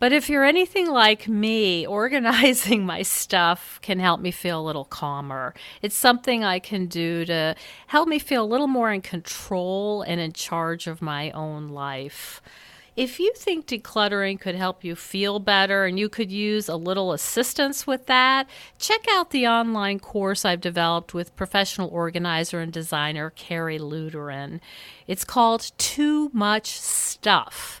But 0.00 0.12
if 0.12 0.28
you're 0.28 0.44
anything 0.44 0.90
like 0.90 1.28
me, 1.28 1.86
organizing 1.86 2.84
my 2.84 3.02
stuff 3.02 3.78
can 3.82 4.00
help 4.00 4.20
me 4.20 4.30
feel 4.30 4.60
a 4.60 4.66
little 4.66 4.84
calmer. 4.84 5.54
It's 5.80 5.94
something 5.94 6.44
I 6.44 6.58
can 6.58 6.86
do 6.86 7.24
to 7.24 7.54
help 7.86 8.08
me 8.08 8.18
feel 8.18 8.44
a 8.44 8.46
little 8.46 8.66
more 8.66 8.92
in 8.92 9.00
control 9.00 10.02
and 10.02 10.20
in 10.20 10.32
charge 10.32 10.86
of 10.86 11.00
my 11.00 11.30
own 11.30 11.68
life. 11.68 12.42
If 12.96 13.18
you 13.18 13.32
think 13.34 13.66
decluttering 13.66 14.38
could 14.38 14.54
help 14.54 14.84
you 14.84 14.94
feel 14.94 15.40
better 15.40 15.84
and 15.84 15.98
you 15.98 16.08
could 16.08 16.30
use 16.30 16.68
a 16.68 16.76
little 16.76 17.12
assistance 17.12 17.88
with 17.88 18.06
that, 18.06 18.48
check 18.78 19.04
out 19.10 19.30
the 19.30 19.48
online 19.48 19.98
course 19.98 20.44
I've 20.44 20.60
developed 20.60 21.12
with 21.12 21.34
professional 21.34 21.88
organizer 21.88 22.60
and 22.60 22.72
designer 22.72 23.30
Carrie 23.30 23.80
Luderin. 23.80 24.60
It's 25.08 25.24
called 25.24 25.72
Too 25.76 26.30
Much 26.32 26.78
Stuff. 26.78 27.80